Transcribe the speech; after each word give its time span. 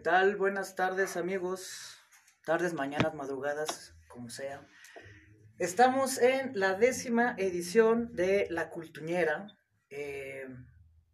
tal? 0.00 0.36
Buenas 0.36 0.76
tardes 0.76 1.18
amigos, 1.18 1.98
tardes, 2.46 2.72
mañanas, 2.72 3.14
madrugadas, 3.14 3.94
como 4.08 4.30
sea. 4.30 4.66
Estamos 5.58 6.16
en 6.18 6.58
la 6.58 6.74
décima 6.74 7.34
edición 7.36 8.14
de 8.14 8.46
La 8.48 8.70
Cultuñera, 8.70 9.46
eh, 9.90 10.48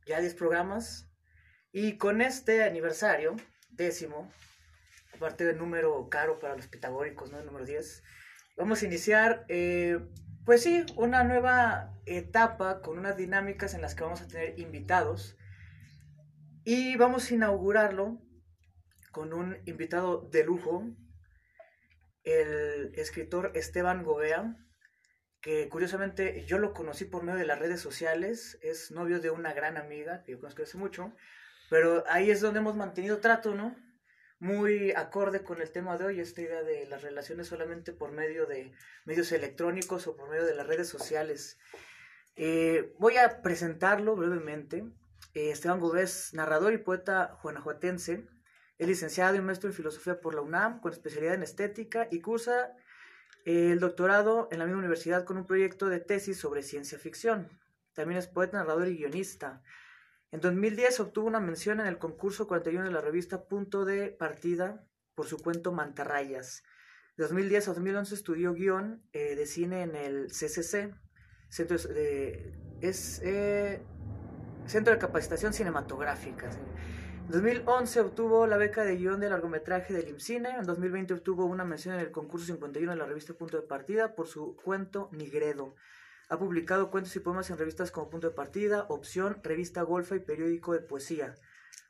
ya 0.07 0.21
10 0.21 0.35
programas, 0.35 1.11
y 1.73 1.99
con 1.99 2.21
este 2.21 2.63
aniversario, 2.63 3.35
décimo, 3.71 4.31
aparte 5.15 5.45
del 5.45 5.59
número 5.59 6.09
caro 6.09 6.39
para 6.39 6.55
los 6.55 6.69
pitagóricos, 6.69 7.33
¿no? 7.33 7.41
El 7.41 7.47
número 7.47 7.65
10, 7.65 8.05
vamos 8.57 8.83
a 8.83 8.87
iniciar, 8.87 9.45
eh, 9.49 9.99
pues 10.45 10.63
sí, 10.63 10.87
una 10.95 11.25
nueva 11.25 11.93
etapa 12.07 12.83
con 12.83 12.99
unas 12.99 13.17
dinámicas 13.17 13.75
en 13.75 13.83
las 13.83 13.97
que 13.97 14.05
vamos 14.05 14.21
a 14.21 14.29
tener 14.29 14.57
invitados 14.61 15.37
y 16.65 16.97
vamos 16.97 17.29
a 17.31 17.35
inaugurarlo 17.35 18.26
con 19.17 19.33
un 19.33 19.57
invitado 19.65 20.29
de 20.31 20.45
lujo, 20.45 20.85
el 22.23 22.93
escritor 22.97 23.51
Esteban 23.55 24.05
Gobea, 24.05 24.59
que 25.41 25.71
curiosamente 25.71 26.45
yo 26.45 26.59
lo 26.59 26.75
conocí 26.75 27.07
por 27.07 27.23
medio 27.23 27.39
de 27.39 27.47
las 27.47 27.59
redes 27.59 27.81
sociales, 27.81 28.59
es 28.61 28.91
novio 28.91 29.19
de 29.19 29.31
una 29.31 29.55
gran 29.55 29.79
amiga 29.79 30.23
que 30.23 30.33
yo 30.33 30.39
conozco 30.39 30.65
hace 30.65 30.77
mucho, 30.77 31.15
pero 31.71 32.05
ahí 32.09 32.31
es 32.31 32.43
donde 32.43 32.61
hemos 32.61 32.77
mantenido 32.77 33.21
trato, 33.21 33.55
¿no? 33.55 33.75
Muy 34.39 34.91
acorde 34.91 35.43
con 35.43 35.63
el 35.63 35.73
tema 35.73 35.97
de 35.97 36.05
hoy, 36.05 36.21
esta 36.21 36.43
idea 36.43 36.63
de 36.63 36.85
las 36.85 37.01
relaciones 37.01 37.47
solamente 37.47 37.95
por 37.95 38.13
medio 38.13 38.45
de 38.45 38.75
medios 39.07 39.33
electrónicos 39.33 40.07
o 40.07 40.15
por 40.15 40.29
medio 40.29 40.45
de 40.45 40.57
las 40.57 40.67
redes 40.67 40.91
sociales. 40.91 41.59
Eh, 42.35 42.93
voy 42.99 43.17
a 43.17 43.41
presentarlo 43.41 44.15
brevemente. 44.15 44.85
Eh, 45.33 45.53
Esteban 45.53 45.81
Gobea 45.81 46.05
es 46.05 46.35
narrador 46.35 46.75
y 46.75 46.79
poeta 46.79 47.39
guanajuatense 47.43 48.29
es 48.79 48.87
licenciado 48.87 49.37
y 49.37 49.41
maestro 49.41 49.71
en 49.71 49.75
filosofía 49.75 50.21
por 50.21 50.35
la 50.35 50.43
UNAM 50.43 50.81
con 50.81 50.93
especialidad 50.93 51.35
en 51.35 51.43
estética 51.43 52.09
y 52.11 52.21
cursa 52.21 52.75
eh, 53.45 53.73
el 53.73 53.81
doctorado 53.81 54.49
en 54.51 54.59
la 54.59 54.65
misma 54.67 54.81
universidad 54.81 55.25
con 55.25 55.37
un 55.39 55.47
proyecto 55.47 55.89
de 55.89 56.01
tesis 56.01 56.39
sobre 56.39 56.63
ciencia 56.63 56.99
ficción. 56.99 57.49
También 57.95 58.19
es 58.19 58.27
poeta, 58.27 58.59
narrador 58.59 58.89
y 58.89 58.99
guionista. 58.99 59.63
En 60.33 60.41
2010 60.41 61.01
obtuvo 61.01 61.29
una 61.29 61.41
mención 61.41 61.81
en 61.81 61.87
el 61.87 61.99
concurso 61.99 62.47
41 62.47 62.85
de 62.85 62.91
la 62.91 63.01
revista 63.01 63.47
Punto 63.49 63.85
de 63.85 64.09
Partida 64.11 64.85
por 65.15 65.27
su 65.27 65.39
cuento 65.39 65.73
Mantarrayas. 65.73 66.63
De 67.17 67.23
2010 67.23 67.69
a 67.69 67.71
2011 67.71 68.15
estudió 68.15 68.53
guion 68.53 69.03
eh, 69.13 69.35
de 69.35 69.47
cine 69.47 69.83
en 69.83 69.97
el 69.97 70.27
CCC, 70.27 70.93
eh, 73.23 73.83
Centro 74.67 74.93
de 74.93 74.99
Capacitación 74.99 75.55
Cinematográfica. 75.55 76.51
En 77.27 77.33
2011 77.33 78.01
obtuvo 78.03 78.47
la 78.47 78.57
beca 78.57 78.85
de 78.85 78.97
guion 78.97 79.19
de 79.19 79.29
largometraje 79.29 79.93
del 79.93 80.09
IMCINE. 80.11 80.49
En 80.61 80.65
2020 80.65 81.13
obtuvo 81.15 81.45
una 81.45 81.65
mención 81.65 81.97
en 81.97 82.01
el 82.01 82.13
concurso 82.13 82.47
51 82.47 82.93
de 82.93 82.97
la 82.97 83.05
revista 83.05 83.35
Punto 83.35 83.57
de 83.57 83.67
Partida 83.67 84.15
por 84.15 84.29
su 84.29 84.55
cuento 84.55 85.09
Nigredo. 85.11 85.75
Ha 86.29 86.39
publicado 86.39 86.89
cuentos 86.89 87.17
y 87.17 87.19
poemas 87.19 87.51
en 87.51 87.59
revistas 87.59 87.91
como 87.91 88.11
Punto 88.11 88.29
de 88.29 88.35
Partida, 88.35 88.87
Opción, 88.91 89.41
Revista 89.43 89.83
Golfa 89.83 90.15
y 90.15 90.21
Periódico 90.21 90.73
de 90.73 90.79
Poesía. 90.79 91.35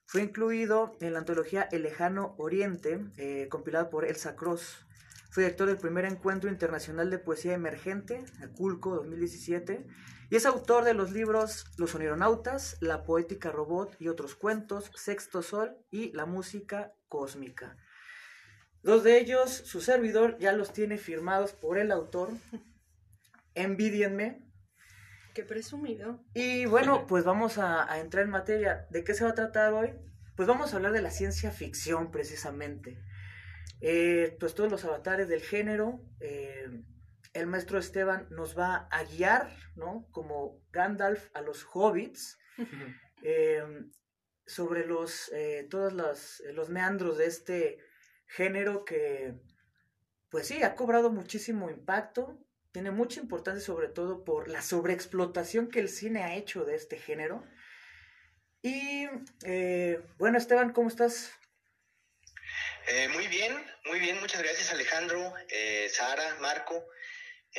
Fue 0.06 0.22
incluido 0.22 0.96
en 1.00 1.12
la 1.12 1.18
antología 1.18 1.68
El 1.70 1.82
Lejano 1.82 2.34
Oriente, 2.38 3.04
eh, 3.18 3.48
compilada 3.50 3.90
por 3.90 4.06
Elsa 4.06 4.36
Cross. 4.36 4.86
Fue 5.28 5.42
director 5.42 5.66
del 5.68 5.76
primer 5.76 6.06
encuentro 6.06 6.48
internacional 6.48 7.10
de 7.10 7.18
poesía 7.18 7.52
emergente, 7.52 8.24
Aculco 8.42 8.94
2017, 8.94 9.84
y 10.30 10.36
es 10.36 10.46
autor 10.46 10.84
de 10.84 10.94
los 10.94 11.12
libros 11.12 11.66
Los 11.76 11.94
Onironautas, 11.94 12.76
La 12.80 13.04
Poética 13.04 13.50
Robot 13.50 13.96
y 14.00 14.08
otros 14.08 14.34
cuentos, 14.34 14.90
Sexto 14.94 15.42
Sol 15.42 15.76
y 15.90 16.12
La 16.12 16.26
Música 16.26 16.92
Cósmica. 17.08 17.76
Dos 18.82 19.04
de 19.04 19.18
ellos, 19.18 19.50
su 19.50 19.80
servidor, 19.80 20.38
ya 20.38 20.52
los 20.52 20.72
tiene 20.72 20.98
firmados 20.98 21.52
por 21.52 21.78
el 21.78 21.90
autor. 21.90 22.30
Envidienme. 23.54 24.42
Qué 25.34 25.42
presumido. 25.42 26.24
Y 26.34 26.66
bueno, 26.66 27.06
pues 27.06 27.24
vamos 27.24 27.58
a, 27.58 27.90
a 27.92 28.00
entrar 28.00 28.24
en 28.24 28.30
materia. 28.30 28.86
¿De 28.90 29.04
qué 29.04 29.12
se 29.14 29.24
va 29.24 29.30
a 29.30 29.34
tratar 29.34 29.72
hoy? 29.72 29.92
Pues 30.36 30.48
vamos 30.48 30.72
a 30.72 30.76
hablar 30.76 30.92
de 30.92 31.02
la 31.02 31.10
ciencia 31.10 31.50
ficción, 31.50 32.10
precisamente. 32.10 32.98
Eh, 33.80 34.36
pues 34.40 34.54
todos 34.54 34.70
los 34.70 34.84
avatares 34.84 35.28
del 35.28 35.42
género. 35.42 36.00
Eh, 36.20 36.84
el 37.36 37.46
maestro 37.46 37.78
Esteban 37.78 38.26
nos 38.30 38.58
va 38.58 38.88
a 38.90 39.04
guiar, 39.04 39.54
¿no? 39.74 40.08
Como 40.10 40.62
Gandalf 40.70 41.28
a 41.34 41.40
los 41.40 41.66
hobbits, 41.72 42.38
eh, 43.22 43.62
sobre 44.46 44.86
los, 44.86 45.30
todos 45.70 45.92
los, 45.92 46.42
los, 46.52 46.68
meandros 46.68 47.18
de 47.18 47.26
este 47.26 47.78
género 48.26 48.84
que, 48.84 49.34
pues 50.30 50.46
sí, 50.46 50.62
ha 50.62 50.76
cobrado 50.76 51.10
muchísimo 51.10 51.68
impacto, 51.68 52.38
tiene 52.70 52.92
mucha 52.92 53.20
importancia 53.20 53.64
sobre 53.64 53.88
todo 53.88 54.22
por 54.24 54.48
la 54.48 54.62
sobreexplotación 54.62 55.68
que 55.68 55.80
el 55.80 55.88
cine 55.88 56.22
ha 56.22 56.36
hecho 56.36 56.64
de 56.64 56.76
este 56.76 56.96
género. 56.96 57.44
Y 58.62 59.06
bueno, 60.18 60.38
Esteban, 60.38 60.72
¿cómo 60.72 60.88
estás? 60.88 61.32
Eh, 62.88 63.08
muy 63.08 63.26
bien, 63.26 63.52
muy 63.86 63.98
bien, 63.98 64.20
muchas 64.20 64.40
gracias 64.40 64.70
Alejandro, 64.70 65.34
eh, 65.48 65.88
Sara, 65.90 66.36
Marco. 66.40 66.86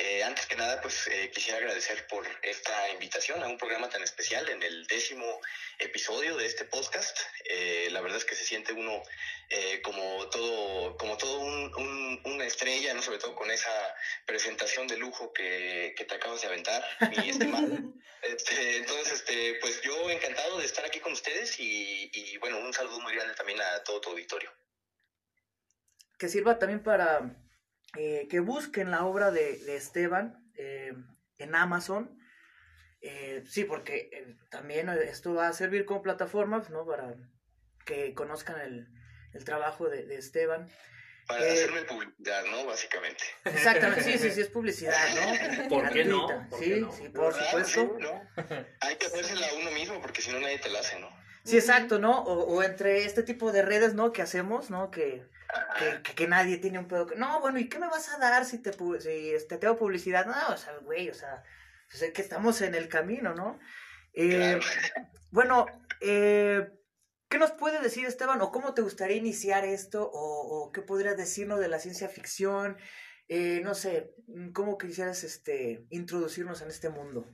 Eh, 0.00 0.22
antes 0.22 0.46
que 0.46 0.54
nada, 0.54 0.80
pues 0.80 1.08
eh, 1.08 1.28
quisiera 1.34 1.58
agradecer 1.58 2.06
por 2.06 2.24
esta 2.42 2.88
invitación 2.90 3.42
a 3.42 3.48
un 3.48 3.58
programa 3.58 3.88
tan 3.90 4.00
especial 4.04 4.48
en 4.48 4.62
el 4.62 4.86
décimo 4.86 5.40
episodio 5.80 6.36
de 6.36 6.46
este 6.46 6.64
podcast. 6.64 7.18
Eh, 7.44 7.88
la 7.90 8.00
verdad 8.00 8.18
es 8.18 8.24
que 8.24 8.36
se 8.36 8.44
siente 8.44 8.72
uno 8.72 9.02
eh, 9.50 9.82
como 9.82 10.30
todo, 10.30 10.96
como 10.98 11.16
todo 11.16 11.40
un, 11.40 11.74
un, 11.74 12.20
una 12.26 12.44
estrella, 12.44 12.94
¿no? 12.94 13.02
sobre 13.02 13.18
todo 13.18 13.34
con 13.34 13.50
esa 13.50 13.72
presentación 14.24 14.86
de 14.86 14.98
lujo 14.98 15.32
que, 15.32 15.94
que 15.96 16.04
te 16.04 16.14
acabas 16.14 16.42
de 16.42 16.46
aventar, 16.46 16.84
mi 17.10 17.28
estimado. 17.30 17.66
Este, 18.22 18.76
entonces, 18.76 19.14
este, 19.14 19.54
pues 19.60 19.80
yo 19.82 20.10
encantado 20.10 20.58
de 20.58 20.64
estar 20.64 20.84
aquí 20.84 21.00
con 21.00 21.12
ustedes 21.12 21.58
y, 21.58 22.08
y 22.12 22.36
bueno, 22.36 22.60
un 22.60 22.72
saludo 22.72 23.00
muy 23.00 23.14
grande 23.16 23.34
también 23.34 23.60
a 23.60 23.82
todo 23.82 24.00
tu 24.00 24.10
auditorio 24.10 24.52
que 26.18 26.28
sirva 26.28 26.58
también 26.58 26.82
para 26.82 27.36
eh, 27.96 28.28
que 28.28 28.40
busquen 28.40 28.90
la 28.90 29.04
obra 29.04 29.30
de, 29.30 29.58
de 29.58 29.76
Esteban 29.76 30.44
eh, 30.56 30.92
en 31.38 31.54
Amazon. 31.54 32.18
Eh, 33.00 33.44
sí, 33.46 33.64
porque 33.64 34.10
eh, 34.12 34.36
también 34.50 34.88
esto 34.88 35.34
va 35.34 35.48
a 35.48 35.52
servir 35.52 35.84
como 35.84 36.02
plataforma, 36.02 36.62
¿no? 36.70 36.84
Para 36.84 37.14
que 37.86 38.12
conozcan 38.12 38.60
el, 38.60 38.88
el 39.32 39.44
trabajo 39.44 39.88
de, 39.88 40.04
de, 40.04 40.16
Esteban. 40.16 40.68
Para 41.26 41.44
hacerme 41.44 41.82
publicidad, 41.82 42.44
¿no? 42.50 42.66
Básicamente. 42.66 43.24
Exactamente, 43.44 44.02
sí, 44.02 44.18
sí, 44.18 44.30
sí, 44.32 44.40
es 44.40 44.48
publicidad, 44.48 44.96
¿no? 45.14 45.68
¿Por 45.68 45.90
qué 45.90 46.04
no? 46.04 46.26
¿Por 46.50 46.58
sí, 46.58 46.64
qué 46.64 46.80
no? 46.80 46.92
sí, 46.92 47.08
por 47.10 47.32
supuesto. 47.32 47.96
Sí, 47.96 48.02
¿no? 48.02 48.28
Hay 48.80 48.96
que 48.96 49.06
hacérsela 49.06 49.46
a 49.48 49.54
uno 49.54 49.70
mismo 49.70 50.00
porque 50.00 50.20
si 50.20 50.32
no 50.32 50.40
nadie 50.40 50.58
te 50.58 50.68
la 50.68 50.80
hace, 50.80 50.98
¿no? 50.98 51.08
Sí, 51.44 51.56
exacto, 51.56 51.98
¿no? 51.98 52.22
O, 52.24 52.56
o, 52.56 52.62
entre 52.62 53.04
este 53.04 53.22
tipo 53.22 53.52
de 53.52 53.62
redes, 53.62 53.94
¿no? 53.94 54.12
Que 54.12 54.22
hacemos, 54.22 54.70
¿no? 54.70 54.90
Que, 54.90 55.24
que, 55.78 56.02
que, 56.02 56.14
que, 56.14 56.28
nadie 56.28 56.58
tiene 56.58 56.78
un 56.78 56.88
pedo. 56.88 57.06
No, 57.16 57.40
bueno, 57.40 57.58
¿y 57.58 57.68
qué 57.68 57.78
me 57.78 57.88
vas 57.88 58.08
a 58.12 58.18
dar 58.18 58.44
si 58.44 58.58
te, 58.58 58.72
si 58.72 59.30
este, 59.30 59.56
te 59.56 59.66
hago 59.66 59.78
publicidad? 59.78 60.26
No, 60.26 60.54
o 60.54 60.56
sea, 60.56 60.76
güey, 60.78 61.08
o 61.08 61.14
sea, 61.14 61.42
pues 61.90 62.12
que 62.12 62.22
estamos 62.22 62.60
en 62.60 62.74
el 62.74 62.88
camino, 62.88 63.34
¿no? 63.34 63.58
Eh, 64.12 64.58
claro. 64.60 65.08
Bueno, 65.30 65.66
eh, 66.00 66.70
¿qué 67.28 67.38
nos 67.38 67.52
puede 67.52 67.80
decir 67.80 68.06
Esteban? 68.06 68.40
¿O 68.40 68.52
cómo 68.52 68.74
te 68.74 68.82
gustaría 68.82 69.16
iniciar 69.16 69.64
esto? 69.64 70.10
¿O, 70.10 70.66
o 70.66 70.72
qué 70.72 70.82
podrías 70.82 71.16
decirnos 71.16 71.60
de 71.60 71.68
la 71.68 71.78
ciencia 71.78 72.08
ficción? 72.08 72.76
Eh, 73.28 73.60
no 73.62 73.74
sé, 73.74 74.14
¿cómo 74.54 74.78
quisieras 74.78 75.22
este, 75.22 75.86
introducirnos 75.90 76.62
en 76.62 76.68
este 76.68 76.88
mundo? 76.88 77.26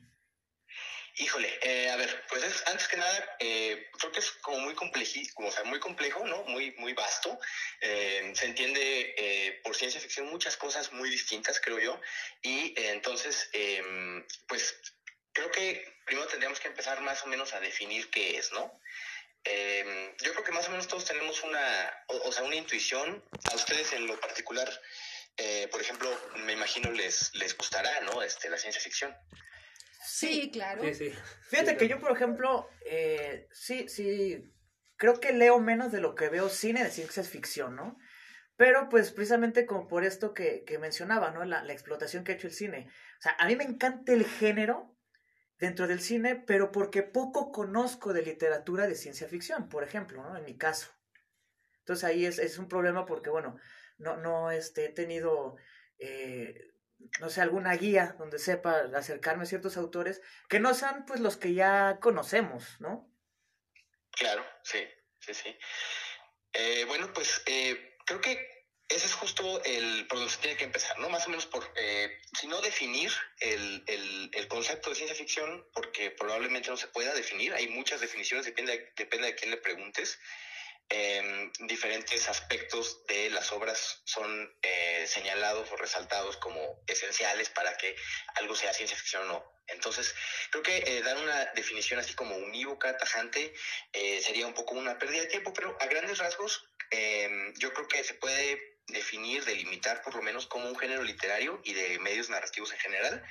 Híjole, 1.16 1.60
eh, 1.62 1.90
a 1.90 1.96
ver, 1.96 2.24
pues 2.28 2.42
es, 2.42 2.66
antes 2.66 2.88
que 2.88 2.96
nada, 2.96 3.36
eh, 3.38 3.88
creo 3.96 4.10
que 4.10 4.18
es 4.18 4.32
como 4.32 4.58
muy 4.58 4.74
complejo, 4.74 5.20
o 5.36 5.50
sea, 5.52 5.62
muy 5.62 5.78
complejo, 5.78 6.26
¿no? 6.26 6.42
Muy, 6.44 6.72
muy 6.72 6.92
vasto. 6.92 7.38
Eh, 7.80 8.32
se 8.34 8.46
entiende 8.46 9.14
eh, 9.16 9.60
por 9.62 9.76
ciencia 9.76 10.00
ficción 10.00 10.26
muchas 10.26 10.56
cosas 10.56 10.90
muy 10.92 11.08
distintas, 11.08 11.60
creo 11.60 11.78
yo. 11.78 12.00
Y 12.42 12.74
eh, 12.76 12.90
entonces, 12.90 13.48
em, 13.52 14.26
pues 14.48 14.76
creo 15.32 15.52
que 15.52 16.00
primero 16.04 16.26
tendríamos 16.26 16.58
que 16.58 16.66
empezar 16.66 17.00
más 17.00 17.22
o 17.22 17.28
menos 17.28 17.52
a 17.54 17.60
definir 17.60 18.10
qué 18.10 18.36
es, 18.36 18.50
¿no? 18.50 18.80
Em, 19.44 20.16
yo 20.16 20.32
creo 20.32 20.42
que 20.42 20.52
más 20.52 20.66
o 20.66 20.70
menos 20.70 20.88
todos 20.88 21.04
tenemos 21.04 21.44
una, 21.44 22.04
o, 22.08 22.28
o 22.28 22.32
sea, 22.32 22.42
una 22.42 22.56
intuición. 22.56 23.22
A 23.52 23.54
ustedes 23.54 23.92
en 23.92 24.08
lo 24.08 24.18
particular, 24.18 24.68
por 25.70 25.80
ejemplo, 25.80 26.10
me 26.38 26.54
imagino 26.54 26.90
les, 26.90 27.32
les 27.34 27.56
gustará, 27.56 28.00
¿no? 28.00 28.20
Este, 28.20 28.48
la 28.50 28.58
ciencia 28.58 28.82
ficción. 28.82 29.16
Sí, 30.04 30.50
claro. 30.52 30.82
Sí, 30.82 30.94
sí. 30.94 31.12
Fíjate 31.48 31.72
sí, 31.72 31.76
que 31.76 31.88
yo, 31.88 31.98
por 31.98 32.12
ejemplo, 32.12 32.68
eh, 32.86 33.48
sí, 33.52 33.88
sí, 33.88 34.52
creo 34.96 35.20
que 35.20 35.32
leo 35.32 35.58
menos 35.60 35.92
de 35.92 36.00
lo 36.00 36.14
que 36.14 36.28
veo 36.28 36.48
cine 36.48 36.84
de 36.84 36.90
ciencia 36.90 37.22
ficción, 37.24 37.76
¿no? 37.76 37.98
Pero 38.56 38.88
pues 38.88 39.10
precisamente 39.10 39.66
como 39.66 39.88
por 39.88 40.04
esto 40.04 40.32
que, 40.32 40.64
que 40.64 40.78
mencionaba, 40.78 41.30
¿no? 41.30 41.44
La, 41.44 41.64
la, 41.64 41.72
explotación 41.72 42.22
que 42.22 42.32
ha 42.32 42.34
hecho 42.36 42.46
el 42.46 42.52
cine. 42.52 42.88
O 43.18 43.22
sea, 43.22 43.36
a 43.38 43.46
mí 43.46 43.56
me 43.56 43.64
encanta 43.64 44.12
el 44.12 44.24
género 44.24 44.96
dentro 45.58 45.86
del 45.86 46.00
cine, 46.00 46.36
pero 46.36 46.70
porque 46.70 47.02
poco 47.02 47.50
conozco 47.50 48.12
de 48.12 48.22
literatura 48.22 48.86
de 48.86 48.94
ciencia 48.94 49.28
ficción, 49.28 49.68
por 49.68 49.82
ejemplo, 49.82 50.22
¿no? 50.22 50.36
En 50.36 50.44
mi 50.44 50.56
caso. 50.56 50.90
Entonces 51.80 52.04
ahí 52.04 52.24
es, 52.24 52.38
es 52.38 52.58
un 52.58 52.68
problema 52.68 53.04
porque, 53.06 53.30
bueno, 53.30 53.56
no, 53.98 54.16
no 54.16 54.50
este, 54.50 54.86
he 54.86 54.88
tenido, 54.88 55.56
eh, 55.98 56.73
no 57.20 57.30
sé, 57.30 57.40
alguna 57.40 57.74
guía 57.74 58.16
donde 58.18 58.38
sepa 58.38 58.84
acercarme 58.94 59.44
a 59.44 59.46
ciertos 59.46 59.76
autores 59.76 60.20
que 60.48 60.60
no 60.60 60.74
sean 60.74 61.04
pues 61.06 61.20
los 61.20 61.36
que 61.36 61.54
ya 61.54 61.98
conocemos, 62.00 62.80
¿no? 62.80 63.10
Claro, 64.12 64.44
sí, 64.62 64.84
sí, 65.20 65.34
sí. 65.34 65.56
Eh, 66.52 66.84
bueno, 66.86 67.12
pues 67.12 67.42
eh, 67.46 67.96
creo 68.06 68.20
que 68.20 68.54
ese 68.88 69.06
es 69.06 69.14
justo 69.14 69.62
el 69.64 70.06
por 70.06 70.18
donde 70.18 70.32
se 70.32 70.40
tiene 70.40 70.56
que 70.56 70.64
empezar, 70.64 70.98
¿no? 70.98 71.08
Más 71.08 71.26
o 71.26 71.30
menos 71.30 71.46
por, 71.46 71.68
eh, 71.76 72.20
si 72.38 72.46
no 72.46 72.60
definir 72.60 73.10
el, 73.40 73.82
el, 73.86 74.30
el, 74.32 74.48
concepto 74.48 74.90
de 74.90 74.96
ciencia 74.96 75.16
ficción, 75.16 75.66
porque 75.72 76.10
probablemente 76.10 76.70
no 76.70 76.76
se 76.76 76.88
pueda 76.88 77.14
definir, 77.14 77.54
hay 77.54 77.68
muchas 77.68 78.00
definiciones, 78.00 78.46
depende, 78.46 78.92
depende 78.96 79.28
de 79.28 79.34
quién 79.34 79.50
le 79.50 79.56
preguntes. 79.56 80.18
Eh, 80.90 81.50
diferentes 81.60 82.28
aspectos 82.28 83.04
de 83.06 83.30
las 83.30 83.52
obras 83.52 84.02
son 84.04 84.52
eh, 84.62 85.06
señalados 85.06 85.70
o 85.72 85.76
resaltados 85.76 86.36
como 86.36 86.82
esenciales 86.86 87.48
para 87.50 87.76
que 87.76 87.96
algo 88.36 88.54
sea 88.54 88.72
ciencia 88.72 88.96
ficción 88.96 89.22
o 89.22 89.26
no. 89.26 89.54
Entonces, 89.66 90.14
creo 90.50 90.62
que 90.62 90.76
eh, 90.86 91.02
dar 91.02 91.16
una 91.16 91.46
definición 91.54 91.98
así 91.98 92.14
como 92.14 92.36
unívoca, 92.36 92.96
tajante, 92.96 93.52
eh, 93.92 94.20
sería 94.20 94.46
un 94.46 94.54
poco 94.54 94.74
una 94.74 94.98
pérdida 94.98 95.20
de 95.22 95.26
tiempo, 95.26 95.52
pero 95.54 95.76
a 95.80 95.86
grandes 95.86 96.18
rasgos, 96.18 96.62
em, 96.90 97.52
yo 97.58 97.72
creo 97.72 97.88
que 97.88 98.04
se 98.04 98.14
puede 98.14 98.76
definir, 98.86 99.44
delimitar 99.44 100.02
por 100.02 100.14
lo 100.14 100.22
menos 100.22 100.46
como 100.46 100.68
un 100.68 100.76
género 100.76 101.02
literario 101.02 101.60
y 101.64 101.72
de 101.72 101.98
medios 101.98 102.28
narrativos 102.28 102.72
en 102.72 102.78
general 102.78 103.24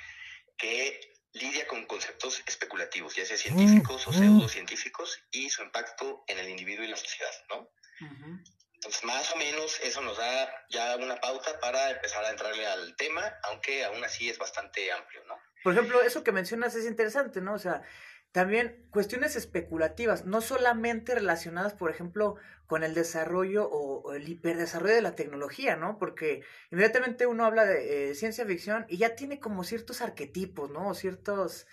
que 0.57 1.12
lidia 1.33 1.68
con 1.68 1.85
conceptos 1.85 2.44
especulativos, 2.45 3.15
ya 3.15 3.25
sea 3.25 3.38
científicos 3.38 4.07
o 4.07 4.13
pseudocientíficos, 4.13 5.19
y 5.31 5.50
su 5.50 5.63
impacto 5.63 6.24
en 6.27 6.39
el 6.39 6.50
individuo 6.50 6.85
y 6.85 6.88
la 6.88 6.97
sociedad, 6.97 7.31
¿no? 7.50 7.69
Entonces, 8.75 9.03
más 9.03 9.31
o 9.31 9.38
menos 9.38 9.80
eso 9.81 10.01
nos 10.01 10.18
da 10.18 10.65
ya 10.69 10.95
una 10.97 11.15
pauta 11.15 11.59
para 11.59 11.91
empezar 11.91 12.25
a 12.25 12.30
entrarle 12.30 12.65
al 12.68 12.95
tema, 12.97 13.33
aunque 13.44 13.83
aún 13.85 14.03
así 14.03 14.30
es 14.30 14.38
bastante 14.38 14.91
amplio, 14.91 15.24
¿no? 15.25 15.35
Por 15.63 15.74
ejemplo, 15.74 16.01
eso 16.01 16.24
que 16.24 16.33
mencionas 16.33 16.75
es 16.75 16.85
interesante, 16.85 17.39
¿no? 17.39 17.53
O 17.53 17.59
sea, 17.59 17.81
también 18.33 18.88
cuestiones 18.91 19.36
especulativas, 19.36 20.25
no 20.25 20.41
solamente 20.41 21.15
relacionadas, 21.15 21.74
por 21.74 21.89
ejemplo, 21.89 22.36
con 22.73 22.83
el 22.83 22.95
desarrollo 22.95 23.69
o, 23.69 24.13
el 24.15 24.27
hiperdesarrollo 24.27 24.95
de 24.95 25.03
la 25.03 25.15
tecnología, 25.15 25.75
¿no? 25.75 25.99
Porque 25.99 26.41
inmediatamente 26.71 27.27
uno 27.27 27.45
habla 27.45 27.65
de 27.65 28.09
eh, 28.09 28.15
ciencia 28.15 28.47
ficción 28.47 28.87
y 28.89 28.97
ya 28.97 29.13
tiene 29.13 29.39
como 29.39 29.63
ciertos 29.63 30.01
arquetipos, 30.01 30.71
¿no? 30.71 30.87
O 30.87 30.95
ciertas 30.95 31.67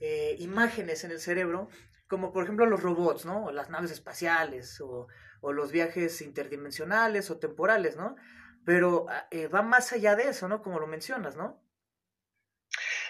eh, 0.00 0.34
imágenes 0.38 1.04
en 1.04 1.10
el 1.10 1.20
cerebro, 1.20 1.68
como 2.08 2.32
por 2.32 2.44
ejemplo 2.44 2.64
los 2.64 2.82
robots, 2.82 3.26
¿no? 3.26 3.44
O 3.44 3.52
las 3.52 3.68
naves 3.68 3.90
espaciales, 3.90 4.80
o, 4.80 5.08
los 5.42 5.72
viajes 5.72 6.22
interdimensionales 6.22 7.30
o 7.30 7.36
temporales, 7.36 7.96
¿no? 7.96 8.16
Pero 8.64 9.04
eh, 9.30 9.48
va 9.48 9.60
más 9.60 9.92
allá 9.92 10.16
de 10.16 10.30
eso, 10.30 10.48
¿no? 10.48 10.62
Como 10.62 10.80
lo 10.80 10.86
mencionas, 10.86 11.36
¿no? 11.36 11.62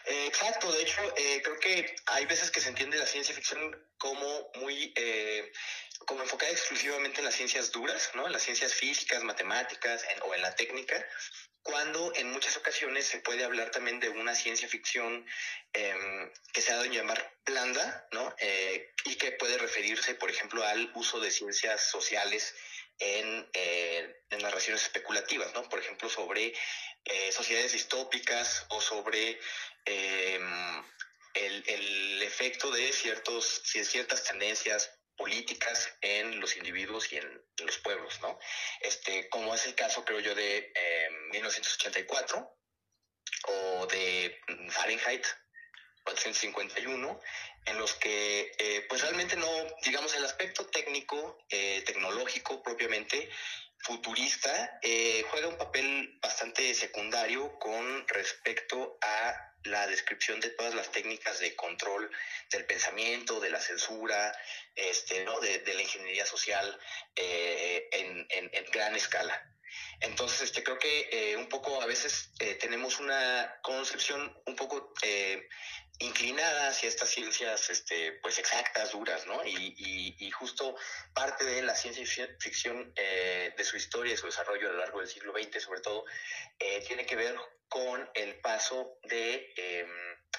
Exacto, 0.06 0.70
de 0.70 0.82
hecho, 0.82 1.02
eh, 1.16 1.40
creo 1.42 1.58
que 1.58 1.96
hay 2.06 2.26
veces 2.26 2.50
que 2.50 2.60
se 2.60 2.68
entiende 2.68 2.96
la 2.96 3.06
ciencia 3.06 3.34
ficción 3.34 3.58
como 3.98 4.50
muy, 4.54 4.92
eh, 4.94 5.52
como 6.06 6.22
enfocada 6.22 6.52
exclusivamente 6.52 7.18
en 7.18 7.24
las 7.24 7.34
ciencias 7.34 7.72
duras, 7.72 8.10
¿no? 8.14 8.26
En 8.26 8.32
las 8.32 8.42
ciencias 8.42 8.72
físicas, 8.72 9.24
matemáticas 9.24 10.04
en, 10.04 10.22
o 10.22 10.34
en 10.34 10.42
la 10.42 10.54
técnica, 10.54 11.04
cuando 11.62 12.12
en 12.14 12.30
muchas 12.30 12.56
ocasiones 12.56 13.06
se 13.06 13.18
puede 13.18 13.42
hablar 13.42 13.72
también 13.72 13.98
de 13.98 14.08
una 14.08 14.36
ciencia 14.36 14.68
ficción 14.68 15.26
eh, 15.72 16.30
que 16.52 16.60
se 16.60 16.70
ha 16.70 16.76
dado 16.76 16.86
en 16.86 16.92
llamar 16.92 17.34
blanda, 17.44 18.06
¿no? 18.12 18.32
Eh, 18.38 18.92
y 19.06 19.16
que 19.16 19.32
puede 19.32 19.58
referirse, 19.58 20.14
por 20.14 20.30
ejemplo, 20.30 20.62
al 20.62 20.92
uso 20.94 21.18
de 21.18 21.32
ciencias 21.32 21.90
sociales 21.90 22.54
en, 23.00 23.50
eh, 23.52 24.22
narraciones 24.40 24.82
especulativas, 24.82 25.52
¿no? 25.54 25.68
Por 25.68 25.80
ejemplo, 25.80 26.08
sobre 26.08 26.54
eh, 27.04 27.32
sociedades 27.32 27.72
distópicas 27.72 28.66
o 28.68 28.80
sobre 28.80 29.38
eh, 29.86 30.40
el, 31.34 31.64
el, 31.66 32.22
efecto 32.22 32.70
de 32.70 32.92
ciertos, 32.92 33.62
ciertas 33.64 34.24
tendencias 34.24 34.90
políticas 35.16 35.96
en 36.00 36.40
los 36.40 36.56
individuos 36.56 37.12
y 37.12 37.16
en, 37.16 37.42
los 37.64 37.78
pueblos, 37.78 38.20
¿no? 38.20 38.38
Este, 38.80 39.28
como 39.30 39.54
es 39.54 39.64
el 39.66 39.74
caso, 39.74 40.04
creo 40.04 40.20
yo, 40.20 40.34
de 40.34 40.72
eh, 40.74 41.08
1984 41.32 42.56
o 43.48 43.86
de 43.86 44.38
Fahrenheit 44.68 45.26
451, 46.04 47.20
en 47.66 47.78
los 47.78 47.94
que 47.94 48.52
eh, 48.58 48.86
pues 48.88 49.02
realmente 49.02 49.36
no, 49.36 49.48
digamos, 49.82 50.14
el 50.14 50.24
aspecto 50.24 50.66
técnico, 50.66 51.38
eh, 51.48 51.82
tecnológico 51.84 52.62
propiamente, 52.62 53.28
futurista, 53.78 54.78
eh, 54.82 55.24
juega 55.30 55.48
un 55.48 55.56
papel 55.56 56.18
bastante 56.20 56.74
secundario 56.74 57.58
con 57.58 58.06
respecto 58.08 58.98
a 59.00 59.52
la 59.64 59.86
descripción 59.86 60.40
de 60.40 60.50
todas 60.50 60.74
las 60.74 60.90
técnicas 60.90 61.40
de 61.40 61.56
control 61.56 62.10
del 62.50 62.66
pensamiento, 62.66 63.40
de 63.40 63.50
la 63.50 63.60
censura, 63.60 64.32
este, 64.74 65.24
¿no? 65.24 65.40
de, 65.40 65.58
de 65.58 65.74
la 65.74 65.82
ingeniería 65.82 66.26
social 66.26 66.78
eh, 67.16 67.88
en, 67.92 68.26
en, 68.30 68.50
en, 68.52 68.64
gran 68.70 68.94
escala. 68.94 69.52
Entonces, 70.00 70.42
este, 70.42 70.62
creo 70.62 70.78
que 70.78 71.08
eh, 71.10 71.36
un 71.36 71.48
poco 71.48 71.82
a 71.82 71.86
veces 71.86 72.30
tenemos 72.60 73.00
una 73.00 73.58
concepción 73.62 74.40
un 74.46 74.56
poco 74.56 74.92
inclinada 75.98 76.68
hacia 76.68 76.88
estas 76.88 77.08
ciencias 77.08 77.70
este, 77.70 78.12
pues 78.22 78.38
exactas, 78.38 78.92
duras, 78.92 79.26
¿no? 79.26 79.44
Y, 79.44 79.74
y, 79.76 80.16
y 80.26 80.30
justo 80.30 80.76
parte 81.14 81.44
de 81.44 81.62
la 81.62 81.74
ciencia 81.74 82.04
ficción, 82.38 82.92
eh, 82.96 83.54
de 83.56 83.64
su 83.64 83.76
historia 83.76 84.14
y 84.14 84.16
su 84.16 84.26
desarrollo 84.26 84.68
a 84.68 84.72
lo 84.72 84.78
largo 84.78 85.00
del 85.00 85.08
siglo 85.08 85.32
XX, 85.32 85.62
sobre 85.62 85.80
todo, 85.80 86.04
eh, 86.58 86.84
tiene 86.86 87.06
que 87.06 87.16
ver 87.16 87.36
con 87.68 88.08
el 88.14 88.40
paso 88.40 88.98
de 89.04 89.52
eh, 89.56 89.86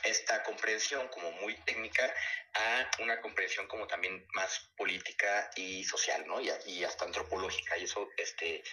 esta 0.04 0.44
comprensión 0.44 1.08
como 1.10 1.32
muy 1.34 1.56
técnica 1.62 2.14
a 2.54 2.90
una 3.02 3.22
comprensión 3.22 3.68
como 3.68 3.88
también 3.88 4.26
más 4.34 4.70
política 4.76 5.50
y 5.56 5.84
social, 5.84 6.26
¿no? 6.28 6.42
Y, 6.42 6.84
hasta 6.84 7.06
antropológica. 7.06 7.78
Y 7.78 7.84
eso, 7.84 8.10
este, 8.18 8.64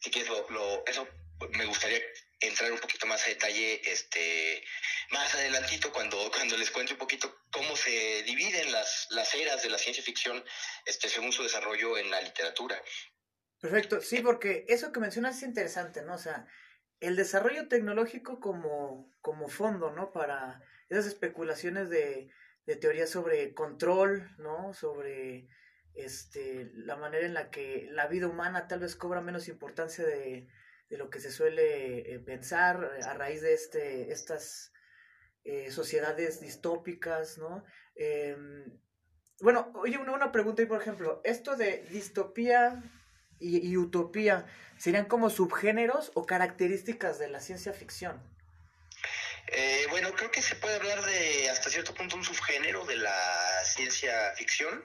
si 0.00 0.10
quieres, 0.10 0.30
lo, 0.30 0.48
lo, 0.50 0.84
eso 0.86 1.06
me 1.50 1.66
gustaría 1.66 2.00
entrar 2.40 2.70
un 2.72 2.78
poquito 2.78 3.06
más 3.06 3.24
a 3.24 3.28
detalle 3.28 3.80
este 3.90 4.64
más 5.10 5.34
adelantito 5.34 5.92
cuando, 5.92 6.30
cuando 6.34 6.56
les 6.56 6.70
cuente 6.70 6.92
un 6.92 6.98
poquito 6.98 7.44
cómo 7.50 7.76
se 7.76 8.22
dividen 8.22 8.72
las, 8.72 9.06
las 9.10 9.34
eras 9.34 9.62
de 9.62 9.70
la 9.70 9.78
ciencia 9.78 10.02
ficción 10.02 10.44
este, 10.86 11.08
según 11.08 11.32
su 11.32 11.42
desarrollo 11.42 11.98
en 11.98 12.10
la 12.10 12.20
literatura. 12.20 12.80
Perfecto, 13.60 14.00
sí, 14.00 14.20
porque 14.20 14.64
eso 14.68 14.92
que 14.92 15.00
mencionas 15.00 15.38
es 15.38 15.44
interesante, 15.44 16.02
¿no? 16.02 16.14
O 16.14 16.18
sea, 16.18 16.46
el 17.00 17.16
desarrollo 17.16 17.68
tecnológico 17.68 18.40
como, 18.40 19.10
como 19.20 19.48
fondo, 19.48 19.90
¿no? 19.90 20.12
Para 20.12 20.60
esas 20.88 21.06
especulaciones 21.06 21.90
de, 21.90 22.30
de 22.66 22.76
teoría 22.76 23.06
sobre 23.06 23.54
control, 23.54 24.30
¿no? 24.38 24.74
Sobre 24.74 25.48
este, 25.94 26.70
la 26.74 26.96
manera 26.96 27.26
en 27.26 27.34
la 27.34 27.50
que 27.50 27.88
la 27.90 28.06
vida 28.06 28.26
humana 28.26 28.66
tal 28.66 28.80
vez 28.80 28.96
cobra 28.96 29.20
menos 29.20 29.48
importancia 29.48 30.04
de, 30.04 30.48
de 30.88 30.98
lo 30.98 31.10
que 31.10 31.20
se 31.20 31.30
suele 31.30 32.14
eh, 32.14 32.18
pensar 32.20 32.90
a 33.04 33.14
raíz 33.14 33.42
de 33.42 33.54
este, 33.54 34.12
estas 34.12 34.72
eh, 35.44 35.70
sociedades 35.70 36.40
distópicas, 36.40 37.38
¿no? 37.38 37.64
Eh, 37.96 38.36
bueno, 39.40 39.72
oye, 39.74 39.98
una, 39.98 40.12
una 40.12 40.32
pregunta 40.32 40.62
ahí, 40.62 40.68
por 40.68 40.80
ejemplo, 40.80 41.20
esto 41.24 41.56
de 41.56 41.84
distopía 41.90 42.82
y, 43.38 43.58
y, 43.68 43.76
utopía, 43.76 44.46
¿serían 44.78 45.06
como 45.06 45.28
subgéneros 45.28 46.12
o 46.14 46.24
características 46.24 47.18
de 47.18 47.28
la 47.28 47.40
ciencia 47.40 47.72
ficción? 47.72 48.22
Eh, 49.48 49.86
bueno, 49.90 50.12
creo 50.14 50.30
que 50.30 50.42
se 50.42 50.56
puede 50.56 50.76
hablar 50.76 51.04
de 51.04 51.50
hasta 51.50 51.70
cierto 51.70 51.94
punto 51.94 52.16
un 52.16 52.24
subgénero 52.24 52.84
de 52.84 52.96
la 52.96 53.64
ciencia 53.64 54.32
ficción. 54.36 54.84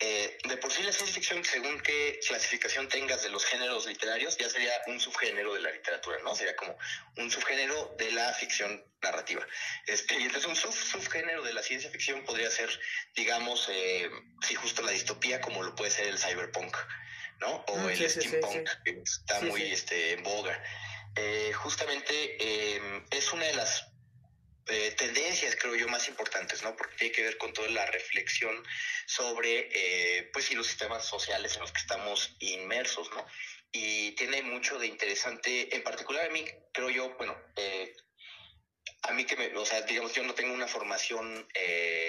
Eh, 0.00 0.38
de 0.44 0.56
por 0.58 0.70
sí 0.70 0.84
la 0.84 0.92
ciencia 0.92 1.16
ficción, 1.16 1.44
según 1.44 1.80
qué 1.80 2.20
clasificación 2.26 2.88
tengas 2.88 3.24
de 3.24 3.30
los 3.30 3.44
géneros 3.44 3.84
literarios, 3.86 4.36
ya 4.36 4.48
sería 4.48 4.70
un 4.86 5.00
subgénero 5.00 5.54
de 5.54 5.60
la 5.60 5.72
literatura, 5.72 6.18
¿no? 6.22 6.36
Sería 6.36 6.54
como 6.54 6.78
un 7.16 7.28
subgénero 7.28 7.96
de 7.98 8.12
la 8.12 8.32
ficción 8.34 8.84
narrativa. 9.02 9.44
Este, 9.86 10.14
y 10.18 10.22
entonces 10.22 10.48
un 10.48 10.54
sub 10.54 10.72
subgénero 10.72 11.42
de 11.42 11.52
la 11.52 11.62
ciencia 11.64 11.90
ficción 11.90 12.24
podría 12.24 12.48
ser, 12.48 12.70
digamos, 13.16 13.68
eh, 13.72 14.08
sí, 14.46 14.54
justo 14.54 14.82
la 14.82 14.92
distopía, 14.92 15.40
como 15.40 15.64
lo 15.64 15.74
puede 15.74 15.90
ser 15.90 16.06
el 16.06 16.18
cyberpunk, 16.18 16.76
¿no? 17.40 17.64
O 17.66 17.76
mm, 17.78 17.88
el 17.90 17.96
sí, 17.96 18.20
steampunk, 18.20 18.68
sí. 18.68 18.76
que 18.84 19.02
está 19.02 19.40
muy 19.40 19.62
este, 19.62 20.12
en 20.12 20.22
boga. 20.22 20.62
Eh, 21.16 21.52
justamente 21.52 22.36
eh, 22.38 23.04
es 23.10 23.32
una 23.32 23.46
de 23.46 23.54
las 23.54 23.86
eh, 24.66 24.94
tendencias, 24.96 25.56
creo 25.56 25.74
yo, 25.74 25.88
más 25.88 26.08
importantes, 26.08 26.62
¿no? 26.62 26.76
Porque 26.76 26.96
tiene 26.96 27.12
que 27.12 27.22
ver 27.22 27.38
con 27.38 27.52
toda 27.52 27.68
la 27.68 27.86
reflexión 27.86 28.62
sobre, 29.06 29.68
eh, 29.72 30.30
pues, 30.32 30.50
y 30.50 30.54
los 30.54 30.66
sistemas 30.66 31.06
sociales 31.06 31.54
en 31.54 31.62
los 31.62 31.72
que 31.72 31.80
estamos 31.80 32.36
inmersos, 32.40 33.10
¿no? 33.10 33.26
y 33.70 34.12
tiene 34.12 34.40
mucho 34.40 34.78
de 34.78 34.86
interesante, 34.86 35.74
en 35.76 35.82
particular 35.82 36.24
a 36.24 36.32
mí, 36.32 36.42
creo 36.72 36.88
yo, 36.88 37.14
bueno, 37.18 37.36
a 39.02 39.12
mí 39.12 39.26
que 39.26 39.36
me, 39.36 39.54
o 39.54 39.66
sea, 39.66 39.82
digamos, 39.82 40.14
yo 40.14 40.22
no 40.22 40.34
tengo 40.34 40.54
una 40.54 40.66
formación 40.66 41.46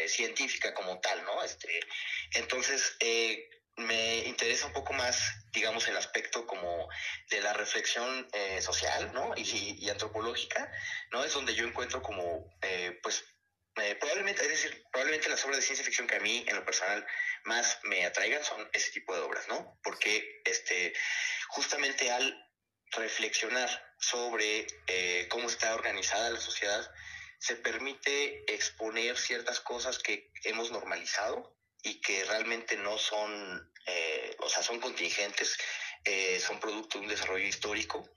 científica 0.08 0.74
como 0.74 1.02
tal, 1.02 1.22
¿no? 1.26 1.44
Este, 1.44 1.82
entonces, 2.36 2.96
me 3.80 4.20
interesa 4.26 4.68
un 4.68 4.74
poco 4.74 4.94
más, 4.94 5.20
digamos, 5.52 5.88
el 5.88 5.98
aspecto 5.98 6.46
como 6.46 6.88
de 7.30 7.42
la 7.42 7.54
reflexión 7.54 8.28
eh, 8.34 8.62
social, 8.62 9.12
¿no? 9.14 9.34
Y, 9.36 9.90
antropológica, 9.90 10.72
¿no? 11.12 11.24
Es 11.24 11.34
donde 11.34 11.56
yo 11.56 11.66
encuentro 11.66 12.02
como, 12.02 12.50
eh, 12.62 13.00
pues, 13.02 13.24
eh, 13.76 13.96
probablemente, 13.96 14.44
es 14.44 14.50
decir, 14.50 14.84
probablemente 14.92 15.30
las 15.30 15.44
obras 15.46 15.58
de 15.58 15.64
ciencia 15.64 15.86
ficción 15.86 16.08
que 16.08 16.18
a 16.18 16.20
mí, 16.20 16.44
en 16.48 16.56
lo 16.56 16.66
personal, 16.66 17.06
más 17.44 17.80
me 17.84 18.06
atraigan 18.06 18.44
son 18.44 18.70
ese 18.74 18.92
tipo 18.92 19.16
de 19.16 19.22
obras, 19.22 19.48
¿no? 19.48 19.80
Porque, 19.84 20.42
este, 20.46 20.94
justamente 21.50 22.12
al 22.12 22.46
reflexionar 22.92 23.70
sobre 24.00 24.68
eh, 24.88 25.28
cómo 25.30 25.48
está 25.48 25.74
organizada 25.74 26.30
la 26.30 26.40
sociedad, 26.40 26.90
se 27.40 27.56
permite 27.56 28.44
exponer 28.54 29.18
ciertas 29.18 29.60
cosas 29.62 30.00
que 30.00 30.32
hemos 30.44 30.72
normalizado 30.72 31.59
y 31.84 32.02
que 32.02 32.24
realmente 32.26 32.78
no 32.78 32.98
son, 32.98 33.72
eh, 33.86 34.36
o 34.40 34.50
sea, 34.50 34.64
son 34.64 34.80
contingentes, 34.80 35.58
eh, 36.04 36.40
son 36.40 36.60
producto 36.60 36.98
de 36.98 37.06
un 37.06 37.10
desarrollo 37.10 37.48
histórico, 37.48 38.10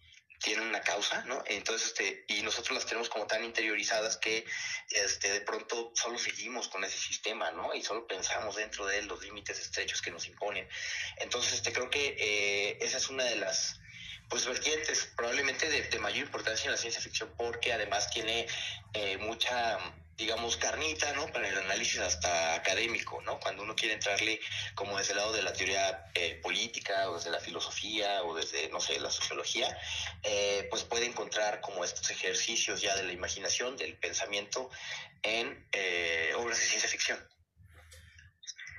tienen 0.43 0.67
una 0.67 0.81
causa, 0.81 1.23
¿no? 1.25 1.43
Entonces, 1.47 1.89
este, 1.89 2.25
y 2.27 2.43
nosotros 2.43 2.77
las 2.77 2.87
tenemos 2.87 3.09
como 3.09 3.27
tan 3.27 3.45
interiorizadas 3.45 4.17
que 4.17 4.45
este, 4.91 5.31
de 5.31 5.41
pronto 5.43 5.93
solo 5.95 6.19
seguimos 6.19 6.69
con 6.69 6.83
ese 6.85 6.99
sistema, 6.99 7.53
¿no? 7.53 7.73
Y 7.75 7.83
solo 7.83 8.07
pensamos 8.07 8.57
dentro 8.57 8.85
de 8.87 9.03
los 9.03 9.23
límites 9.23 9.61
estrechos 9.61 10.03
que 10.03 10.11
nos 10.11 10.27
imponen. 10.27 10.69
Entonces, 11.19 11.53
este, 11.55 11.73
creo 11.73 11.89
que 11.91 12.17
eh, 12.19 12.79
esa 12.81 12.97
es 12.99 13.09
una 13.09 13.25
de 13.25 13.37
las 13.37 13.79
pues 14.29 14.47
vertientes 14.47 15.13
probablemente 15.15 15.69
de, 15.69 15.83
de, 15.83 15.99
mayor 15.99 16.25
importancia 16.25 16.65
en 16.65 16.73
la 16.73 16.79
ciencia 16.79 17.03
ficción 17.03 17.33
porque 17.37 17.73
además 17.73 18.11
tiene 18.11 18.47
eh, 18.95 19.19
mucha 19.19 19.79
digamos, 20.17 20.57
carnita, 20.57 21.13
¿no? 21.15 21.27
Para 21.33 21.49
el 21.49 21.59
análisis 21.59 21.99
hasta 22.01 22.55
académico, 22.55 23.21
¿no? 23.23 23.41
Cuando 23.41 23.63
uno 23.63 23.75
quiere 23.75 23.95
entrarle 23.95 24.41
como 24.75 24.99
desde 24.99 25.13
el 25.13 25.19
lado 25.19 25.33
de 25.33 25.43
la 25.43 25.53
teoría 25.53 26.07
eh, 26.15 26.39
política 26.43 27.11
o 27.11 27.17
desde 27.17 27.31
la 27.31 27.41
filosofía 27.41 28.23
o 28.25 28.35
desde, 28.35 28.69
no 28.69 28.81
sé, 28.81 29.01
la 29.01 29.11
sociología, 29.11 29.77
eh, 30.23 30.67
pues 30.71 30.85
puede 30.85 31.07
encontrar 31.07 31.61
como 31.61 31.85
estos 31.85 32.11
ejercicios 32.11 32.81
ya 32.81 32.95
de 32.97 33.05
la 33.05 33.13
imaginación, 33.13 33.77
del 33.77 33.97
pensamiento 33.97 34.71
en 35.23 35.67
eh, 35.73 36.33
obras 36.37 36.59
de 36.59 36.65
ciencia 36.65 36.89
ficción. 36.89 37.19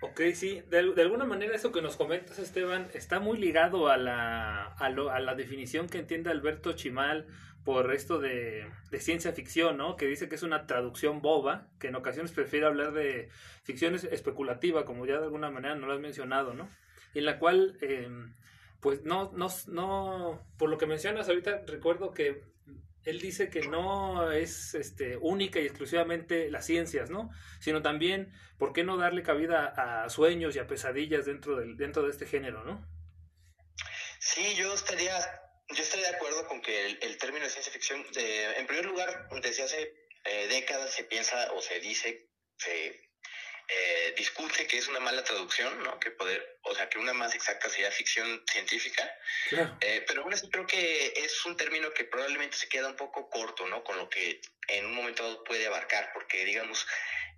Ok, 0.02 0.20
sí, 0.36 0.62
de, 0.68 0.94
de, 0.94 1.02
alguna 1.02 1.24
manera 1.24 1.56
eso 1.56 1.72
que 1.72 1.82
nos 1.82 1.96
comentas, 1.96 2.38
Esteban, 2.38 2.92
está 2.94 3.22
muy 3.22 3.38
ligado 3.38 3.88
a 3.88 3.96
la, 3.96 4.66
a, 4.66 4.90
lo, 4.90 5.10
a 5.10 5.22
la 5.22 5.34
definición 5.34 5.88
que 5.88 5.98
entiende 5.98 6.30
Alberto 6.30 6.74
Chimal 6.74 7.26
por 7.64 7.94
esto 7.94 8.20
de, 8.20 8.70
de, 8.92 9.00
ciencia 9.00 9.32
ficción, 9.32 9.78
¿no? 9.78 9.96
Que 9.96 10.08
dice 10.08 10.28
que 10.28 10.36
es 10.36 10.44
una 10.44 10.68
traducción 10.68 11.22
boba, 11.22 11.68
que 11.80 11.88
en 11.88 11.96
ocasiones 11.96 12.32
prefiere 12.32 12.66
hablar 12.66 12.94
de 12.94 13.30
ficción 13.64 13.96
especulativa, 13.96 14.86
como 14.86 15.06
ya 15.06 15.18
de 15.18 15.26
alguna 15.26 15.50
manera 15.50 15.76
no 15.76 15.88
lo 15.88 15.94
has 15.94 16.00
mencionado, 16.00 16.54
¿no? 16.54 16.70
En 17.14 17.26
la 17.26 17.40
cual, 17.40 17.78
eh, 17.82 18.10
pues 18.82 19.04
no, 19.04 19.32
no, 19.34 19.48
no, 19.68 20.46
por 20.58 20.70
lo 20.70 20.78
que 20.78 20.88
mencionas 20.88 21.30
ahorita, 21.30 21.64
recuerdo 21.66 22.12
que 22.12 22.44
él 23.06 23.20
dice 23.20 23.50
que 23.50 23.68
no 23.68 24.32
es 24.32 24.76
este, 24.76 25.18
única 25.18 25.60
y 25.60 25.66
exclusivamente 25.66 26.50
las 26.50 26.66
ciencias, 26.66 27.10
¿no? 27.10 27.30
Sino 27.60 27.82
también, 27.82 28.32
¿por 28.58 28.74
qué 28.74 28.84
no 28.84 28.98
darle 28.98 29.24
cabida 29.24 29.68
a 29.68 30.10
sueños 30.10 30.56
y 30.56 30.60
a 30.60 30.68
pesadillas 30.68 31.26
dentro, 31.26 31.58
del, 31.58 31.78
dentro 31.78 32.04
de 32.04 32.10
este 32.10 32.26
género, 32.26 32.64
¿no? 32.64 32.86
Sí, 34.20 34.56
yo 34.58 34.74
estaría 34.74 35.16
yo 35.70 35.84
estoy 35.84 36.02
de 36.02 36.10
acuerdo 36.10 36.48
con 36.48 36.62
que 36.62 36.86
el, 36.86 37.00
el 37.02 37.18
término 37.18 37.46
de 37.46 37.52
ciencia 37.52 37.72
ficción, 37.72 38.06
de, 38.12 38.58
en 38.58 38.68
primer 38.68 38.86
lugar, 38.86 39.28
desde 39.42 39.64
hace 39.64 39.94
eh, 40.26 40.48
décadas 40.48 40.94
se 40.94 41.04
piensa 41.04 41.52
o 41.54 41.62
se 41.62 41.80
dice, 41.80 42.30
se 42.58 43.04
eh, 43.68 44.14
discute 44.18 44.68
que 44.68 44.78
es 44.78 44.88
una 44.88 45.00
mala 45.00 45.24
traducción, 45.24 45.82
¿no? 45.84 46.00
Que 46.00 46.12
poder, 46.12 46.60
o 46.64 46.76
sea, 46.76 46.90
que 46.90 46.98
una 46.98 47.14
más 47.14 47.34
exacta 47.34 47.70
sería 47.70 47.92
ficción 47.92 48.44
científica. 48.52 49.10
Claro. 49.50 49.78
Eh, 49.82 50.04
pero 50.06 50.24
bueno, 50.24 50.38
sí 50.38 50.50
creo 50.50 50.68
que 50.68 51.14
es 51.16 51.46
un 51.46 51.56
término 51.56 51.94
que 51.94 52.04
probablemente 52.04 52.58
se 52.58 52.68
queda 52.68 52.88
un 52.88 52.96
poco 52.96 53.30
corto, 53.30 53.66
¿no? 53.68 53.84
Con 53.84 53.98
lo 53.98 54.10
que 54.10 54.42
en 54.68 54.86
un 54.86 54.94
momento 54.94 55.24
dado 55.24 55.44
puede 55.44 55.66
abarcar, 55.66 56.12
porque 56.14 56.44
digamos, 56.46 56.86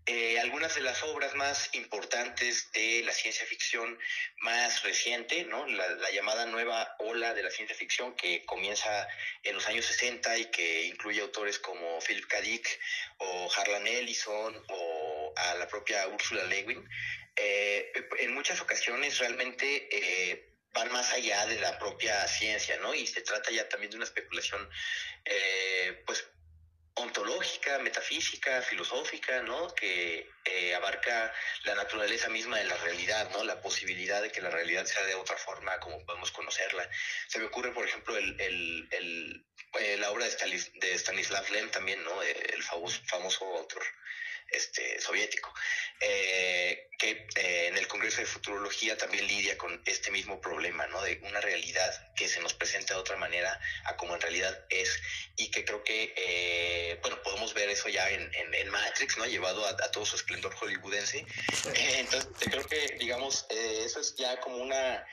eh, 0.06 0.40
algunas 0.40 0.76
de 0.76 0.82
las 0.82 1.02
obras 1.04 1.34
más 1.36 1.70
importantes 1.74 2.72
de 2.74 3.02
la 3.04 3.12
ciencia 3.12 3.46
ficción 3.46 3.98
más 4.40 4.84
reciente, 4.84 5.46
¿no? 5.46 5.66
La, 5.68 5.90
la, 5.90 6.12
llamada 6.12 6.46
nueva 6.46 6.96
ola 7.00 7.34
de 7.34 7.44
la 7.44 7.50
ciencia 7.50 7.76
ficción 7.76 8.16
que 8.16 8.46
comienza 8.46 9.08
en 9.44 9.56
los 9.56 9.68
años 9.68 9.86
60 9.86 10.38
y 10.38 10.46
que 10.52 10.84
incluye 10.84 11.22
autores 11.22 11.60
como 11.60 12.00
Philip 12.02 12.28
K. 12.28 12.42
Dick 12.42 12.80
o 13.18 13.50
Harlan 13.58 13.88
Ellison 13.88 14.64
o 14.70 15.34
a 15.36 15.56
la 15.56 15.68
propia 15.68 16.08
Ursula 16.08 16.44
Le 16.46 16.64
Guin, 16.64 16.90
eh, 17.36 17.92
en 18.20 18.34
muchas 18.34 18.62
ocasiones 18.62 19.18
realmente 19.20 19.90
eh, 19.92 20.56
van 20.74 20.92
más 20.92 21.12
allá 21.14 21.46
de 21.48 21.60
la 21.60 21.78
propia 21.80 22.28
ciencia, 22.28 22.78
¿no? 22.78 22.94
Y 22.94 23.08
se 23.08 23.22
trata 23.22 23.52
ya 23.52 23.68
también 23.68 23.92
de 23.92 23.98
una 23.98 24.06
especulación, 24.06 24.70
eh, 25.26 26.04
pues, 26.06 26.28
ontológica, 26.96 27.80
metafísica, 27.80 28.62
filosófica, 28.62 29.42
¿no? 29.42 29.74
Que 29.76 30.30
eh, 30.46 30.76
abarca 30.76 31.34
la 31.64 31.76
naturaleza 31.76 32.30
misma 32.30 32.58
de 32.58 32.66
la 32.66 32.78
realidad, 32.78 33.30
¿no? 33.32 33.44
La 33.44 33.62
posibilidad 33.62 34.22
de 34.22 34.32
que 34.32 34.42
la 34.42 34.50
realidad 34.50 34.86
sea 34.86 35.04
de 35.06 35.16
otra 35.16 35.36
forma 35.38 35.80
como 35.80 36.04
podemos 36.06 36.32
conocerla. 36.32 36.90
Se 37.28 37.40
me 37.40 37.46
ocurre, 37.46 37.74
por 37.74 37.86
ejemplo, 37.86 38.16
el, 38.18 38.40
el, 38.40 38.88
el 38.92 39.46
eh, 39.80 39.98
la 39.98 40.12
obra 40.12 40.26
de, 40.26 40.72
de 40.76 40.94
Stanislav 40.98 41.50
Lem 41.52 41.70
también, 41.70 42.02
¿no? 42.04 42.22
El 42.22 42.64
famoso 42.64 43.46
autor 43.58 43.84
este, 44.52 45.00
soviético, 45.02 45.54
eh, 46.00 46.90
que 46.98 47.28
eh, 47.36 47.68
en 47.68 47.78
el 47.78 47.88
Congreso 47.88 48.22
de 48.22 48.26
Futurología 48.26 48.98
también 48.98 49.28
lidia 49.28 49.58
con 49.58 49.82
este 49.86 50.12
mismo 50.12 50.40
problema, 50.40 50.88
¿no? 50.88 51.02
De 51.02 51.20
una 51.24 51.42
realidad 51.42 52.14
que 52.16 52.28
se 52.28 52.40
nos 52.40 52.54
presenta 52.54 52.94
de 52.94 53.00
otra 53.00 53.18
manera 53.18 53.60
a 53.86 53.98
como 53.98 54.16
en 54.16 54.22
realidad 54.22 54.66
es 54.70 54.90
y 55.36 55.52
que 55.52 55.66
creo 55.66 55.84
que, 55.84 56.14
eh, 56.16 57.00
bueno, 57.02 57.22
podemos 57.24 57.54
ver 57.54 57.70
eso 57.70 57.90
ya 57.90 58.10
en, 58.10 58.34
en, 58.34 58.54
en 58.54 58.70
Matrix, 58.70 59.18
¿no? 59.18 59.26
Llevado 59.26 59.66
a, 59.66 59.72
a, 59.72 59.92
todo 59.92 60.06
su 60.06 60.16
esplendor 60.16 60.54
hollywoodense. 60.56 61.26
entonces, 61.74 62.30
creo 62.50 62.66
que, 62.66 62.96
digamos, 63.00 63.46
eso 63.50 64.00
es 64.00 64.16
ya 64.16 64.40
como 64.40 64.58
una 64.58 65.06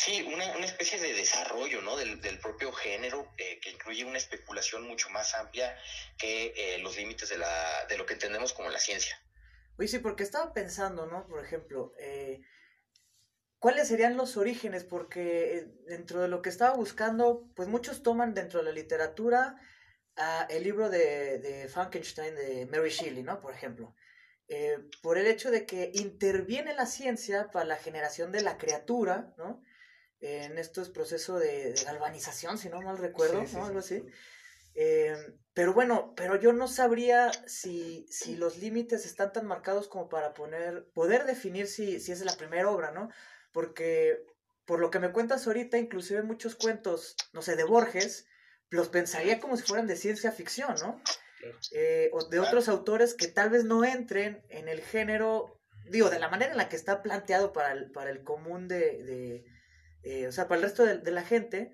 Sí, 0.00 0.22
una, 0.22 0.56
una 0.56 0.64
especie 0.64 0.98
de 0.98 1.12
desarrollo 1.12 1.82
¿no? 1.82 1.94
del, 1.94 2.22
del 2.22 2.38
propio 2.38 2.72
género 2.72 3.30
eh, 3.36 3.60
que 3.60 3.68
incluye 3.68 4.06
una 4.06 4.16
especulación 4.16 4.88
mucho 4.88 5.10
más 5.10 5.34
amplia 5.34 5.76
que 6.16 6.54
eh, 6.56 6.78
los 6.78 6.96
límites 6.96 7.28
de, 7.28 7.36
la, 7.36 7.84
de 7.86 7.98
lo 7.98 8.06
que 8.06 8.14
entendemos 8.14 8.54
como 8.54 8.70
la 8.70 8.78
ciencia. 8.78 9.22
Oye, 9.78 9.88
sí, 9.88 9.98
porque 9.98 10.22
estaba 10.22 10.54
pensando, 10.54 11.04
¿no? 11.04 11.26
Por 11.26 11.44
ejemplo, 11.44 11.92
eh, 11.98 12.40
¿cuáles 13.58 13.88
serían 13.88 14.16
los 14.16 14.38
orígenes? 14.38 14.84
Porque 14.84 15.66
dentro 15.86 16.22
de 16.22 16.28
lo 16.28 16.40
que 16.40 16.48
estaba 16.48 16.74
buscando, 16.74 17.50
pues 17.54 17.68
muchos 17.68 18.02
toman 18.02 18.32
dentro 18.32 18.60
de 18.60 18.64
la 18.64 18.72
literatura 18.72 19.60
uh, 20.16 20.46
el 20.48 20.64
libro 20.64 20.88
de, 20.88 21.40
de, 21.40 21.68
Frankenstein 21.68 22.34
de 22.36 22.64
Mary 22.64 22.88
Shelley, 22.88 23.22
¿no? 23.22 23.42
Por 23.42 23.52
ejemplo. 23.52 23.94
por 25.02 25.18
el 25.18 25.26
hecho 25.26 25.50
de 25.50 25.66
que 25.66 25.90
interviene 25.92 26.72
la 26.72 26.86
ciencia 26.86 27.50
para 27.50 27.66
la 27.66 27.76
generación 27.76 28.32
de 28.32 28.40
la 28.40 28.56
criatura, 28.56 29.34
¿no? 29.36 29.62
En 30.20 30.58
estos 30.58 30.90
procesos 30.90 31.40
de, 31.40 31.72
de, 31.72 31.84
galvanización, 31.84 32.58
si 32.58 32.68
no 32.68 32.80
mal 32.80 32.98
recuerdo, 32.98 33.40
sí, 33.42 33.48
sí, 33.48 33.56
¿no? 33.56 33.64
Algo 33.66 33.78
así. 33.78 34.04
Eh, 34.74 35.16
pero 35.52 35.74
bueno, 35.74 36.14
pero 36.16 36.36
yo 36.36 36.52
no 36.52 36.68
sabría 36.68 37.32
si, 37.46 38.06
si 38.08 38.36
los 38.36 38.58
límites 38.58 39.04
están 39.04 39.32
tan 39.32 39.46
marcados 39.46 39.88
como 39.88 40.08
para 40.08 40.32
poner, 40.32 40.86
poder 40.94 41.24
definir 41.24 41.66
si, 41.66 42.00
si 42.00 42.12
es 42.12 42.24
la 42.24 42.36
primera 42.36 42.70
obra, 42.70 42.92
¿no? 42.92 43.10
Porque 43.52 44.24
por 44.64 44.78
lo 44.78 44.90
que 44.90 45.00
me 45.00 45.12
cuentas 45.12 45.46
ahorita, 45.46 45.78
inclusive 45.78 46.22
muchos 46.22 46.54
cuentos, 46.54 47.16
no 47.32 47.42
sé, 47.42 47.56
de 47.56 47.64
Borges, 47.64 48.26
los 48.68 48.88
pensaría 48.88 49.40
como 49.40 49.56
si 49.56 49.64
fueran 49.64 49.88
de 49.88 49.96
ciencia 49.96 50.30
ficción, 50.30 50.74
¿no? 50.80 51.02
Eh, 51.72 52.10
o 52.12 52.24
de 52.28 52.38
otros 52.38 52.68
autores 52.68 53.14
que 53.14 53.26
tal 53.26 53.50
vez 53.50 53.64
no 53.64 53.84
entren 53.84 54.44
en 54.48 54.68
el 54.68 54.80
género, 54.80 55.60
digo, 55.90 56.10
de 56.10 56.18
la 56.18 56.28
manera 56.28 56.52
en 56.52 56.58
la 56.58 56.68
que 56.68 56.76
está 56.76 57.02
planteado 57.02 57.52
para 57.52 57.72
el, 57.72 57.90
para 57.90 58.10
el 58.10 58.22
común 58.22 58.68
de, 58.68 59.02
de 59.02 59.44
eh, 60.02 60.26
o 60.26 60.32
sea, 60.32 60.48
para 60.48 60.60
el 60.60 60.62
resto 60.64 60.84
de, 60.84 61.10
la 61.10 61.22
gente, 61.22 61.72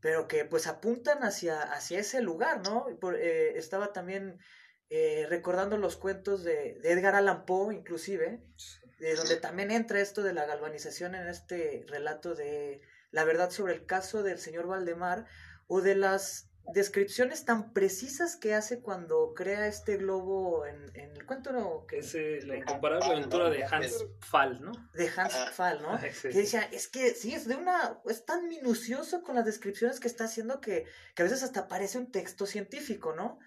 pero 0.00 0.28
que 0.28 0.44
pues 0.44 0.66
apuntan 0.66 1.22
hacia, 1.22 1.62
hacia 1.62 1.98
ese 1.98 2.20
lugar, 2.22 2.62
¿no? 2.64 2.86
Eh, 3.14 3.52
estaba 3.56 3.92
también 3.92 4.38
eh, 4.90 5.26
recordando 5.28 5.76
los 5.76 5.96
cuentos 5.96 6.44
de, 6.44 6.78
de, 6.82 6.92
Edgar 6.92 7.14
Allan 7.14 7.44
Poe, 7.44 7.74
inclusive, 7.74 8.42
de 8.98 9.14
donde 9.14 9.36
también 9.36 9.70
entra 9.70 10.00
esto 10.00 10.22
de 10.22 10.32
la 10.32 10.46
galvanización 10.46 11.14
en 11.14 11.28
este 11.28 11.84
relato 11.88 12.34
de 12.34 12.80
la 13.10 13.24
verdad 13.24 13.50
sobre 13.50 13.74
el 13.74 13.86
caso 13.86 14.22
del 14.22 14.38
señor 14.38 14.66
Valdemar, 14.66 15.26
o 15.66 15.80
de 15.80 15.94
las 15.94 16.47
descripciones 16.72 17.44
tan 17.44 17.72
precisas 17.72 18.36
que 18.36 18.54
hace 18.54 18.80
cuando 18.80 19.32
crea 19.34 19.66
este 19.66 19.96
globo 19.96 20.66
en, 20.66 20.90
en 20.94 21.16
el 21.16 21.24
cuento 21.26 21.52
no, 21.52 21.86
que 21.86 21.98
Es 21.98 22.14
eh, 22.14 22.40
la 22.44 22.56
incomparable 22.56 23.06
aventura 23.06 23.50
de 23.50 23.64
Hans 23.64 24.04
Fall, 24.20 24.60
¿no? 24.62 24.72
de 24.94 25.08
Hans. 25.16 25.34
Pfahl, 25.56 25.80
¿no? 25.82 25.98
Sí, 25.98 26.28
Que 26.28 26.38
decía, 26.38 26.62
es 26.72 26.88
que 26.88 27.10
sí, 27.14 27.34
es 27.34 27.48
de 27.48 27.56
una, 27.56 28.00
es 28.06 28.24
tan 28.24 28.48
minucioso 28.48 29.22
con 29.22 29.34
las 29.36 29.44
descripciones 29.44 29.98
que 30.00 30.08
está 30.08 30.24
haciendo 30.24 30.60
que, 30.60 30.84
que 31.14 31.22
a 31.22 31.24
veces 31.24 31.42
hasta 31.42 31.68
parece 31.68 31.98
un 31.98 32.10
texto 32.10 32.46
científico, 32.46 33.14
¿no? 33.14 33.38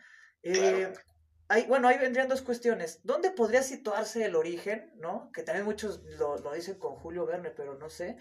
Eh, 0.43 0.53
Claro. 0.53 0.93
hay- 1.49 1.65
bueno, 1.67 1.87
ahí 1.87 1.97
vendrían 1.97 2.27
dos 2.29 2.41
cuestiones. 2.41 3.01
¿Dónde 3.03 3.29
podría 3.31 3.61
situarse 3.61 4.25
el 4.25 4.35
origen, 4.35 4.91
no? 4.95 5.29
Que 5.33 5.43
también 5.43 5.65
muchos 5.65 6.01
lo, 6.17 6.37
lo 6.37 6.53
dicen 6.53 6.79
con 6.79 6.95
Julio 6.95 7.25
Verne, 7.25 7.51
pero 7.51 7.77
no 7.77 7.89
sé. 7.89 8.17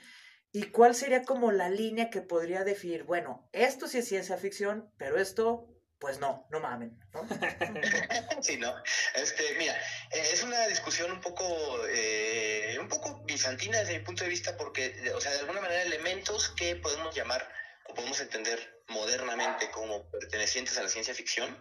¿Y 0.52 0.64
cuál 0.71 0.95
sería 0.95 1.23
como 1.23 1.52
la 1.52 1.69
línea 1.69 2.11
que 2.11 2.23
podría 2.23 2.64
definir, 2.64 3.04
bueno, 3.04 3.49
esto 3.52 3.87
sí 3.87 3.99
es 3.99 4.09
ciencia 4.09 4.37
ficción, 4.37 4.92
pero 4.99 5.19
esto, 5.19 5.69
pues 5.99 6.19
no, 6.19 6.47
no 6.50 6.61
mamen, 6.61 6.99
¿no? 7.12 7.26
Sí, 8.42 8.57
no. 8.57 8.75
Este, 9.14 9.54
mira, 9.59 9.75
eh, 10.11 10.30
es 10.33 10.42
una 10.42 10.66
discusión 10.66 11.12
un 11.12 11.21
poco, 11.21 11.45
eh, 11.88 12.76
un 12.80 12.88
poco 12.88 13.23
bizantina 13.25 13.78
desde 13.78 13.99
mi 13.99 14.04
punto 14.04 14.25
de 14.25 14.30
vista, 14.30 14.57
porque, 14.57 15.12
o 15.14 15.21
sea, 15.21 15.33
de 15.33 15.40
alguna 15.40 15.61
manera 15.61 15.83
elementos 15.83 16.49
que 16.50 16.75
podemos 16.76 17.14
llamar 17.14 17.47
o 17.87 17.95
podemos 17.95 18.21
entender 18.21 18.83
modernamente 18.88 19.71
como 19.71 20.11
pertenecientes 20.11 20.76
a 20.78 20.83
la 20.83 20.88
ciencia 20.88 21.14
ficción 21.14 21.57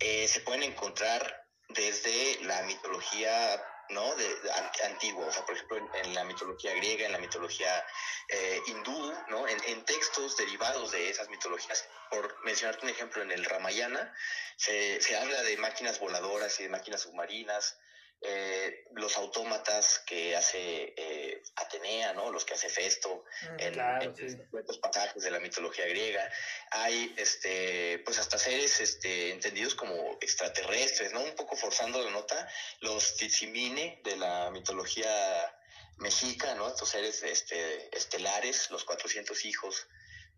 eh, 0.00 0.26
se 0.28 0.40
pueden 0.40 0.62
encontrar 0.62 1.46
desde 1.68 2.42
la 2.44 2.62
mitología 2.62 3.62
no 3.90 4.14
de, 4.16 4.34
de 4.40 4.52
an- 4.52 4.70
antigua 4.86 5.26
o 5.26 5.32
sea 5.32 5.44
por 5.44 5.54
ejemplo 5.54 5.76
en, 5.78 5.88
en 6.04 6.14
la 6.14 6.24
mitología 6.24 6.72
griega 6.74 7.06
en 7.06 7.12
la 7.12 7.18
mitología 7.18 7.84
eh, 8.28 8.60
hindú 8.66 9.14
no 9.28 9.46
en, 9.48 9.62
en 9.64 9.84
textos 9.84 10.36
derivados 10.36 10.92
de 10.92 11.10
esas 11.10 11.28
mitologías 11.28 11.84
por 12.10 12.42
mencionarte 12.44 12.84
un 12.86 12.90
ejemplo 12.90 13.22
en 13.22 13.30
el 13.30 13.44
Ramayana 13.44 14.14
se, 14.56 15.00
se 15.00 15.16
habla 15.16 15.42
de 15.42 15.56
máquinas 15.56 15.98
voladoras 15.98 16.58
y 16.60 16.64
de 16.64 16.68
máquinas 16.68 17.00
submarinas 17.02 17.76
eh, 18.22 18.84
los 18.92 19.16
autómatas 19.16 20.00
que 20.06 20.36
hace 20.36 20.92
eh, 20.96 21.42
Atenea, 21.56 22.12
¿no? 22.12 22.30
Los 22.30 22.44
que 22.44 22.52
hace 22.54 22.68
Festo, 22.68 23.24
en, 23.58 23.72
Claro, 23.72 24.02
en 24.02 24.16
sí. 24.30 24.36
ciertos 24.50 24.78
pasajes 24.78 25.22
de 25.22 25.30
la 25.30 25.40
mitología 25.40 25.86
griega. 25.86 26.30
Hay, 26.70 27.14
este, 27.16 28.00
pues 28.04 28.18
hasta 28.18 28.38
seres, 28.38 28.78
este, 28.80 29.30
entendidos 29.30 29.74
como 29.74 30.18
extraterrestres, 30.20 31.12
¿no? 31.12 31.20
Un 31.22 31.34
poco 31.34 31.56
forzando 31.56 32.02
la 32.02 32.10
nota, 32.10 32.46
los 32.80 33.16
Tizimine 33.16 34.00
de 34.04 34.16
la 34.16 34.50
mitología 34.50 35.56
mexica, 35.96 36.54
¿no? 36.56 36.68
Estos 36.68 36.90
seres, 36.90 37.22
este, 37.22 37.96
estelares, 37.96 38.70
los 38.70 38.84
400 38.84 39.44
hijos 39.46 39.86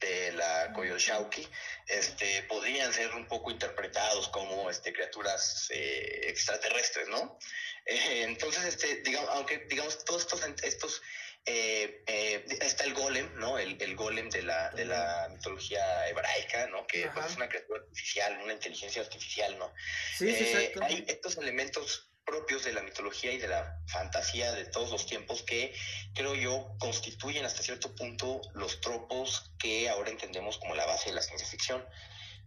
de 0.02 0.32
la 0.32 0.72
Coyolxauhqui, 0.74 1.48
este, 1.86 2.42
podrían 2.44 2.92
ser 2.92 3.14
un 3.14 3.26
poco 3.26 3.50
interpretados 3.50 4.28
como 4.28 4.68
este, 4.68 4.92
criaturas 4.92 5.68
eh, 5.70 6.24
extraterrestres, 6.24 7.08
¿no? 7.08 7.38
Eh, 7.86 8.22
entonces, 8.24 8.64
este, 8.64 9.02
digamos, 9.02 9.30
aunque 9.30 9.58
digamos 9.68 10.04
todos 10.04 10.22
estos, 10.22 10.42
estos 10.62 11.02
eh, 11.44 12.04
eh, 12.06 12.44
está 12.60 12.84
el 12.84 12.94
golem, 12.94 13.28
¿no? 13.34 13.58
El, 13.58 13.80
el 13.80 13.96
golem 13.96 14.30
de 14.30 14.42
la, 14.42 14.70
de 14.70 14.84
la 14.84 15.28
mitología 15.32 16.08
hebraica, 16.08 16.68
¿no? 16.68 16.86
Que 16.86 17.08
pues, 17.12 17.26
es 17.26 17.36
una 17.36 17.48
criatura 17.48 17.80
artificial, 17.80 18.40
una 18.44 18.52
inteligencia 18.52 19.02
artificial, 19.02 19.58
¿no? 19.58 19.72
Sí, 20.16 20.32
sí, 20.32 20.44
exacto. 20.44 20.84
hay 20.84 21.04
estos 21.08 21.36
elementos 21.38 22.11
propios 22.24 22.64
de 22.64 22.72
la 22.72 22.82
mitología 22.82 23.32
y 23.32 23.38
de 23.38 23.48
la 23.48 23.78
fantasía 23.86 24.52
de 24.52 24.64
todos 24.66 24.90
los 24.90 25.06
tiempos 25.06 25.42
que 25.42 25.74
creo 26.14 26.34
yo 26.34 26.74
constituyen 26.78 27.44
hasta 27.44 27.62
cierto 27.62 27.94
punto 27.94 28.40
los 28.54 28.80
tropos 28.80 29.52
que 29.58 29.88
ahora 29.88 30.10
entendemos 30.10 30.58
como 30.58 30.74
la 30.74 30.86
base 30.86 31.10
de 31.10 31.16
la 31.16 31.22
ciencia 31.22 31.46
ficción. 31.46 31.84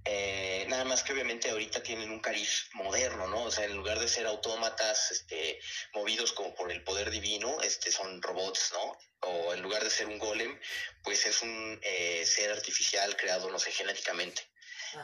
Eh, 0.07 0.65
nada 0.69 0.85
más 0.85 1.01
que 1.01 1.13
obviamente 1.13 1.49
ahorita 1.49 1.81
tienen 1.81 2.11
un 2.11 2.19
cariz 2.19 2.69
moderno, 2.73 3.27
¿no? 3.27 3.43
O 3.43 3.51
sea, 3.51 3.65
en 3.65 3.75
lugar 3.75 3.99
de 3.99 4.07
ser 4.07 4.27
autómatas, 4.27 5.09
este, 5.11 5.59
movidos 5.93 6.31
como 6.31 6.53
por 6.53 6.71
el 6.71 6.83
poder 6.83 7.09
divino, 7.09 7.59
este, 7.63 7.91
son 7.91 8.21
robots, 8.21 8.71
¿no? 8.73 8.97
O 9.21 9.53
en 9.55 9.63
lugar 9.63 9.83
de 9.83 9.89
ser 9.89 10.05
un 10.05 10.19
golem, 10.19 10.59
pues 11.03 11.25
es 11.25 11.41
un 11.41 11.79
eh, 11.81 12.23
ser 12.23 12.51
artificial 12.51 13.17
creado, 13.17 13.49
no 13.49 13.57
sé, 13.57 13.71
genéticamente. 13.71 14.43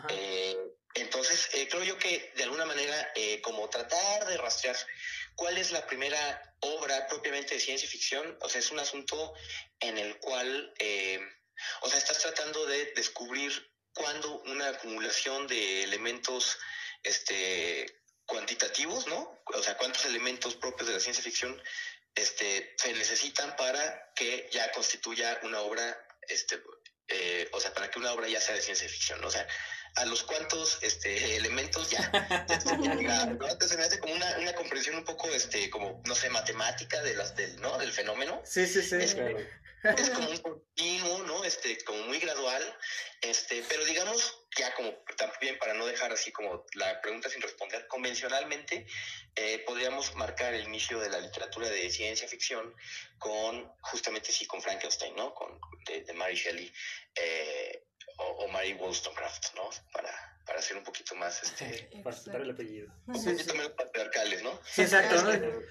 Eh, 0.10 0.58
entonces, 0.93 1.49
eh, 1.54 1.67
creo 1.69 1.84
yo 1.84 1.97
que 1.97 2.32
de 2.36 2.43
alguna 2.43 2.65
manera, 2.65 3.12
eh, 3.15 3.41
como 3.41 3.69
tratar 3.69 4.25
de 4.25 4.38
rastrear 4.38 4.75
cuál 5.36 5.58
es 5.58 5.71
la 5.71 5.86
primera 5.88 6.56
obra 6.60 7.08
propiamente 7.08 7.56
de 7.56 7.62
ciencia 7.62 7.88
ficción, 7.88 8.38
o 8.41 8.49
sea, 8.49 8.60
es 8.60 8.71
un 8.71 8.80
asunto 8.80 9.34
en 9.80 9.97
el 9.97 10.17
cual, 10.19 10.73
eh, 10.80 11.19
o 11.82 11.89
sea, 11.89 11.97
estás 11.97 12.19
tratando 12.19 12.65
de 12.65 12.91
descubrir 12.93 13.71
cuándo 13.93 14.41
una 14.41 14.69
acumulación 14.69 15.47
de 15.47 15.84
elementos 15.84 16.58
este, 17.04 17.86
cuantitativos, 18.25 19.08
¿no? 19.08 19.41
O 19.45 19.63
sea, 19.63 19.77
cuántos 19.77 20.06
elementos 20.06 20.56
propios 20.56 20.88
de 20.88 20.95
la 20.95 20.99
ciencia 20.99 21.23
ficción 21.23 21.62
este, 22.15 22.75
se 22.77 22.93
necesitan 22.93 23.56
para 23.56 24.12
que 24.15 24.49
ya 24.51 24.71
constituya 24.71 25.39
una 25.43 25.62
obra, 25.62 25.97
este, 26.27 26.62
eh, 27.08 27.49
o 27.54 27.60
sea, 27.60 27.73
para 27.73 27.89
que 27.89 27.99
una 27.99 28.13
obra 28.13 28.27
ya 28.27 28.41
sea 28.41 28.56
de 28.56 28.62
ciencia 28.62 28.88
ficción, 28.88 29.21
¿no? 29.21 29.27
O 29.27 29.32
sea, 29.32 29.47
a 29.95 30.06
los 30.06 30.23
cuantos 30.23 30.80
este, 30.82 31.36
elementos 31.38 31.89
ya, 31.89 32.12
ya 33.01 33.25
¿no? 33.39 33.47
Entonces 33.47 33.77
me 33.77 33.84
hace 33.84 33.99
como 33.99 34.13
una, 34.13 34.38
una 34.38 34.54
comprensión 34.54 34.95
un 34.95 35.04
poco, 35.04 35.27
este, 35.30 35.69
como, 35.69 36.01
no 36.06 36.15
sé, 36.15 36.30
matemática 36.30 37.01
de 37.01 37.15
las, 37.15 37.36
del, 37.36 37.60
¿no? 37.62 37.77
Del 37.77 37.91
fenómeno. 37.91 38.41
Sí, 38.45 38.65
sí, 38.67 38.82
sí. 38.82 38.95
Es, 38.95 39.15
es 39.84 40.10
como 40.12 40.30
un 40.30 40.38
continuo, 40.38 41.23
¿no? 41.23 41.43
Este, 41.43 41.77
como 41.84 42.04
muy 42.04 42.19
gradual, 42.19 42.63
este, 43.21 43.63
pero 43.67 43.84
digamos, 43.86 44.45
ya 44.58 44.73
como 44.75 44.93
también 45.17 45.58
para 45.58 45.73
no 45.73 45.86
dejar 45.86 46.12
así 46.12 46.32
como 46.32 46.65
la 46.75 47.01
pregunta 47.01 47.30
sin 47.30 47.41
responder, 47.41 47.88
convencionalmente 47.88 48.86
eh, 49.36 49.60
podríamos 49.65 50.13
marcar 50.15 50.54
el 50.54 50.65
inicio 50.65 50.99
de 50.99 51.10
la 51.10 51.19
literatura 51.19 51.69
de 51.69 51.89
ciencia 51.89 52.27
ficción 52.27 52.75
con, 53.17 53.71
justamente 53.82 54.32
sí, 54.32 54.45
con 54.45 54.62
Frankenstein, 54.62 55.15
¿no? 55.15 55.34
Con, 55.34 55.60
de, 55.86 56.04
de 56.04 56.13
Mary 56.13 56.36
Shelley 56.36 56.71
eh, 57.15 57.84
o, 58.17 58.23
o 58.23 58.47
Mary 58.49 58.73
Wollstonecraft, 58.73 59.55
¿no? 59.55 59.69
Para, 59.93 60.11
para 60.45 60.61
ser 60.61 60.77
un 60.77 60.83
poquito 60.83 61.15
más, 61.15 61.41
este, 61.43 61.89
Para 62.03 62.15
citar 62.15 62.41
el 62.41 62.51
apellido. 62.51 62.93
un 63.07 63.19
Sí, 63.19 63.31
poquito 63.31 63.51
sí. 63.51 63.57
menos 63.57 63.71
patriarcales, 63.73 64.43
¿no? 64.43 64.59
Sí, 64.65 64.81
exacto, 64.81 65.21
¿no? 65.23 65.61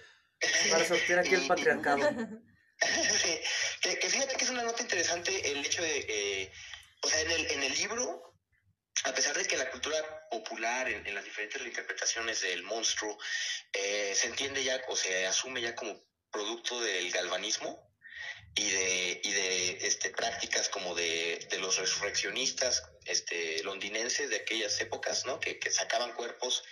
Para 0.70 0.84
sortear 0.86 1.18
aquí 1.20 1.34
el 1.34 1.46
patriarcado. 1.46 2.10
Sí, 2.82 3.38
que, 3.82 3.98
que 3.98 4.08
fíjate 4.08 4.36
que 4.36 4.44
es 4.44 4.48
una 4.48 4.62
nota 4.62 4.80
interesante 4.82 5.52
el 5.52 5.58
hecho 5.66 5.82
de, 5.82 5.98
eh, 6.08 6.52
o 7.02 7.08
sea, 7.08 7.20
en 7.20 7.30
el, 7.30 7.50
en 7.50 7.62
el 7.62 7.74
libro, 7.74 8.34
a 9.04 9.12
pesar 9.12 9.36
de 9.36 9.44
que 9.44 9.58
la 9.58 9.70
cultura 9.70 9.98
popular, 10.30 10.88
en, 10.88 11.06
en 11.06 11.14
las 11.14 11.24
diferentes 11.24 11.60
reinterpretaciones 11.60 12.40
del 12.40 12.62
monstruo, 12.62 13.18
eh, 13.74 14.14
se 14.14 14.28
entiende 14.28 14.64
ya 14.64 14.80
o 14.88 14.96
se 14.96 15.26
asume 15.26 15.60
ya 15.60 15.74
como 15.74 16.02
producto 16.30 16.80
del 16.80 17.10
galvanismo 17.10 17.89
y 18.54 18.70
de, 18.70 19.20
y 19.22 19.32
de 19.32 19.86
este, 19.86 20.10
prácticas 20.10 20.68
como 20.68 20.94
de, 20.94 21.46
de 21.50 21.58
los 21.58 21.78
resurreccionistas 21.78 22.82
este, 23.06 23.62
londinenses 23.62 24.28
de 24.30 24.36
aquellas 24.36 24.80
épocas, 24.80 25.24
¿no? 25.26 25.38
Que, 25.40 25.58
que 25.58 25.70
sacaban 25.70 26.12
cuerpos 26.12 26.62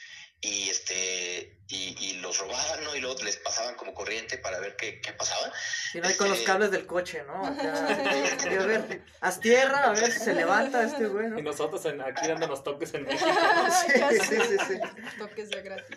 y 0.41 0.69
este 0.71 1.57
y, 1.69 1.97
y 1.99 2.13
los 2.15 2.39
robaban, 2.39 2.85
¿no? 2.85 2.95
Y 2.95 3.01
luego 3.01 3.21
les 3.25 3.37
pasaban 3.39 3.75
como 3.75 3.93
corriente 3.93 4.39
para 4.39 4.59
ver 4.61 4.77
qué, 4.77 5.01
qué 5.01 5.13
pasaba. 5.13 5.53
Si 5.93 6.01
no 6.01 6.07
hay 6.09 6.15
con 6.15 6.29
los 6.29 6.39
Este- 6.39 6.47
cables 6.47 6.71
del 6.71 6.87
coche, 6.87 7.23
¿no? 7.27 7.45
Acá, 7.47 8.39
y 8.51 8.55
a 8.55 8.67
ver, 8.67 9.03
haz 9.21 9.41
tierra, 9.41 9.85
a 9.85 9.93
ver 9.93 10.13
si 10.13 10.21
se 10.21 10.35
levanta 10.35 10.85
este 10.85 11.07
güey, 11.07 11.27
Y 11.27 11.31
¿no? 11.31 11.41
nosotros 11.43 11.85
en- 11.87 12.01
aquí 12.03 12.27
dándonos 12.27 12.63
toques 12.63 12.95
en 12.95 13.03
México. 13.07 13.29
Sí, 13.87 14.19
sí, 14.29 14.37
sí, 14.49 14.57
sí. 14.69 14.79
Toques 15.19 15.51
de 15.51 15.63
gratis. 15.63 15.97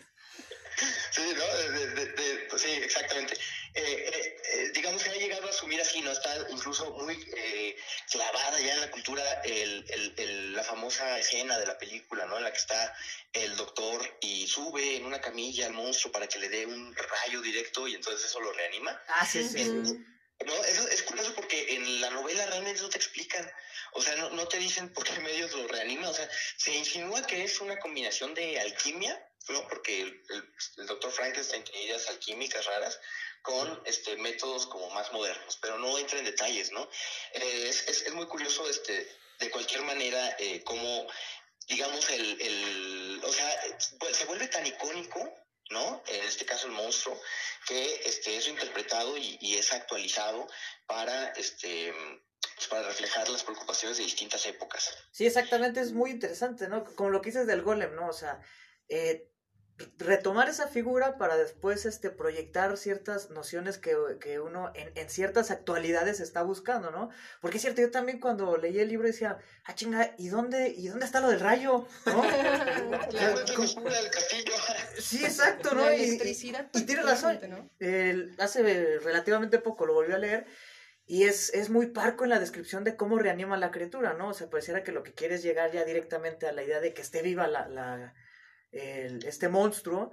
Sí, 1.11 1.21
¿no? 1.35 1.45
De- 1.55 1.69
de- 1.71 1.87
de- 1.95 2.05
de- 2.13 2.35
pues 2.49 2.61
sí, 2.61 2.69
exactamente. 2.71 3.35
Eh, 3.73 3.81
eh, 4.13 4.41
eh, 4.53 4.71
digamos 4.73 5.01
que 5.03 5.09
ha 5.09 5.13
llegado 5.13 5.47
a 5.47 5.49
asumir 5.49 5.79
así, 5.79 6.01
¿no? 6.01 6.11
Está 6.11 6.35
incluso 6.49 6.91
muy 6.91 7.17
eh, 7.37 7.75
clavada 8.11 8.59
ya 8.59 8.73
en 8.73 8.81
la 8.81 8.91
cultura 8.91 9.23
el, 9.43 9.85
el- 9.89 10.13
el- 10.17 10.53
la 10.53 10.63
famosa 10.63 11.17
escena 11.19 11.57
de 11.57 11.65
la 11.65 11.77
película, 11.77 12.25
¿no? 12.25 12.37
En 12.37 12.43
la 12.43 12.51
que 12.51 12.57
está 12.57 12.93
el 13.33 13.55
doctor 13.55 14.17
y 14.21 14.47
sube 14.47 14.97
en 14.97 15.05
una 15.05 15.21
camilla 15.21 15.67
al 15.67 15.73
monstruo 15.73 16.11
para 16.11 16.27
que 16.27 16.39
le 16.39 16.49
dé 16.49 16.65
un 16.65 16.93
rayo 16.95 17.41
directo 17.41 17.87
y 17.87 17.95
entonces 17.95 18.25
eso 18.29 18.39
lo 18.41 18.51
reanima. 18.51 18.99
Ah, 19.07 19.25
sí, 19.25 19.41
sí. 19.43 19.59
sí. 19.63 19.97
No, 20.45 20.55
eso 20.65 20.87
es 20.87 21.03
curioso 21.03 21.35
porque 21.35 21.75
en 21.75 22.01
la 22.01 22.09
novela 22.09 22.45
realmente 22.47 22.81
no 22.81 22.89
te 22.89 22.97
explican, 22.97 23.47
o 23.93 24.01
sea, 24.01 24.15
no, 24.15 24.31
no 24.31 24.47
te 24.47 24.57
dicen 24.57 24.91
por 24.91 25.03
qué 25.03 25.19
medios 25.19 25.51
lo 25.53 25.67
reanima, 25.67 26.09
o 26.09 26.13
sea, 26.15 26.27
se 26.57 26.73
insinúa 26.73 27.25
que 27.27 27.43
es 27.43 27.61
una 27.61 27.77
combinación 27.77 28.33
de 28.33 28.59
alquimia, 28.59 29.23
¿no? 29.49 29.67
Porque 29.67 30.01
el, 30.01 30.23
el- 30.29 30.53
el 30.77 30.85
doctor 30.87 31.11
Frankenstein 31.11 31.63
tenía 31.63 31.83
ideas 31.83 32.07
alquímicas 32.09 32.65
raras 32.65 32.99
con 33.41 33.81
este 33.85 34.15
métodos 34.17 34.67
como 34.67 34.89
más 34.91 35.11
modernos, 35.11 35.57
pero 35.61 35.77
no 35.79 35.97
entra 35.97 36.19
en 36.19 36.25
detalles, 36.25 36.71
¿no? 36.71 36.87
Eh, 37.33 37.65
es, 37.69 37.87
es, 37.87 38.03
es 38.03 38.13
muy 38.13 38.27
curioso, 38.27 38.69
este, 38.69 39.07
de 39.39 39.49
cualquier 39.49 39.81
manera, 39.81 40.35
eh, 40.37 40.63
cómo, 40.63 41.07
digamos, 41.67 42.07
el, 42.11 42.39
el, 42.41 43.21
o 43.23 43.31
sea, 43.33 43.59
pues, 43.99 44.15
se 44.17 44.25
vuelve 44.25 44.47
tan 44.47 44.65
icónico, 44.67 45.33
¿no? 45.71 46.03
En 46.07 46.23
este 46.25 46.45
caso 46.45 46.67
el 46.67 46.73
monstruo, 46.73 47.19
que 47.67 48.01
este, 48.05 48.37
es 48.37 48.47
interpretado 48.47 49.17
y, 49.17 49.37
y 49.41 49.55
es 49.57 49.73
actualizado 49.73 50.47
para, 50.85 51.29
este, 51.29 51.91
pues, 52.55 52.67
para 52.67 52.83
reflejar 52.89 53.27
las 53.29 53.43
preocupaciones 53.43 53.97
de 53.97 54.03
distintas 54.03 54.45
épocas. 54.45 54.83
Sí, 54.83 54.93
Sí, 55.13 55.25
exactamente, 55.25 55.79
es 55.81 55.93
muy 55.93 56.11
interesante, 56.11 56.67
¿no? 56.67 56.83
Como 56.95 57.09
lo 57.09 57.21
que 57.21 57.29
dices 57.29 57.47
del 57.47 57.63
golem, 57.63 57.95
¿no? 57.95 58.07
O 58.09 58.13
sea, 58.13 58.39
eh, 58.89 59.30
retomar 59.97 60.49
esa 60.49 60.67
figura 60.67 61.17
para 61.17 61.37
después 61.37 61.85
este, 61.85 62.09
proyectar 62.09 62.75
ciertas 62.77 63.29
nociones 63.29 63.77
que, 63.77 63.95
que 64.19 64.39
uno 64.39 64.71
en, 64.75 64.91
en, 64.95 65.09
ciertas 65.09 65.51
actualidades 65.51 66.19
está 66.19 66.43
buscando, 66.43 66.91
¿no? 66.91 67.09
Porque 67.41 67.57
es 67.57 67.63
cierto, 67.63 67.81
yo 67.81 67.91
también 67.91 68.19
cuando 68.19 68.57
leí 68.57 68.79
el 68.79 68.89
libro 68.89 69.07
decía, 69.07 69.37
ah, 69.65 69.75
chinga, 69.75 70.15
¿y 70.17 70.29
dónde, 70.29 70.69
¿y 70.69 70.87
dónde 70.87 71.05
está 71.05 71.19
lo 71.19 71.29
del 71.29 71.39
rayo? 71.39 71.87
¿No? 72.05 72.23
sí, 74.97 75.23
exacto, 75.23 75.75
¿no? 75.75 75.91
Y, 75.93 76.19
y, 76.23 76.85
tiene 76.85 77.03
razón. 77.03 77.39
¿no? 77.49 77.69
Hace 78.39 78.99
relativamente 78.99 79.59
poco 79.59 79.85
lo 79.85 79.93
volví 79.93 80.13
a 80.13 80.17
leer 80.17 80.47
y 81.11 81.23
es, 81.23 81.53
es 81.53 81.69
muy 81.69 81.87
parco 81.87 82.23
en 82.23 82.29
la 82.29 82.39
descripción 82.39 82.85
de 82.85 82.95
cómo 82.95 83.19
reanima 83.19 83.57
la 83.57 83.71
criatura, 83.71 84.13
¿no? 84.13 84.29
O 84.29 84.33
sea, 84.33 84.49
pareciera 84.49 84.81
que 84.81 84.93
lo 84.93 85.03
que 85.03 85.13
quiere 85.13 85.35
es 85.35 85.43
llegar 85.43 85.69
ya 85.71 85.83
directamente 85.83 86.47
a 86.47 86.53
la 86.53 86.63
idea 86.63 86.79
de 86.79 86.93
que 86.93 87.01
esté 87.01 87.21
viva 87.21 87.47
la, 87.47 87.67
la 87.67 88.13
el, 88.71 89.25
este 89.25 89.49
monstruo, 89.49 90.11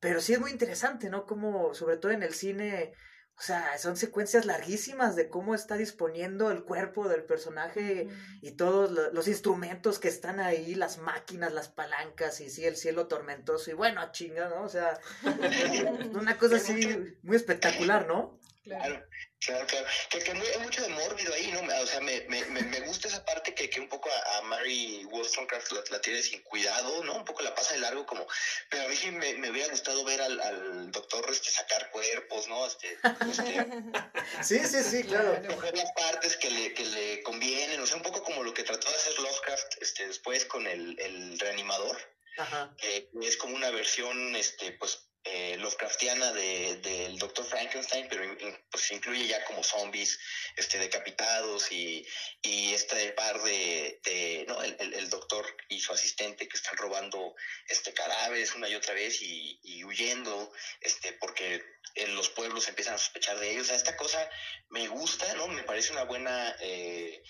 pero 0.00 0.20
sí 0.20 0.32
es 0.32 0.40
muy 0.40 0.50
interesante, 0.50 1.10
¿no? 1.10 1.26
Como, 1.26 1.74
sobre 1.74 1.96
todo 1.96 2.12
en 2.12 2.22
el 2.22 2.34
cine, 2.34 2.92
o 3.38 3.42
sea, 3.42 3.78
son 3.78 3.96
secuencias 3.96 4.46
larguísimas 4.46 5.14
de 5.14 5.28
cómo 5.28 5.54
está 5.54 5.76
disponiendo 5.76 6.50
el 6.50 6.64
cuerpo 6.64 7.08
del 7.08 7.24
personaje 7.24 8.08
y 8.42 8.52
todos 8.52 8.90
los 9.12 9.28
instrumentos 9.28 9.98
que 9.98 10.08
están 10.08 10.40
ahí, 10.40 10.74
las 10.74 10.98
máquinas, 10.98 11.52
las 11.52 11.68
palancas 11.68 12.40
y 12.40 12.50
sí, 12.50 12.64
el 12.64 12.76
cielo 12.76 13.06
tormentoso 13.06 13.70
y 13.70 13.74
bueno, 13.74 14.00
chinga, 14.10 14.48
¿no? 14.48 14.62
O 14.62 14.68
sea, 14.68 14.98
una 16.14 16.36
cosa 16.36 16.56
así 16.56 17.16
muy 17.22 17.36
espectacular, 17.36 18.06
¿no? 18.08 18.37
Claro. 18.68 19.04
Claro, 19.40 19.66
claro. 19.66 19.86
Que, 20.10 20.18
que 20.18 20.32
hay 20.32 20.58
mucho 20.60 20.82
de 20.82 20.88
mórbido 20.88 21.32
ahí, 21.32 21.52
¿no? 21.52 21.60
O 21.60 21.86
sea, 21.86 22.00
me, 22.00 22.22
me, 22.22 22.44
me 22.44 22.80
gusta 22.80 23.06
esa 23.06 23.24
parte 23.24 23.54
que, 23.54 23.70
que 23.70 23.80
un 23.80 23.88
poco 23.88 24.10
a, 24.10 24.42
Mary 24.42 25.04
Wollstonecraft 25.04 25.70
la, 25.72 25.84
la, 25.90 26.00
tiene 26.00 26.22
sin 26.22 26.42
cuidado, 26.42 27.04
¿no? 27.04 27.14
Un 27.14 27.24
poco 27.24 27.42
la 27.42 27.54
pasa 27.54 27.74
de 27.74 27.80
largo 27.80 28.04
como... 28.04 28.26
Pero 28.68 28.84
a 28.84 28.88
mí 28.88 28.96
sí 28.96 29.12
me, 29.12 29.34
me 29.34 29.50
hubiera 29.50 29.70
gustado 29.70 30.04
ver 30.04 30.20
al, 30.20 30.40
al 30.40 30.90
doctor 30.90 31.24
este, 31.30 31.50
sacar 31.50 31.90
cuerpos, 31.90 32.48
¿no? 32.48 32.66
Este, 32.66 32.98
este, 33.30 33.66
sí, 34.42 34.58
sí, 34.66 34.82
sí, 34.82 35.04
claro. 35.04 35.40
Coger 35.54 35.76
las 35.76 35.92
partes 35.92 36.36
que 36.36 36.50
le, 36.50 36.74
que 36.74 36.84
le 36.84 37.22
convienen, 37.22 37.80
o 37.80 37.86
sea, 37.86 37.96
un 37.96 38.02
poco 38.02 38.22
como 38.24 38.42
lo 38.42 38.52
que 38.52 38.64
trató 38.64 38.90
de 38.90 38.96
hacer 38.96 39.18
Lovecraft 39.20 39.82
este, 39.82 40.08
después 40.08 40.44
con 40.46 40.66
el, 40.66 40.98
el 40.98 41.38
reanimador. 41.38 41.96
Ajá. 42.38 42.74
Eh, 42.82 43.08
es 43.22 43.36
como 43.36 43.54
una 43.54 43.70
versión, 43.70 44.34
este, 44.34 44.72
pues 44.72 45.07
eh, 45.24 45.56
Lovecraftiana 45.58 46.32
del 46.32 46.80
de, 46.80 47.14
Doctor 47.18 47.44
Frankenstein, 47.44 48.06
pero 48.08 48.22
pues 48.70 48.90
incluye 48.92 49.26
ya 49.26 49.44
como 49.44 49.62
zombies 49.62 50.18
este, 50.56 50.78
decapitados 50.78 51.70
y, 51.72 52.06
y 52.42 52.72
este 52.72 53.12
par 53.12 53.42
de, 53.42 54.00
de 54.04 54.44
no, 54.48 54.62
el, 54.62 54.76
el, 54.78 55.10
doctor 55.10 55.44
y 55.68 55.80
su 55.80 55.92
asistente 55.92 56.48
que 56.48 56.56
están 56.56 56.76
robando 56.76 57.34
este 57.66 57.92
cadáveres 57.92 58.54
una 58.54 58.68
y 58.68 58.74
otra 58.74 58.94
vez 58.94 59.20
y, 59.20 59.58
y 59.62 59.84
huyendo, 59.84 60.52
este, 60.80 61.12
porque 61.14 61.62
en 61.94 62.14
los 62.14 62.28
pueblos 62.30 62.68
empiezan 62.68 62.94
a 62.94 62.98
sospechar 62.98 63.38
de 63.38 63.50
ellos. 63.50 63.64
O 63.64 63.66
sea, 63.66 63.76
esta 63.76 63.96
cosa 63.96 64.28
me 64.70 64.86
gusta, 64.88 65.32
¿no? 65.34 65.48
Me 65.48 65.62
parece 65.64 65.92
una 65.92 66.04
buena 66.04 66.56
eh, 66.60 67.22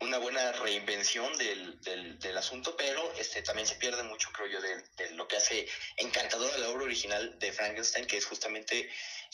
una 0.00 0.18
buena 0.18 0.52
reinvención 0.52 1.36
del, 1.36 1.78
del, 1.82 2.18
del, 2.18 2.36
asunto, 2.36 2.74
pero 2.76 3.12
este 3.18 3.42
también 3.42 3.66
se 3.66 3.74
pierde 3.74 4.02
mucho, 4.02 4.30
creo 4.32 4.46
yo, 4.46 4.60
de, 4.60 5.10
lo 5.10 5.28
que 5.28 5.36
hace 5.36 5.68
encantadora 5.96 6.56
la 6.56 6.70
obra 6.70 6.84
original 6.84 7.38
de 7.38 7.52
Frankenstein, 7.52 8.06
que 8.06 8.16
es 8.16 8.24
justamente 8.24 8.88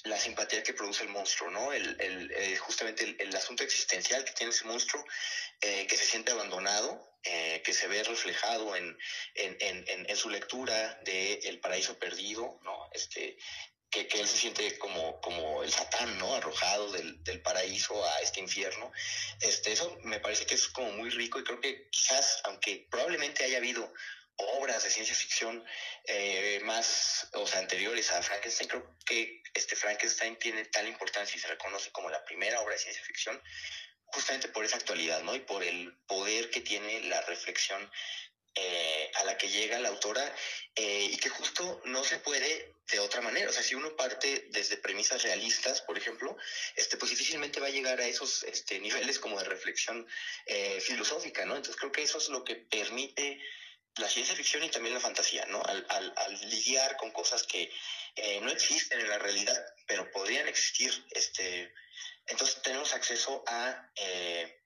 la 0.05 0.19
simpatía 0.19 0.63
que 0.63 0.75
produce 0.75 1.05
el 1.05 1.09
monstruo, 1.09 1.51
¿no? 1.51 1.73
El, 1.73 1.97
el 2.01 2.33
eh, 2.33 2.57
justamente 2.57 3.05
el, 3.05 3.17
el, 3.21 3.37
asunto 3.37 3.63
existencial 3.63 4.25
que 4.25 4.33
tiene 4.33 4.53
ese 4.53 4.65
monstruo, 4.65 5.05
eh, 5.61 5.87
que 5.87 5.97
se 5.97 6.05
siente 6.05 6.33
abandonado, 6.33 7.17
eh, 7.23 7.63
que 7.65 7.73
se 7.73 7.87
ve 7.87 8.03
reflejado 8.03 8.75
en, 8.75 8.97
en, 9.35 9.57
en, 9.61 10.07
en 10.09 10.17
su 10.17 10.29
lectura 10.29 10.99
de 11.05 11.35
El 11.45 11.61
paraíso 11.61 11.99
perdido, 11.99 12.59
¿no? 12.63 12.89
Este, 12.93 13.37
que, 13.97 14.07
que, 14.07 14.21
él 14.21 14.29
se 14.29 14.37
siente 14.37 14.79
como, 14.79 15.21
como 15.23 15.63
el 15.63 15.73
satán, 15.73 16.19
¿no? 16.19 16.35
Arrojado 16.35 16.93
del, 16.93 17.23
del, 17.25 17.41
paraíso 17.41 18.05
a 18.05 18.21
este 18.21 18.41
infierno. 18.41 18.93
Este, 19.41 19.73
eso 19.73 19.99
me 20.03 20.21
parece 20.21 20.45
que 20.45 20.55
es 20.55 20.69
como 20.69 20.91
muy 20.93 21.09
rico 21.09 21.39
y 21.39 21.45
creo 21.45 21.61
que 21.61 21.89
quizás, 21.89 22.43
aunque 22.45 22.87
probablemente 22.91 23.45
haya 23.45 23.57
habido 23.57 23.91
obras 24.37 24.85
de 24.85 24.91
ciencia 24.91 25.15
ficción 25.15 25.65
eh, 26.05 26.61
más, 26.65 27.29
o 27.33 27.47
sea, 27.47 27.61
anteriores 27.61 28.11
a 28.11 28.23
Frankenstein, 28.23 28.69
creo 28.69 28.97
que 29.07 29.43
este 29.55 29.77
Frankenstein 29.77 30.37
tiene 30.37 30.67
tal 30.67 30.87
importancia 30.87 31.35
y 31.35 31.41
se 31.41 31.49
reconoce 31.49 31.91
como 31.91 32.11
la 32.11 32.23
primera 32.27 32.61
obra 32.61 32.75
de 32.75 32.81
ciencia 32.81 33.03
ficción 33.03 33.41
justamente 34.09 34.49
por 34.49 34.65
esa 34.65 34.77
actualidad, 34.77 35.23
¿no? 35.23 35.35
Y 35.35 35.41
por 35.41 35.65
el 35.65 35.97
poder 36.07 36.51
que 36.51 36.61
tiene 36.61 37.01
la 37.05 37.23
reflexión 37.23 37.91
eh, 38.57 39.11
a 39.15 39.25
la 39.25 39.37
que 39.37 39.49
llega 39.49 39.79
la 39.79 39.89
autora 39.89 40.35
eh, 40.75 41.09
y 41.11 41.17
que 41.19 41.29
justo 41.29 41.81
no 41.85 42.03
se 42.03 42.19
puede 42.19 42.73
de 42.91 42.99
otra 42.99 43.21
manera. 43.21 43.51
O 43.51 43.53
sea, 43.53 43.63
si 43.63 43.75
uno 43.75 43.95
parte 43.97 44.47
desde 44.51 44.79
premisas 44.79 45.23
realistas, 45.23 45.83
por 45.83 45.99
ejemplo, 45.99 46.37
este, 46.75 46.97
pues 46.97 47.11
difícilmente 47.11 47.61
va 47.61 47.67
a 47.67 47.71
llegar 47.71 48.01
a 48.01 48.07
esos 48.07 48.45
este, 48.45 48.81
niveles 48.81 49.19
como 49.19 49.39
de 49.39 49.45
reflexión 49.45 50.07
eh, 50.47 50.81
filosófica, 50.81 51.45
¿no? 51.45 51.57
Entonces 51.57 51.77
creo 51.77 51.93
que 51.93 52.03
eso 52.03 52.19
es 52.19 52.29
lo 52.29 52.45
que 52.45 52.57
permite 52.57 53.41
la 53.97 54.09
ciencia 54.09 54.35
ficción 54.35 54.63
y 54.65 54.71
también 54.71 54.95
la 54.95 55.01
fantasía, 55.01 55.45
¿no? 55.47 55.63
Al, 55.63 55.85
al, 55.89 56.13
al 56.17 56.51
lidiar 56.51 56.97
con 56.97 57.11
cosas 57.13 57.43
que 57.45 57.71
eh, 58.17 58.41
no 58.41 58.51
existen 58.51 59.01
en 59.01 59.09
la 59.09 59.19
realidad, 59.19 59.63
pero 59.87 60.11
podrían 60.11 60.49
existir, 60.49 60.93
este, 61.11 61.73
entonces 62.27 62.63
tenemos 62.63 62.95
acceso 62.95 63.45
a 63.47 63.91
eh, 63.97 64.63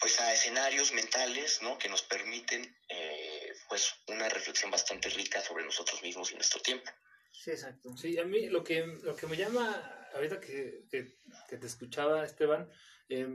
pues 0.00 0.18
a 0.18 0.32
escenarios 0.32 0.92
mentales, 0.92 1.60
¿no? 1.62 1.78
Que 1.78 1.88
nos 1.88 2.02
permiten, 2.02 2.74
eh, 2.88 3.52
pues, 3.68 3.94
una 4.08 4.28
reflexión 4.28 4.70
bastante 4.70 5.10
rica 5.10 5.42
sobre 5.42 5.64
nosotros 5.64 6.02
mismos 6.02 6.32
y 6.32 6.36
nuestro 6.36 6.60
tiempo. 6.60 6.90
Sí, 7.30 7.50
exacto. 7.50 7.96
Sí, 7.96 8.18
a 8.18 8.24
mí 8.24 8.48
lo 8.48 8.64
que, 8.64 8.84
lo 9.02 9.14
que 9.14 9.26
me 9.26 9.36
llama, 9.36 10.08
ahorita 10.14 10.40
que, 10.40 10.84
que, 10.90 11.16
que 11.48 11.56
te 11.58 11.66
escuchaba, 11.66 12.24
Esteban, 12.24 12.70
eh, 13.10 13.28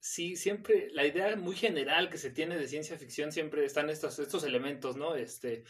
sí, 0.00 0.36
siempre, 0.36 0.88
la 0.92 1.06
idea 1.06 1.36
muy 1.36 1.54
general 1.54 2.10
que 2.10 2.18
se 2.18 2.30
tiene 2.30 2.58
de 2.58 2.68
ciencia 2.68 2.98
ficción 2.98 3.30
siempre 3.30 3.64
están 3.64 3.88
estos, 3.88 4.18
estos 4.18 4.42
elementos, 4.44 4.96
¿no? 4.96 5.14
Este, 5.14 5.64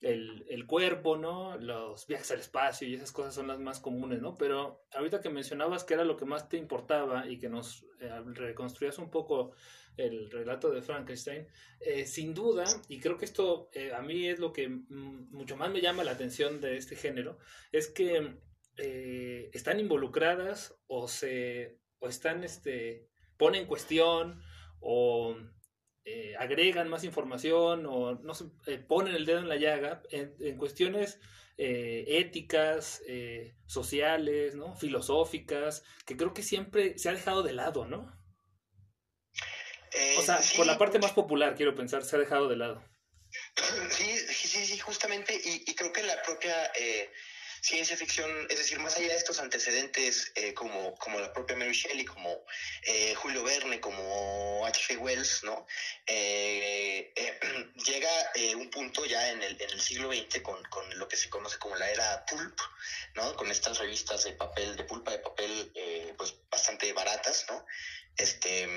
el, 0.00 0.46
el, 0.48 0.66
cuerpo, 0.66 1.16
¿no? 1.16 1.56
Los 1.58 2.06
viajes 2.06 2.30
al 2.30 2.40
espacio 2.40 2.86
y 2.86 2.94
esas 2.94 3.12
cosas 3.12 3.34
son 3.34 3.48
las 3.48 3.58
más 3.58 3.80
comunes, 3.80 4.20
¿no? 4.20 4.36
Pero 4.36 4.86
ahorita 4.92 5.20
que 5.20 5.30
mencionabas 5.30 5.84
que 5.84 5.94
era 5.94 6.04
lo 6.04 6.16
que 6.16 6.24
más 6.24 6.48
te 6.48 6.56
importaba 6.56 7.28
y 7.28 7.38
que 7.38 7.48
nos 7.48 7.84
eh, 8.00 8.10
reconstruías 8.34 8.98
un 8.98 9.10
poco 9.10 9.52
el 9.98 10.30
relato 10.30 10.70
de 10.70 10.80
Frankenstein, 10.80 11.46
eh, 11.80 12.06
sin 12.06 12.32
duda, 12.32 12.64
y 12.88 13.00
creo 13.00 13.18
que 13.18 13.24
esto 13.24 13.68
eh, 13.72 13.92
a 13.92 14.00
mí 14.00 14.28
es 14.28 14.38
lo 14.38 14.52
que 14.52 14.68
mucho 14.68 15.56
más 15.56 15.70
me 15.70 15.80
llama 15.80 16.04
la 16.04 16.12
atención 16.12 16.60
de 16.60 16.76
este 16.76 16.96
género, 16.96 17.38
es 17.72 17.88
que 17.88 18.38
eh, 18.76 19.50
están 19.52 19.80
involucradas 19.80 20.78
o 20.86 21.08
se 21.08 21.80
o 21.98 22.08
están 22.08 22.44
este 22.44 23.08
ponen 23.36 23.62
en 23.62 23.66
cuestión 23.66 24.40
o 24.78 25.36
eh, 26.10 26.36
agregan 26.38 26.88
más 26.88 27.04
información 27.04 27.84
o 27.86 28.14
no 28.14 28.32
sé, 28.34 28.46
eh, 28.66 28.78
ponen 28.78 29.14
el 29.14 29.26
dedo 29.26 29.40
en 29.40 29.48
la 29.48 29.56
llaga 29.56 30.02
en, 30.10 30.34
en 30.40 30.56
cuestiones 30.56 31.20
eh, 31.58 32.04
éticas, 32.08 33.02
sociales, 33.66 34.54
¿no? 34.54 34.74
filosóficas, 34.74 35.84
que 36.06 36.16
creo 36.16 36.32
que 36.32 36.42
siempre 36.42 36.96
se 36.98 37.10
ha 37.10 37.12
dejado 37.12 37.42
de 37.42 37.52
lado, 37.52 37.84
¿no? 37.84 38.16
o 40.18 40.22
sea, 40.22 40.40
sí, 40.40 40.56
por 40.56 40.66
la 40.66 40.78
parte 40.78 40.98
más 40.98 41.12
popular, 41.12 41.54
quiero 41.56 41.74
pensar, 41.74 42.04
se 42.04 42.16
ha 42.16 42.18
dejado 42.18 42.48
de 42.48 42.56
lado. 42.56 42.82
Sí, 43.90 44.18
sí, 44.30 44.64
sí, 44.64 44.78
justamente, 44.78 45.34
y, 45.34 45.70
y 45.70 45.74
creo 45.74 45.92
que 45.92 46.02
la 46.04 46.22
propia 46.22 46.54
ciencia 47.60 47.96
ficción, 47.96 48.46
es 48.48 48.58
decir, 48.58 48.78
más 48.78 48.96
allá 48.96 49.08
de 49.08 49.16
estos 49.16 49.38
antecedentes 49.40 50.30
eh, 50.34 50.54
como, 50.54 50.94
como 50.96 51.20
la 51.20 51.32
propia 51.32 51.56
Mary 51.56 51.72
Shelley, 51.72 52.04
como 52.04 52.44
eh, 52.82 53.14
Julio 53.14 53.42
Verne, 53.42 53.80
como 53.80 54.64
H.G. 54.66 54.96
Wells, 54.98 55.44
¿no? 55.44 55.66
Eh, 56.06 57.12
eh 57.14 57.40
llega 57.86 58.08
un 58.56 58.70
punto 58.70 59.04
ya 59.04 59.30
en 59.30 59.42
el, 59.42 59.60
en 59.60 59.70
el 59.70 59.80
siglo 59.80 60.12
XX 60.12 60.40
con, 60.42 60.62
con, 60.64 60.98
lo 60.98 61.08
que 61.08 61.16
se 61.16 61.28
conoce 61.28 61.58
como 61.58 61.76
la 61.76 61.90
era 61.90 62.24
pulp, 62.26 62.58
¿no? 63.14 63.34
Con 63.36 63.50
estas 63.50 63.78
revistas 63.78 64.24
de 64.24 64.32
papel, 64.32 64.76
de 64.76 64.84
pulpa 64.84 65.12
de 65.12 65.18
papel, 65.18 65.72
pues 66.16 66.34
bastante 66.50 66.92
baratas, 66.92 67.46
¿no? 67.48 67.64
este, 68.18 68.68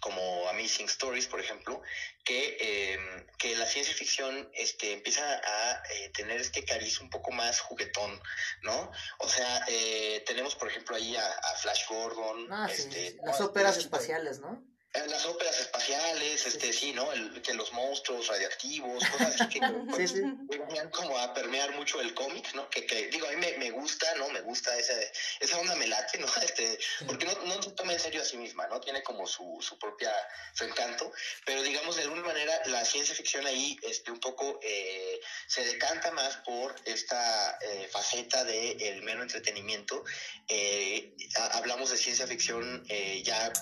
como 0.00 0.48
Amazing 0.48 0.86
Stories, 0.86 1.26
por 1.26 1.38
ejemplo, 1.38 1.82
que, 2.24 2.56
eh, 2.58 2.98
que 3.38 3.54
la 3.54 3.66
ciencia 3.66 3.94
ficción 3.94 4.50
este, 4.54 4.92
empieza 4.94 5.22
a 5.22 5.82
tener 6.14 6.40
este 6.40 6.64
cariz 6.64 6.98
un 7.00 7.10
poco 7.10 7.30
más 7.30 7.60
juguetón, 7.60 8.20
¿no? 8.62 8.90
O 9.18 9.28
sea, 9.28 9.64
eh, 9.68 10.22
tenemos, 10.26 10.54
por 10.56 10.68
ejemplo, 10.68 10.96
ahí 10.96 11.16
a, 11.16 11.26
a 11.26 11.54
Flash 11.56 11.88
Gordon. 11.88 12.52
Ah, 12.52 12.68
este, 12.70 13.10
sí, 13.12 13.18
las 13.24 13.40
óperas 13.40 13.76
espaciales, 13.76 14.40
¿no? 14.40 14.62
Las 15.08 15.26
óperas 15.26 15.60
espaciales, 15.60 16.46
este 16.46 16.72
sí, 16.72 16.92
¿no? 16.92 17.12
El, 17.12 17.42
que 17.42 17.54
los 17.54 17.72
monstruos 17.72 18.28
radioactivos, 18.28 19.04
cosas 19.10 19.40
así 19.40 19.48
que 19.48 19.60
sí, 19.96 20.08
sí. 20.08 20.22
venían 20.48 20.90
como 20.90 21.18
a 21.18 21.34
permear 21.34 21.74
mucho 21.74 22.00
el 22.00 22.14
cómic, 22.14 22.54
¿no? 22.54 22.68
Que, 22.70 22.86
que 22.86 23.08
digo, 23.08 23.26
a 23.26 23.30
mí 23.30 23.36
me, 23.36 23.58
me, 23.58 23.70
gusta, 23.70 24.06
¿no? 24.16 24.28
Me 24.30 24.40
gusta 24.40 24.76
esa, 24.78 24.94
esa 25.40 25.58
onda 25.58 25.74
me 25.74 25.86
late, 25.86 26.18
¿no? 26.18 26.26
Este, 26.46 26.78
porque 27.06 27.26
no, 27.26 27.34
no 27.44 27.60
se 27.62 27.72
toma 27.72 27.92
en 27.92 27.98
serio 28.00 28.22
a 28.22 28.24
sí 28.24 28.36
misma, 28.36 28.66
¿no? 28.68 28.80
Tiene 28.80 29.02
como 29.02 29.26
su, 29.26 29.58
su 29.60 29.78
propia, 29.78 30.12
su 30.54 30.64
encanto, 30.64 31.12
pero 31.44 31.62
digamos, 31.62 31.96
de 31.96 32.02
alguna 32.02 32.22
manera 32.22 32.62
ciencia 32.86 33.14
ficción 33.14 33.46
ahí 33.46 33.76
este, 33.82 34.10
un 34.10 34.20
poco 34.20 34.58
eh, 34.62 35.20
se 35.46 35.64
decanta 35.64 36.10
más 36.12 36.36
por 36.38 36.74
esta 36.84 37.58
eh, 37.60 37.88
faceta 37.90 38.44
del 38.44 38.80
el 38.80 39.02
mero 39.02 39.22
entretenimiento. 39.22 40.04
Eh, 40.48 41.14
hablamos 41.52 41.90
de 41.90 41.96
ciencia 41.96 42.26
ficción 42.26 42.86
ya 43.22 43.52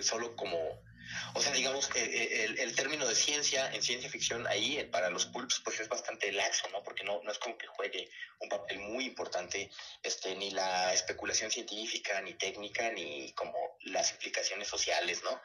solo 0.00 0.34
como 0.34 0.79
o 1.34 1.40
sea, 1.40 1.52
digamos, 1.52 1.86
que 1.88 2.02
eh, 2.02 2.44
el, 2.44 2.58
el, 2.58 2.74
término 2.74 3.06
de 3.06 3.14
ciencia 3.14 3.72
en 3.72 3.82
ciencia 3.82 4.10
ficción 4.10 4.46
ahí 4.46 4.78
eh, 4.78 4.84
para 4.84 5.10
los 5.10 5.26
pulps 5.26 5.60
pues 5.64 5.80
es 5.80 5.88
bastante 5.88 6.32
laxo, 6.32 6.68
¿no? 6.70 6.82
Porque 6.82 7.04
no, 7.04 7.22
no 7.22 7.30
es 7.30 7.38
como 7.38 7.56
que 7.56 7.66
juegue 7.66 8.08
un 8.40 8.48
papel 8.48 8.78
muy 8.80 9.04
importante 9.04 9.70
este, 10.02 10.34
ni 10.34 10.50
la 10.50 10.92
especulación 10.94 11.50
científica, 11.50 12.20
ni 12.22 12.34
técnica, 12.34 12.90
ni 12.90 13.32
como 13.32 13.54
las 13.84 14.12
implicaciones 14.12 14.68
sociales, 14.68 15.22
¿no? 15.22 15.40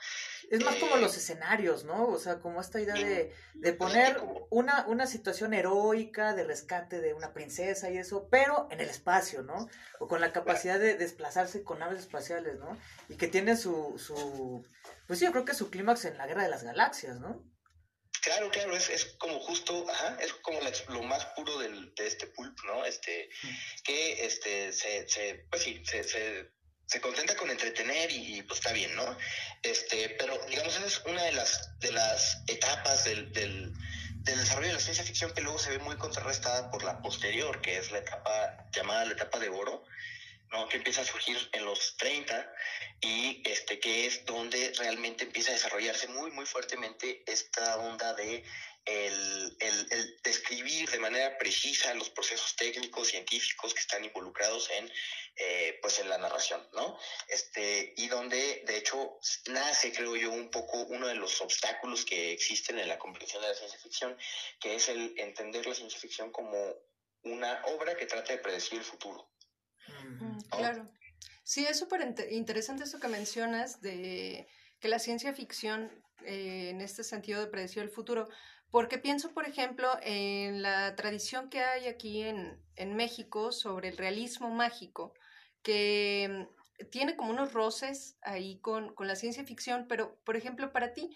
Es 0.49 0.63
más 0.63 0.75
como 0.75 0.95
los 0.97 1.15
eh, 1.15 1.19
escenarios, 1.19 1.83
¿no? 1.83 2.07
O 2.07 2.19
sea, 2.19 2.39
como 2.39 2.61
esta 2.61 2.79
idea 2.79 2.95
de, 2.95 3.33
de 3.53 3.73
poner 3.73 4.21
una, 4.49 4.85
una 4.87 5.07
situación 5.07 5.53
heroica 5.53 6.33
de 6.33 6.45
rescate 6.45 7.01
de 7.01 7.13
una 7.13 7.33
princesa 7.33 7.91
y 7.91 7.97
eso, 7.97 8.27
pero 8.31 8.67
en 8.71 8.79
el 8.79 8.89
espacio, 8.89 9.43
¿no? 9.43 9.69
O 9.99 10.07
con 10.07 10.21
la 10.21 10.31
capacidad 10.31 10.79
de 10.79 10.95
desplazarse 10.95 11.63
con 11.63 11.79
naves 11.79 11.99
espaciales, 11.99 12.59
¿no? 12.59 12.77
Y 13.09 13.15
que 13.15 13.27
tiene 13.27 13.57
su, 13.57 13.99
su 13.99 14.65
pues 15.07 15.19
sí, 15.19 15.25
yo 15.25 15.31
creo 15.31 15.45
que 15.45 15.53
su 15.53 15.69
clímax 15.75 16.05
en 16.05 16.17
la 16.17 16.25
Guerra 16.25 16.43
de 16.43 16.49
las 16.49 16.63
Galaxias, 16.63 17.19
¿no? 17.19 17.43
Claro, 18.21 18.49
claro, 18.49 18.75
es, 18.75 18.89
es 18.89 19.05
como 19.19 19.39
justo, 19.39 19.85
ajá, 19.89 20.17
es 20.19 20.33
como 20.35 20.59
lo 20.89 21.03
más 21.03 21.25
puro 21.35 21.59
del, 21.59 21.93
de 21.93 22.07
este 22.07 22.27
pulp, 22.27 22.57
¿no? 22.65 22.85
Este, 22.85 23.29
que 23.83 24.25
este, 24.25 24.71
se, 24.73 25.07
se 25.07 25.45
pues 25.49 25.61
sí, 25.61 25.83
se, 25.85 26.03
se, 26.03 26.49
se 26.87 27.01
contenta 27.01 27.35
con 27.35 27.51
entretener 27.51 28.09
y, 28.11 28.41
pues 28.43 28.59
está 28.59 28.71
bien, 28.73 28.95
¿no? 28.95 29.17
Este, 29.61 30.15
pero 30.17 30.39
digamos, 30.47 30.75
esa 30.75 30.87
es 30.87 31.01
una 31.05 31.21
de 31.23 31.33
las, 31.33 31.77
de 31.79 31.91
las 31.91 32.41
etapas 32.47 33.03
del, 33.03 33.31
del, 33.33 33.71
del 34.21 34.39
desarrollo 34.39 34.69
de 34.69 34.73
la 34.73 34.79
ciencia 34.79 35.03
ficción 35.03 35.33
que 35.33 35.41
luego 35.41 35.59
se 35.59 35.71
ve 35.71 35.79
muy 35.79 35.97
contrarrestada 35.97 36.71
por 36.71 36.83
la 36.83 37.01
posterior, 37.01 37.61
que 37.61 37.77
es 37.77 37.91
la 37.91 37.99
etapa 37.99 38.69
llamada 38.71 39.05
la 39.05 39.13
etapa 39.13 39.37
de 39.39 39.49
oro, 39.49 39.83
que 40.69 40.77
empieza 40.77 41.01
a 41.01 41.05
surgir 41.05 41.37
en 41.51 41.65
los 41.65 41.97
30 41.97 42.53
y 43.01 43.41
este 43.45 43.79
que 43.79 44.05
es 44.05 44.25
donde 44.25 44.71
realmente 44.77 45.25
empieza 45.25 45.51
a 45.51 45.55
desarrollarse 45.55 46.07
muy 46.07 46.31
muy 46.31 46.45
fuertemente 46.45 47.23
esta 47.25 47.77
onda 47.77 48.13
de 48.13 48.43
el, 48.85 49.57
el, 49.59 50.15
describir 50.23 50.89
de 50.89 50.99
manera 50.99 51.37
precisa 51.37 51.93
los 51.95 52.09
procesos 52.11 52.55
técnicos 52.55 53.09
científicos 53.09 53.73
que 53.73 53.81
están 53.81 54.05
involucrados 54.05 54.69
en 54.69 54.89
eh, 55.35 55.77
pues 55.81 55.99
en 55.99 56.07
la 56.07 56.17
narración 56.17 56.65
no 56.71 56.97
este 57.27 57.93
y 57.97 58.07
donde 58.07 58.63
de 58.65 58.77
hecho 58.77 59.19
nace 59.47 59.91
creo 59.91 60.15
yo 60.15 60.31
un 60.31 60.49
poco 60.49 60.77
uno 60.85 61.07
de 61.07 61.15
los 61.15 61.41
obstáculos 61.41 62.05
que 62.05 62.31
existen 62.31 62.79
en 62.79 62.87
la 62.87 62.99
comprensión 62.99 63.41
de 63.41 63.49
la 63.49 63.55
ciencia 63.55 63.79
ficción 63.79 64.17
que 64.59 64.75
es 64.75 64.87
el 64.87 65.13
entender 65.17 65.65
la 65.65 65.75
ciencia 65.75 65.99
ficción 65.99 66.31
como 66.31 66.75
una 67.23 67.61
obra 67.65 67.95
que 67.97 68.05
trata 68.05 68.33
de 68.33 68.39
predecir 68.39 68.77
el 68.77 68.85
futuro 68.85 69.34
Mm, 70.19 70.39
claro. 70.49 70.89
Sí, 71.43 71.65
es 71.65 71.77
súper 71.77 72.15
interesante 72.31 72.83
eso 72.83 72.99
que 72.99 73.07
mencionas 73.07 73.81
de 73.81 74.47
que 74.79 74.87
la 74.87 74.99
ciencia 74.99 75.33
ficción, 75.33 75.91
eh, 76.25 76.69
en 76.69 76.81
este 76.81 77.03
sentido 77.03 77.39
de 77.41 77.47
predecir 77.47 77.83
el 77.83 77.89
futuro, 77.89 78.27
porque 78.71 78.97
pienso, 78.97 79.31
por 79.33 79.47
ejemplo, 79.47 79.89
en 80.01 80.61
la 80.61 80.95
tradición 80.95 81.49
que 81.49 81.61
hay 81.61 81.87
aquí 81.87 82.23
en, 82.23 82.59
en 82.75 82.95
México 82.95 83.51
sobre 83.51 83.89
el 83.89 83.97
realismo 83.97 84.49
mágico, 84.49 85.13
que 85.61 86.47
mm, 86.79 86.89
tiene 86.89 87.15
como 87.15 87.31
unos 87.31 87.53
roces 87.53 88.17
ahí 88.21 88.59
con, 88.59 88.93
con 88.95 89.07
la 89.07 89.15
ciencia 89.15 89.45
ficción, 89.45 89.85
pero, 89.87 90.17
por 90.25 90.35
ejemplo, 90.35 90.71
para 90.71 90.93
ti, 90.93 91.15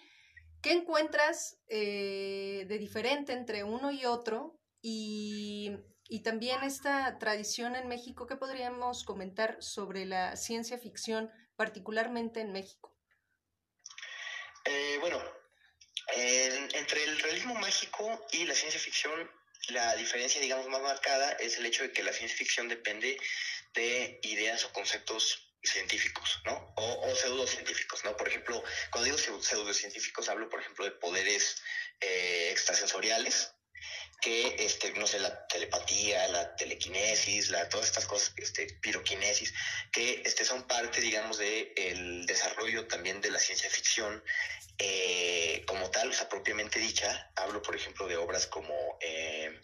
¿qué 0.62 0.72
encuentras 0.72 1.58
eh, 1.68 2.66
de 2.68 2.78
diferente 2.78 3.32
entre 3.32 3.64
uno 3.64 3.90
y 3.90 4.04
otro? 4.06 4.59
Y 4.82 5.76
y 6.12 6.24
también 6.24 6.64
esta 6.64 7.20
tradición 7.20 7.76
en 7.76 7.86
México, 7.86 8.26
¿qué 8.26 8.34
podríamos 8.34 9.04
comentar 9.04 9.56
sobre 9.60 10.06
la 10.06 10.34
ciencia 10.34 10.76
ficción, 10.76 11.30
particularmente 11.54 12.40
en 12.40 12.50
México? 12.50 12.92
Eh, 14.64 14.98
bueno, 14.98 15.22
entre 16.16 17.04
el 17.04 17.16
realismo 17.20 17.54
mágico 17.54 18.26
y 18.32 18.44
la 18.44 18.56
ciencia 18.56 18.80
ficción, 18.80 19.30
la 19.68 19.94
diferencia, 19.94 20.40
digamos, 20.40 20.66
más 20.66 20.82
marcada 20.82 21.30
es 21.34 21.58
el 21.58 21.66
hecho 21.66 21.84
de 21.84 21.92
que 21.92 22.02
la 22.02 22.12
ciencia 22.12 22.36
ficción 22.36 22.66
depende 22.66 23.16
de 23.74 24.18
ideas 24.24 24.64
o 24.64 24.72
conceptos 24.72 25.54
científicos, 25.62 26.42
¿no? 26.44 26.72
O, 26.74 27.14
pseudocientíficos, 27.14 28.04
¿no? 28.04 28.16
Por 28.16 28.26
ejemplo, 28.26 28.64
cuando 28.90 29.04
digo 29.04 29.40
pseudocientíficos 29.40 30.28
hablo, 30.28 30.48
por 30.48 30.60
ejemplo, 30.60 30.84
de 30.84 30.90
poderes 30.90 31.62
eh, 32.00 32.48
extrasensoriales, 32.50 33.54
que, 34.20 34.56
este, 34.58 34.92
no 34.92 35.06
sé, 35.06 35.18
la 35.18 35.46
telepatía, 35.46 36.28
la 36.28 36.54
telequinesis, 36.56 37.50
la, 37.50 37.68
todas 37.68 37.86
estas 37.86 38.06
cosas, 38.06 38.32
este, 38.36 38.66
piroquinesis, 38.80 39.52
que 39.92 40.22
este, 40.24 40.44
son 40.44 40.66
parte, 40.66 41.00
digamos, 41.00 41.38
del 41.38 41.72
el 41.76 42.26
desarrollo 42.26 42.86
también 42.86 43.20
de 43.20 43.30
la 43.30 43.38
ciencia 43.38 43.70
ficción 43.70 44.22
eh, 44.78 45.62
como 45.66 45.90
tal, 45.90 46.10
o 46.10 46.12
sea, 46.12 46.28
propiamente 46.28 46.78
dicha. 46.78 47.30
Hablo, 47.36 47.62
por 47.62 47.76
ejemplo, 47.76 48.06
de 48.06 48.16
obras 48.16 48.46
como 48.46 48.74
eh, 49.00 49.60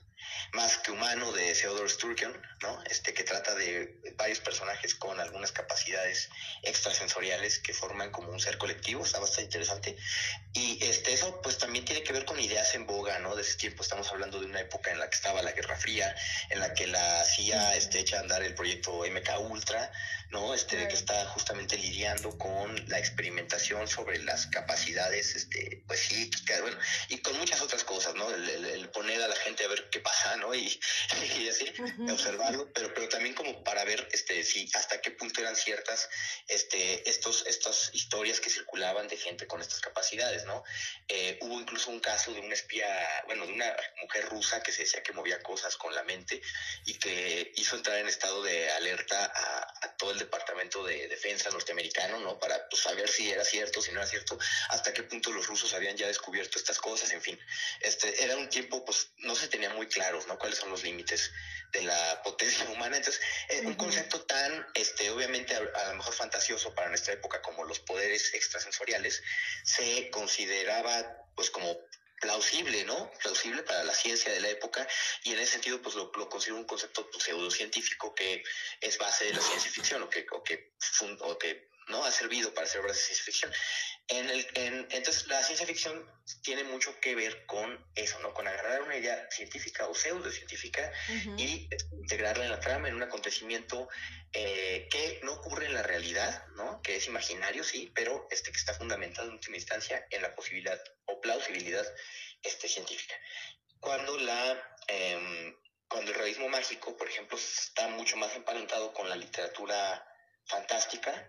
más 0.53 0.79
que 0.79 0.91
humano 0.91 1.33
de 1.33 1.55
Theodore 1.55 1.89
Sturgeon, 1.89 2.33
¿no? 2.63 2.83
Este 2.85 3.13
que 3.13 3.25
trata 3.25 3.55
de 3.55 4.01
varios 4.17 4.41
personajes 4.41 4.95
con 4.95 5.19
algunas 5.21 5.53
capacidades 5.53 6.31
extrasensoriales 6.63 7.59
que 7.59 7.75
forman 7.75 8.11
como 8.11 8.31
un 8.31 8.41
ser 8.41 8.59
colectivo, 8.59 9.05
está 9.05 9.19
bastante 9.19 9.45
interesante. 9.45 9.97
Y 10.55 10.83
este 10.85 11.13
eso 11.13 11.41
pues 11.43 11.59
también 11.59 11.85
tiene 11.85 12.03
que 12.03 12.13
ver 12.13 12.25
con 12.25 12.41
ideas 12.41 12.75
en 12.75 12.87
boga, 12.87 13.19
¿no? 13.19 13.35
De 13.35 13.43
ese 13.43 13.57
tiempo 13.57 13.83
estamos 13.83 14.11
hablando 14.11 14.41
de 14.41 14.47
una 14.47 14.61
época 14.61 14.91
en 14.91 14.99
la 14.99 15.09
que 15.11 15.17
estaba 15.17 15.43
la 15.43 15.53
Guerra 15.53 15.77
Fría, 15.77 16.15
en 16.51 16.61
la 16.61 16.73
que 16.73 16.87
la 16.87 17.25
CIA 17.25 17.77
este, 17.77 18.01
echa 18.01 18.19
a 18.19 18.21
andar 18.21 18.43
el 18.43 18.55
proyecto 18.55 19.05
MK 19.05 19.51
Ultra, 19.51 19.91
¿no? 20.31 20.55
Este 20.55 20.89
que 20.89 20.95
está 20.95 21.27
justamente 21.27 21.77
lidiando 21.77 22.37
con 22.39 22.89
la 22.89 22.99
experimentación 22.99 23.87
sobre 23.89 24.23
las 24.23 24.47
capacidades 24.47 25.37
este 25.37 25.83
pues 25.87 26.01
psíquicas, 26.01 26.61
bueno, 26.63 26.79
y 27.09 27.19
con 27.19 27.37
muchas 27.39 27.61
otras 27.61 27.85
cosas, 27.85 28.15
¿no? 28.15 28.27
el 28.31 28.89
poner 28.91 29.23
a 29.23 29.29
la 29.29 29.37
gente 29.37 29.65
a 29.65 29.69
ver 29.69 29.89
qué 29.91 30.01
pasa, 30.07 30.37
¿no? 30.37 30.55
Y, 30.55 30.81
y 31.41 31.49
así, 31.49 31.73
observarlo, 32.09 32.73
pero, 32.73 32.95
pero 32.95 33.09
también 33.09 33.35
como 33.35 33.65
para 33.65 33.85
ver 33.85 34.09
este, 34.13 34.45
si 34.45 34.69
hasta 34.75 35.01
qué 35.01 35.11
punto 35.11 35.41
eran 35.41 35.57
ciertas 35.57 36.09
este, 36.47 37.09
estos, 37.11 37.45
estas 37.47 37.91
historias 37.93 38.39
que 38.41 38.49
circulaban 38.49 39.09
de 39.09 39.17
gente 39.17 39.49
con 39.49 39.61
estas 39.61 39.81
capacidades, 39.81 40.45
¿no? 40.45 40.63
Eh, 41.09 41.39
hubo 41.41 41.61
incluso 41.61 41.91
un 41.91 41.99
caso 41.99 42.33
de 42.33 42.39
una 42.41 42.55
espía, 42.55 42.87
bueno, 43.27 43.47
de 43.47 43.53
una 43.53 43.75
mujer 44.01 44.29
rusa 44.29 44.63
que 44.63 44.71
se 44.71 44.83
decía 44.83 45.03
que 45.03 45.13
movía 45.13 45.43
cosas 45.43 45.77
con 45.77 45.93
la 45.93 46.05
mente 46.05 46.41
y 46.85 46.95
que 46.95 47.53
hizo 47.57 47.75
entrar 47.75 47.99
en 47.99 48.07
estado 48.07 48.45
de 48.45 48.71
alerta 48.71 49.33
a, 49.35 49.97
todo 49.97 50.11
el 50.13 50.19
Departamento 50.19 50.85
de 50.85 51.09
Defensa 51.09 51.51
norteamericano, 51.51 52.21
¿no? 52.21 52.39
Para 52.39 52.69
pues, 52.69 52.83
saber 52.83 53.09
si 53.09 53.31
era 53.31 53.45
cierto, 53.45 53.81
si 53.81 53.91
no 53.93 53.99
era 54.01 54.07
cierto, 54.07 54.39
hasta 54.69 54.93
qué 54.93 55.03
punto 55.03 55.33
los 55.33 55.47
rusos 55.47 55.73
habían 55.73 55.97
ya 55.97 56.07
descubierto 56.07 56.59
estas 56.59 56.79
cosas, 56.79 57.11
en 57.13 57.23
fin. 57.23 57.39
Este, 57.81 58.23
era 58.23 58.37
un 58.37 58.49
tiempo, 58.51 58.85
pues, 58.85 59.09
no 59.19 59.35
se 59.35 59.49
tenía 59.49 59.71
muy 59.71 59.89
claros, 59.97 60.27
¿no? 60.27 60.39
Cuáles 60.39 60.59
son 60.59 60.71
los 60.71 60.83
límites 60.83 61.33
de 61.73 61.83
la 61.83 62.23
potencia 62.23 62.69
humana. 62.71 62.99
Entonces, 62.99 63.23
es 63.49 63.63
un 63.65 63.75
concepto 63.75 64.21
tan, 64.27 64.67
este, 64.75 65.11
obviamente, 65.11 65.55
a, 65.55 65.89
lo 65.89 65.95
mejor 65.95 66.13
fantasioso 66.13 66.75
para 66.75 66.91
nuestra 66.91 67.15
época 67.15 67.41
como 67.41 67.65
los 67.65 67.81
poderes 67.81 68.35
extrasensoriales, 68.35 69.23
se 69.65 70.11
consideraba, 70.11 71.17
pues, 71.35 71.51
como 71.51 71.79
plausible, 72.21 72.85
¿no? 72.85 73.11
Plausible 73.23 73.63
para 73.63 73.85
la 73.85 73.95
ciencia 73.95 74.31
de 74.33 74.41
la 74.41 74.49
época 74.49 74.87
y 75.25 75.33
en 75.33 75.39
ese 75.39 75.53
sentido 75.53 75.83
pues 75.83 75.95
lo, 75.95 76.11
considero 76.31 76.57
un 76.57 76.65
concepto 76.65 77.07
pues, 77.11 77.25
pseudocientífico 77.25 78.15
que 78.15 78.43
es 78.81 78.97
base 78.97 79.27
de 79.27 79.35
la 79.35 79.41
ciencia 79.43 79.71
ficción 79.71 80.03
o 80.03 80.09
que, 80.09 80.25
o 80.33 80.43
que, 80.43 80.73
o 81.21 81.37
que 81.37 81.69
¿no? 81.89 82.05
Ha 82.05 82.11
servido 82.11 82.53
para 82.53 82.67
hacer 82.67 82.81
obras 82.81 82.97
de 82.97 83.03
ciencia 83.03 83.25
ficción. 83.25 83.53
En 84.09 84.31
el, 84.31 84.47
en, 84.55 84.87
entonces, 84.91 85.27
la 85.27 85.43
ciencia 85.43 85.67
ficción 85.67 86.09
tiene 86.43 86.63
mucho 86.65 86.99
que 87.01 87.15
ver 87.15 87.45
con 87.47 87.85
eso, 87.95 88.19
¿no? 88.21 88.33
Con 88.35 88.47
agarrar 88.47 88.83
una 88.83 88.97
idea 88.97 89.29
científica 89.31 89.89
o 89.89 89.95
pseudocientífica 89.95 90.93
y 91.37 91.69
integrarla 91.93 92.45
en 92.45 92.51
la 92.51 92.61
trama, 92.61 92.89
en 92.89 92.95
un 92.95 93.03
acontecimiento 93.03 93.89
eh, 94.33 94.89
que 94.91 95.21
no 95.25 95.33
ocurre 95.35 95.67
en 95.67 95.75
la 95.75 95.83
realidad, 95.83 96.47
¿no? 96.55 96.81
Que 96.83 96.97
es 96.97 97.07
imaginario, 97.09 97.65
sí, 97.65 97.91
pero 97.95 98.29
este 98.31 98.53
que 98.53 98.59
está 98.59 98.75
fundamentado 98.75 99.29
en 99.29 99.35
última 99.35 99.57
instancia 99.57 100.07
en 100.11 100.23
la 100.23 100.35
posibilidad 100.35 100.81
o 101.07 101.21
plausibilidad 101.21 101.87
este, 102.43 102.69
científica. 102.69 103.15
Cuando 103.81 104.17
la... 104.19 104.77
Em, 104.89 105.55
cuando 105.89 106.11
el 106.11 106.19
realismo 106.19 106.49
mágico, 106.49 106.97
por 106.97 107.09
ejemplo, 107.09 107.39
está 107.39 107.87
mucho 107.89 108.17
más 108.17 108.35
emparentado 108.35 108.93
con 108.93 109.09
la 109.09 109.15
literatura 109.15 110.05
fantástica, 110.45 111.29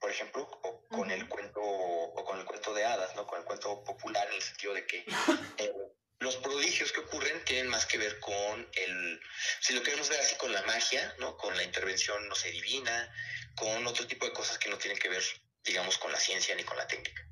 por 0.00 0.10
ejemplo, 0.10 0.42
o 0.62 0.86
con 0.88 1.10
el 1.10 1.28
cuento 1.28 1.60
o 1.60 2.24
con 2.24 2.38
el 2.38 2.44
cuento 2.44 2.72
de 2.74 2.84
hadas, 2.84 3.14
¿no? 3.16 3.26
Con 3.26 3.38
el 3.38 3.44
cuento 3.44 3.82
popular 3.84 4.26
en 4.28 4.34
el 4.34 4.42
sentido 4.42 4.74
de 4.74 4.86
que 4.86 5.04
eh, 5.58 5.72
los 6.20 6.36
prodigios 6.36 6.92
que 6.92 7.00
ocurren 7.00 7.44
tienen 7.44 7.68
más 7.68 7.86
que 7.86 7.98
ver 7.98 8.18
con 8.20 8.68
el, 8.72 9.20
si 9.60 9.72
lo 9.72 9.82
queremos 9.82 10.08
ver 10.08 10.20
así, 10.20 10.36
con 10.36 10.52
la 10.52 10.62
magia, 10.62 11.14
¿no? 11.18 11.36
Con 11.36 11.56
la 11.56 11.62
intervención, 11.62 12.28
no 12.28 12.34
sé, 12.34 12.50
divina, 12.50 13.12
con 13.54 13.86
otro 13.86 14.06
tipo 14.06 14.26
de 14.26 14.32
cosas 14.32 14.58
que 14.58 14.68
no 14.68 14.78
tienen 14.78 14.98
que 14.98 15.08
ver, 15.08 15.22
digamos, 15.64 15.98
con 15.98 16.12
la 16.12 16.18
ciencia 16.18 16.54
ni 16.54 16.64
con 16.64 16.76
la 16.76 16.86
técnica. 16.86 17.24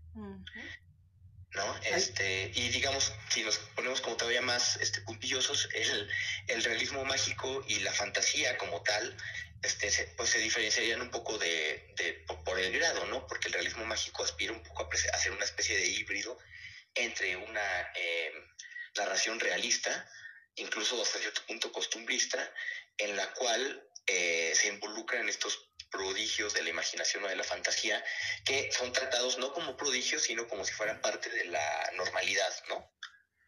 ¿no? 1.52 1.76
Este, 1.85 2.52
y 2.55 2.68
digamos, 2.68 3.12
si 3.31 3.42
nos 3.42 3.59
ponemos 3.74 4.00
como 4.02 4.16
todavía 4.16 4.42
más 4.42 4.76
este, 4.76 5.00
puntillosos, 5.00 5.68
el, 5.74 6.09
el 6.48 6.62
realismo 6.62 7.05
mágico 7.05 7.64
y 7.66 7.81
la 7.81 7.92
fantasía 7.92 8.59
como 8.59 8.83
tal, 8.83 9.16
este, 9.66 9.90
se, 9.90 10.05
pues 10.16 10.31
se 10.31 10.38
diferenciarían 10.38 11.00
un 11.00 11.11
poco 11.11 11.38
de, 11.38 11.94
por 12.44 12.59
el 12.59 12.72
grado, 12.72 13.05
¿no? 13.07 13.26
Porque 13.26 13.48
el 13.48 13.55
realismo 13.55 13.85
mágico 13.85 14.22
aspira 14.22 14.52
un 14.52 14.62
poco 14.62 14.85
a, 14.85 15.16
hacer 15.16 15.33
una 15.33 15.44
especie 15.44 15.76
de 15.76 15.87
híbrido 15.87 16.38
entre 16.94 17.37
una 17.37 17.92
eh, 17.96 18.33
narración 18.96 19.40
realista, 19.40 20.09
incluso 20.55 21.02
hasta 21.02 21.18
cierto 21.18 21.42
punto 21.46 21.72
costumbrista, 21.72 22.38
en 22.96 23.16
la 23.16 23.33
cual 23.35 23.88
eh, 24.07 24.52
se 24.55 24.68
involucran 24.68 25.29
estos 25.29 25.68
prodigios 25.90 26.55
de 26.55 26.62
la 26.62 26.70
imaginación 26.70 27.24
o 27.24 27.29
de 27.29 27.37
la 27.37 27.44
fantasía, 27.44 28.05
que 28.44 28.70
son 28.70 28.92
tratados 28.92 29.37
no 29.38 29.52
como 29.52 29.76
prodigios, 29.76 30.22
sino 30.22 30.46
como 30.46 30.64
si 30.64 30.72
fueran 30.72 31.00
parte 31.00 31.29
de 31.29 31.44
la 31.46 31.90
normalidad, 31.96 32.55
¿no? 32.68 32.92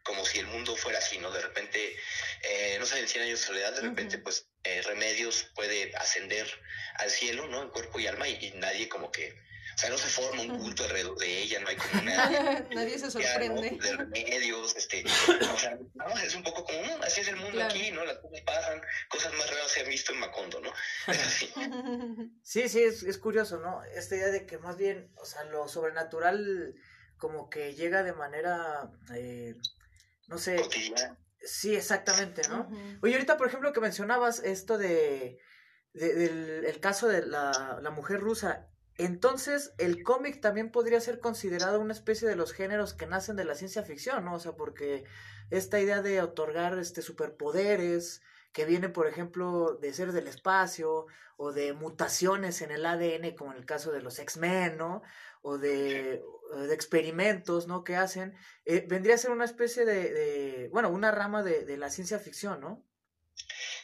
Como 0.08 0.24
si 0.24 0.38
el 0.38 0.46
mundo 0.46 0.74
fuera 0.74 0.98
así, 0.98 1.18
¿no? 1.18 1.30
De 1.30 1.42
repente, 1.42 1.94
eh, 2.42 2.76
no 2.80 2.86
sé, 2.86 2.98
en 2.98 3.06
100 3.06 3.24
años 3.24 3.40
de 3.40 3.46
soledad, 3.46 3.74
de 3.74 3.82
repente, 3.82 4.16
pues, 4.16 4.48
eh, 4.64 4.80
Remedios 4.82 5.50
puede 5.54 5.94
ascender 5.96 6.50
al 6.94 7.10
cielo, 7.10 7.46
¿no? 7.46 7.62
En 7.62 7.68
cuerpo 7.68 8.00
y 8.00 8.06
alma, 8.06 8.26
y 8.26 8.52
nadie 8.56 8.88
como 8.88 9.12
que 9.12 9.36
o 9.78 9.80
sea, 9.80 9.90
no 9.90 9.98
se 9.98 10.08
forma 10.08 10.42
un 10.42 10.58
culto 10.58 10.82
alrededor 10.82 11.16
de 11.18 11.38
ella, 11.38 11.60
no 11.60 11.68
hay 11.68 11.76
como 11.76 12.02
una... 12.02 12.66
Nadie 12.74 12.98
se 12.98 13.12
sorprende. 13.12 13.78
De 13.80 13.96
remedios, 13.96 14.74
este... 14.74 15.04
O 15.54 15.56
sea, 15.56 15.78
no, 15.94 16.18
es 16.18 16.34
un 16.34 16.42
poco 16.42 16.64
como, 16.64 16.82
mm, 16.82 17.02
así 17.02 17.20
es 17.20 17.28
el 17.28 17.36
mundo 17.36 17.62
aquí, 17.62 17.92
¿no? 17.92 18.04
Las 18.04 18.18
cosas 18.18 18.40
pasan, 18.40 18.82
cosas 19.08 19.32
más 19.34 19.48
raras 19.48 19.70
se 19.70 19.82
han 19.82 19.88
visto 19.88 20.12
en 20.12 20.18
Macondo, 20.18 20.60
¿no? 20.60 20.72
Sí, 22.42 22.68
sí, 22.68 22.82
es, 22.82 23.04
es 23.04 23.18
curioso, 23.18 23.58
¿no? 23.58 23.84
Esta 23.94 24.16
idea 24.16 24.30
de 24.30 24.46
que 24.46 24.58
más 24.58 24.76
bien, 24.76 25.12
o 25.16 25.24
sea, 25.24 25.44
lo 25.44 25.68
sobrenatural 25.68 26.74
como 27.16 27.48
que 27.48 27.74
llega 27.74 28.02
de 28.02 28.14
manera, 28.14 28.90
eh, 29.14 29.54
no 30.28 30.38
sé... 30.38 30.56
Cotidiana. 30.56 31.18
Sí, 31.40 31.74
exactamente, 31.74 32.42
¿no? 32.48 32.68
Oye, 33.00 33.14
ahorita, 33.14 33.36
por 33.36 33.46
ejemplo, 33.46 33.72
que 33.72 33.80
mencionabas 33.80 34.40
esto 34.40 34.76
de, 34.76 35.38
de 35.94 36.14
del 36.14 36.64
el 36.64 36.80
caso 36.80 37.08
de 37.08 37.24
la, 37.24 37.78
la 37.80 37.90
mujer 37.90 38.20
rusa, 38.20 38.68
entonces, 38.98 39.72
el 39.78 40.02
cómic 40.02 40.40
también 40.40 40.72
podría 40.72 41.00
ser 41.00 41.20
considerado 41.20 41.80
una 41.80 41.92
especie 41.92 42.28
de 42.28 42.34
los 42.34 42.52
géneros 42.52 42.94
que 42.94 43.06
nacen 43.06 43.36
de 43.36 43.44
la 43.44 43.54
ciencia 43.54 43.84
ficción, 43.84 44.24
¿no? 44.24 44.34
O 44.34 44.40
sea, 44.40 44.56
porque 44.56 45.04
esta 45.50 45.78
idea 45.78 46.02
de 46.02 46.20
otorgar 46.20 46.76
este 46.80 47.00
superpoderes, 47.00 48.22
que 48.52 48.64
viene, 48.64 48.88
por 48.88 49.06
ejemplo, 49.06 49.78
de 49.80 49.92
ser 49.92 50.10
del 50.10 50.26
espacio, 50.26 51.06
o 51.36 51.52
de 51.52 51.72
mutaciones 51.72 52.60
en 52.60 52.72
el 52.72 52.84
ADN, 52.84 53.36
como 53.36 53.52
en 53.52 53.58
el 53.58 53.64
caso 53.64 53.92
de 53.92 54.02
los 54.02 54.18
X-Men, 54.18 54.76
¿no? 54.76 55.02
O 55.48 55.56
de, 55.56 56.22
de, 56.68 56.74
experimentos, 56.74 57.66
¿no? 57.66 57.84
Que 57.84 57.96
hacen, 57.96 58.37
eh, 58.66 58.84
vendría 58.87 59.14
a 59.14 59.18
ser 59.18 59.30
una 59.30 59.46
especie 59.46 59.87
de, 59.87 60.12
de 60.12 60.68
bueno, 60.68 60.90
una 60.90 61.11
rama 61.11 61.42
de, 61.42 61.64
de 61.64 61.76
la 61.78 61.90
ciencia 61.90 62.18
ficción, 62.18 62.61
¿no? 62.61 62.84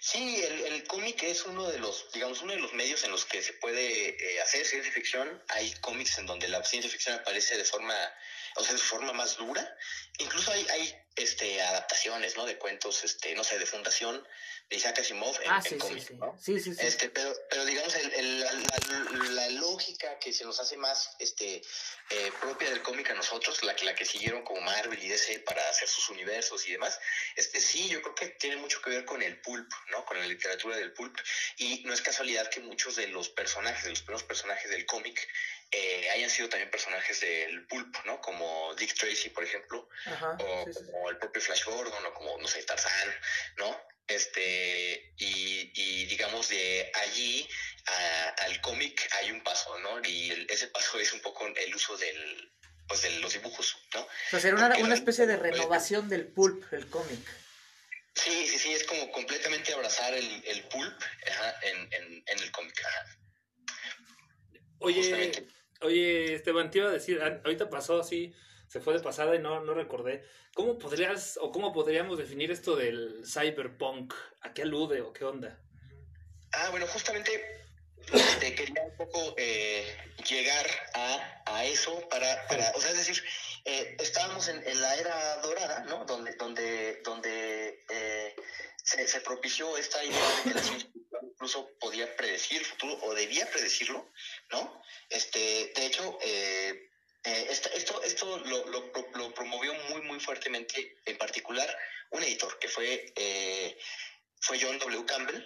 Sí, 0.00 0.42
el, 0.44 0.60
el 0.74 0.84
cómic 0.84 1.22
es 1.22 1.46
uno 1.46 1.66
de 1.66 1.78
los, 1.78 2.12
digamos, 2.12 2.42
uno 2.42 2.52
de 2.52 2.58
los 2.58 2.74
medios 2.74 3.02
en 3.04 3.10
los 3.10 3.24
que 3.24 3.40
se 3.40 3.54
puede 3.54 4.10
eh, 4.10 4.40
hacer 4.42 4.66
ciencia 4.66 4.92
ficción. 4.92 5.42
Hay 5.48 5.72
cómics 5.80 6.18
en 6.18 6.26
donde 6.26 6.46
la 6.48 6.62
ciencia 6.62 6.90
ficción 6.90 7.14
aparece 7.14 7.56
de 7.56 7.64
forma, 7.64 7.94
o 8.56 8.62
sea, 8.62 8.74
de 8.74 8.78
forma 8.78 9.14
más 9.14 9.38
dura. 9.38 9.66
Incluso 10.18 10.52
hay, 10.52 10.66
hay 10.68 10.94
este, 11.16 11.62
adaptaciones, 11.62 12.36
¿no? 12.36 12.44
De 12.44 12.58
cuentos, 12.58 13.02
este, 13.02 13.34
no 13.34 13.44
sé, 13.44 13.58
de 13.58 13.64
fundación 13.64 14.22
de 14.68 14.76
Isaac 14.76 14.98
Asimov 14.98 15.36
en, 15.42 15.50
ah, 15.50 15.60
sí, 15.60 15.74
en 15.74 15.80
cómic, 15.80 16.06
sí. 16.06 16.14
¿no? 16.14 16.38
sí, 16.40 16.58
sí, 16.58 16.74
sí. 16.74 16.86
Este, 16.86 17.10
pero, 17.10 17.34
pero 17.50 17.64
digamos, 17.64 17.94
el, 17.96 18.12
el, 18.14 18.40
la, 18.40 18.52
la, 18.52 19.28
la, 19.30 19.48
lógica 19.50 20.18
que 20.18 20.32
se 20.32 20.44
nos 20.44 20.58
hace 20.58 20.76
más 20.76 21.16
este, 21.18 21.62
eh, 22.10 22.32
propia 22.40 22.70
del 22.70 22.82
cómic 22.82 23.10
a 23.10 23.14
nosotros, 23.14 23.62
la 23.62 23.76
que, 23.76 23.84
la 23.84 23.94
que 23.94 24.04
siguieron 24.04 24.42
como 24.42 24.60
Marvel 24.62 25.02
y 25.02 25.08
DC 25.08 25.40
para 25.40 25.68
hacer 25.68 25.88
sus 25.88 26.08
universos 26.08 26.66
y 26.66 26.72
demás, 26.72 26.98
este 27.36 27.60
sí, 27.60 27.88
yo 27.88 28.00
creo 28.02 28.14
que 28.14 28.28
tiene 28.28 28.56
mucho 28.56 28.80
que 28.80 28.90
ver 28.90 29.04
con 29.04 29.22
el 29.22 29.40
pulp, 29.40 29.70
¿no? 29.90 30.04
Con 30.04 30.18
la 30.18 30.26
literatura 30.26 30.76
del 30.76 30.92
pulp. 30.92 31.18
Y 31.58 31.82
no 31.84 31.92
es 31.92 32.00
casualidad 32.00 32.48
que 32.48 32.60
muchos 32.60 32.96
de 32.96 33.08
los 33.08 33.28
personajes, 33.28 33.84
de 33.84 33.90
los 33.90 34.00
primeros 34.00 34.24
personajes 34.24 34.70
del 34.70 34.86
cómic, 34.86 35.28
eh, 35.70 36.08
hayan 36.10 36.30
sido 36.30 36.48
también 36.48 36.70
personajes 36.70 37.20
del 37.20 37.66
pulp, 37.66 37.96
¿no? 38.04 38.20
Como 38.20 38.74
Dick 38.76 38.94
Tracy, 38.94 39.30
por 39.30 39.44
ejemplo, 39.44 39.88
Ajá, 40.06 40.36
o 40.40 40.64
sí, 40.66 40.72
sí, 40.72 40.78
sí. 40.80 40.86
como 40.86 41.10
el 41.10 41.18
propio 41.18 41.42
Flash 41.42 41.64
Gordon, 41.64 42.06
o 42.06 42.14
como, 42.14 42.38
no 42.38 42.48
sé, 42.48 42.62
Tarzán, 42.62 43.14
¿no? 43.56 43.80
Este, 44.06 45.14
y, 45.16 45.72
y 45.74 46.04
digamos 46.06 46.48
de 46.48 46.92
allí 46.94 47.48
a, 47.86 48.28
al 48.44 48.60
cómic 48.60 49.08
hay 49.12 49.30
un 49.30 49.42
paso, 49.42 49.78
¿no? 49.78 50.00
Y 50.04 50.30
el, 50.30 50.46
ese 50.50 50.68
paso 50.68 50.98
es 51.00 51.12
un 51.12 51.20
poco 51.20 51.46
el 51.46 51.74
uso 51.74 51.96
del, 51.96 52.52
pues 52.86 53.02
de 53.02 53.10
los 53.20 53.32
dibujos, 53.32 53.76
¿no? 53.94 54.02
O 54.02 54.08
sea, 54.30 54.40
sería 54.40 54.56
una, 54.56 54.76
una 54.76 54.94
especie 54.94 55.26
de 55.26 55.36
renovación 55.36 56.08
del 56.08 56.26
pulp, 56.26 56.70
el 56.72 56.88
cómic. 56.90 57.26
Sí, 58.14 58.46
sí, 58.46 58.58
sí, 58.58 58.72
es 58.74 58.84
como 58.84 59.10
completamente 59.10 59.72
abrazar 59.72 60.14
el, 60.14 60.44
el 60.46 60.62
pulp 60.64 61.02
ajá, 61.30 61.58
en, 61.62 61.76
en, 61.94 62.22
en 62.26 62.38
el 62.38 62.50
cómic. 62.52 62.78
ajá. 62.84 63.06
Oye, 64.78 64.96
Justamente. 64.96 65.46
oye, 65.80 66.34
Esteban, 66.34 66.70
te 66.70 66.78
iba 66.78 66.88
a 66.88 66.92
decir, 66.92 67.20
ah, 67.22 67.40
ahorita 67.44 67.70
pasó 67.70 68.00
así, 68.00 68.34
se 68.68 68.80
fue 68.80 68.94
de 68.94 69.00
pasada 69.00 69.34
y 69.34 69.38
no, 69.38 69.60
no 69.60 69.74
recordé. 69.74 70.24
¿Cómo 70.54 70.78
podrías 70.78 71.38
o 71.40 71.50
cómo 71.50 71.72
podríamos 71.72 72.18
definir 72.18 72.50
esto 72.50 72.76
del 72.76 73.22
cyberpunk? 73.26 74.14
¿A 74.42 74.52
qué 74.52 74.62
alude 74.62 75.00
o 75.00 75.12
qué 75.12 75.24
onda? 75.24 75.58
Ah, 76.52 76.68
bueno, 76.70 76.86
justamente 76.86 77.64
este, 78.12 78.54
quería 78.54 78.82
un 78.84 78.96
poco 78.96 79.34
eh, 79.36 79.96
llegar 80.28 80.66
a, 80.94 81.42
a 81.46 81.64
eso 81.64 82.06
para, 82.08 82.46
para, 82.48 82.70
o 82.76 82.80
sea, 82.80 82.90
es 82.90 82.98
decir, 82.98 83.22
eh, 83.64 83.96
estábamos 83.98 84.46
en, 84.48 84.62
en 84.66 84.80
la 84.80 84.94
era 84.96 85.36
dorada, 85.42 85.84
¿no? 85.88 86.04
Donde, 86.04 86.34
donde, 86.34 87.00
donde 87.02 87.82
eh, 87.90 88.36
se, 88.82 89.08
se 89.08 89.20
propició 89.22 89.76
esta 89.78 90.04
idea 90.04 90.36
de 90.36 90.42
que 90.50 90.54
la 90.54 90.62
incluso 91.44 91.76
podía 91.78 92.16
predecir 92.16 92.58
el 92.58 92.64
futuro 92.64 92.98
o 93.02 93.14
debía 93.14 93.50
predecirlo, 93.50 94.10
¿no? 94.50 94.82
Este, 95.10 95.72
de 95.76 95.86
hecho, 95.86 96.18
eh, 96.22 96.88
eh, 97.22 97.46
esto, 97.50 98.02
esto 98.02 98.38
lo 98.38 99.34
promovió 99.34 99.74
muy, 99.90 100.00
muy 100.00 100.18
fuertemente, 100.20 100.96
en 101.04 101.18
particular, 101.18 101.68
un 102.10 102.22
editor 102.22 102.58
que 102.58 102.68
fue, 102.68 103.12
eh, 103.14 103.76
fue 104.40 104.58
John 104.58 104.78
W. 104.78 105.04
Campbell, 105.04 105.44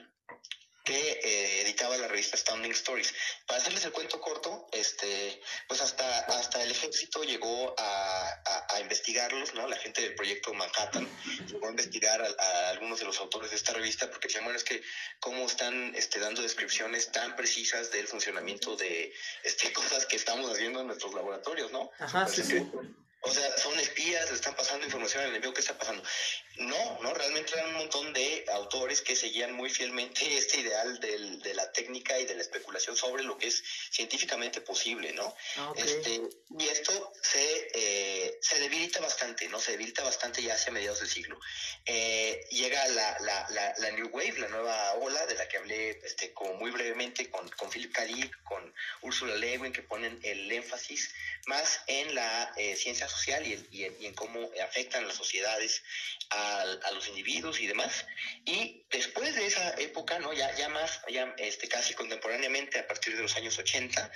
que 0.88 1.20
eh, 1.22 1.60
editaba 1.60 1.98
la 1.98 2.08
revista 2.08 2.34
Astounding 2.36 2.72
Stories. 2.72 3.12
Para 3.46 3.60
hacerles 3.60 3.84
el 3.84 3.92
cuento 3.92 4.18
corto, 4.22 4.68
este, 4.72 5.38
pues 5.66 5.82
hasta, 5.82 6.20
hasta 6.20 6.62
el 6.62 6.70
ejército 6.70 7.22
llegó 7.24 7.74
a, 7.78 8.26
a- 8.46 8.66
a 8.74 8.80
investigarlos, 8.80 9.52
¿no? 9.52 9.66
La 9.66 9.76
gente 9.76 10.00
del 10.00 10.14
proyecto 10.14 10.54
Manhattan 10.54 11.06
llegó 11.46 11.66
a 11.66 11.70
investigar 11.70 12.22
a, 12.22 12.42
a 12.42 12.70
algunos 12.70 12.98
de 12.98 13.04
los 13.04 13.18
autores 13.18 13.50
de 13.50 13.56
esta 13.56 13.74
revista 13.74 14.08
porque 14.08 14.28
decían, 14.28 14.44
bueno, 14.44 14.56
es 14.56 14.64
que 14.64 14.80
cómo 15.20 15.44
están 15.46 15.92
este, 15.94 16.18
dando 16.20 16.40
descripciones 16.40 17.12
tan 17.12 17.36
precisas 17.36 17.90
del 17.90 18.06
funcionamiento 18.06 18.74
de 18.74 19.12
este, 19.44 19.70
cosas 19.74 20.06
que 20.06 20.16
estamos 20.16 20.50
haciendo 20.50 20.80
en 20.80 20.86
nuestros 20.86 21.12
laboratorios, 21.12 21.70
¿no? 21.70 21.90
Ajá, 21.98 22.26
sí, 22.28 22.42
sí. 22.42 22.62
O 23.20 23.30
sea, 23.34 23.58
son 23.58 23.78
espías, 23.80 24.30
le 24.30 24.36
están 24.36 24.54
pasando 24.54 24.86
información 24.86 25.24
al 25.24 25.30
enemigo, 25.30 25.52
¿qué 25.52 25.60
está 25.60 25.76
pasando? 25.76 26.02
No, 26.58 26.98
no, 27.02 27.14
realmente 27.14 27.52
eran 27.54 27.68
un 27.68 27.74
montón 27.76 28.12
de 28.12 28.44
autores 28.52 29.00
que 29.00 29.14
seguían 29.14 29.52
muy 29.52 29.70
fielmente 29.70 30.20
este 30.38 30.60
ideal 30.60 30.98
del, 31.00 31.40
de 31.40 31.54
la 31.54 31.70
técnica 31.72 32.18
y 32.18 32.24
de 32.24 32.34
la 32.34 32.42
especulación 32.42 32.96
sobre 32.96 33.22
lo 33.22 33.36
que 33.38 33.46
es 33.48 33.62
científicamente 33.90 34.60
posible, 34.60 35.12
¿no? 35.12 35.34
Ah, 35.56 35.70
ok. 35.70 35.78
Este, 35.78 36.20
y 36.58 36.68
esto 36.68 37.12
se, 37.22 37.68
eh, 37.74 38.38
se 38.40 38.58
debilita 38.58 39.00
bastante, 39.00 39.48
¿no? 39.48 39.60
Se 39.60 39.72
debilita 39.72 40.02
bastante 40.02 40.42
ya 40.42 40.54
hacia 40.54 40.72
mediados 40.72 41.00
del 41.00 41.08
siglo. 41.08 41.38
Eh, 41.84 42.40
llega 42.50 42.88
la, 42.88 43.16
la, 43.20 43.46
la, 43.50 43.74
la 43.78 43.90
New 43.92 44.08
Wave, 44.08 44.38
la 44.38 44.48
nueva 44.48 44.94
ola, 44.94 45.26
de 45.26 45.34
la 45.34 45.46
que 45.46 45.58
hablé 45.58 45.90
este, 46.02 46.32
como 46.32 46.54
muy 46.54 46.70
brevemente 46.70 47.30
con, 47.30 47.48
con 47.50 47.70
Philip 47.70 47.92
K. 47.92 48.04
Con 48.44 48.74
Ursula 49.02 49.34
Le 49.36 49.58
Guin, 49.58 49.72
que 49.72 49.82
ponen 49.82 50.18
el 50.22 50.50
énfasis 50.50 51.10
más 51.46 51.80
en 51.86 52.14
la 52.14 52.52
eh, 52.56 52.74
ciencia 52.76 53.08
social 53.08 53.46
y, 53.46 53.52
el- 53.52 53.68
y 53.70 53.84
en- 53.84 53.96
y 54.00 54.06
en 54.06 54.14
cómo 54.14 54.50
afectan 54.64 55.06
las 55.06 55.16
sociedades 55.16 55.82
a, 56.30 56.47
a 56.56 56.90
los 56.92 57.08
individuos 57.08 57.60
y 57.60 57.66
demás. 57.66 58.06
Y 58.44 58.84
después 58.90 59.34
de 59.34 59.46
esa 59.46 59.74
época, 59.78 60.18
¿no? 60.18 60.32
ya, 60.32 60.54
ya 60.56 60.68
más, 60.68 61.00
ya 61.08 61.34
este, 61.38 61.68
casi 61.68 61.94
contemporáneamente, 61.94 62.78
a 62.78 62.86
partir 62.86 63.16
de 63.16 63.22
los 63.22 63.36
años 63.36 63.58
80, 63.58 64.10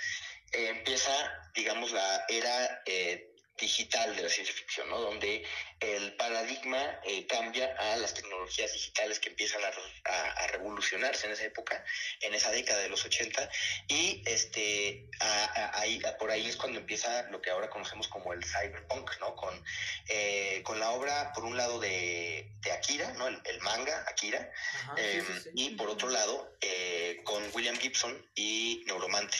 eh, 0.51 0.67
empieza, 0.69 1.11
digamos, 1.53 1.91
la 1.91 2.25
era 2.27 2.81
eh, 2.85 3.32
digital 3.57 4.15
de 4.15 4.23
la 4.23 4.29
ciencia 4.29 4.53
ficción, 4.53 4.89
¿no? 4.89 4.99
Donde 4.99 5.45
el 5.79 6.15
paradigma 6.15 6.99
eh, 7.03 7.25
cambia 7.27 7.75
a 7.77 7.95
las 7.97 8.13
tecnologías 8.13 8.73
digitales 8.73 9.19
que 9.19 9.29
empiezan 9.29 9.61
a, 9.63 9.71
a- 10.09 10.31
a 10.31 10.47
revolucionarse 10.47 11.27
en 11.27 11.33
esa 11.33 11.43
época, 11.45 11.83
en 12.21 12.33
esa 12.33 12.51
década 12.51 12.79
de 12.81 12.89
los 12.89 13.05
80, 13.05 13.49
y 13.87 14.23
este, 14.25 15.07
a- 15.19 16.17
por 16.19 16.31
ahí 16.31 16.47
es 16.47 16.55
cuando 16.55 16.79
empieza 16.79 17.23
lo 17.23 17.41
que 17.41 17.49
ahora 17.49 17.69
conocemos 17.69 18.07
como 18.07 18.33
el 18.33 18.43
cyberpunk, 18.43 19.11
¿no? 19.19 19.35
Con, 19.35 19.63
eh, 20.09 20.61
con 20.63 20.79
la 20.79 20.91
obra, 20.91 21.31
por 21.33 21.43
un 21.45 21.57
lado, 21.57 21.79
de, 21.79 22.51
de 22.61 22.71
Akira, 22.71 23.13
¿no? 23.13 23.27
El, 23.27 23.41
el 23.45 23.59
manga 23.61 24.03
Akira, 24.07 24.51
Ajá, 24.75 24.95
sí, 24.97 25.03
eh, 25.03 25.23
sí, 25.25 25.39
sí. 25.43 25.49
y 25.55 25.69
por 25.71 25.89
otro 25.89 26.09
lado, 26.09 26.55
eh, 26.61 27.17
con 27.23 27.49
William 27.53 27.77
Gibson 27.77 28.25
y 28.35 28.83
Neuromante. 28.85 29.37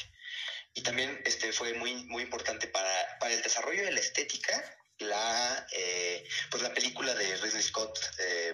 Y 0.74 0.82
también 0.82 1.22
este, 1.26 1.52
fue 1.52 1.74
muy, 1.74 2.04
muy 2.06 2.24
importante 2.24 2.68
para, 2.68 3.18
para 3.20 3.34
el 3.34 3.42
desarrollo 3.42 3.84
de 3.84 3.92
la 3.92 4.00
estética 4.00 4.78
la 5.00 5.68
eh, 5.72 6.24
pues 6.50 6.64
la 6.64 6.74
película 6.74 7.14
de 7.16 7.36
Ridley 7.38 7.62
Scott 7.62 8.00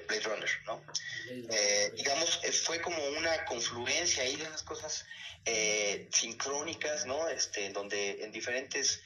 Blade 0.08 0.22
Runner 0.22 0.50
no 0.66 0.82
eh, 1.28 1.92
digamos 1.96 2.40
eh, 2.44 2.52
fue 2.52 2.82
como 2.82 3.04
una 3.10 3.46
confluencia 3.46 4.24
ahí 4.24 4.36
de 4.36 4.48
unas 4.48 4.64
cosas 4.64 5.06
sincrónicas 6.12 7.06
no 7.06 7.28
este 7.30 7.70
donde 7.70 8.24
en 8.24 8.32
diferentes 8.32 9.02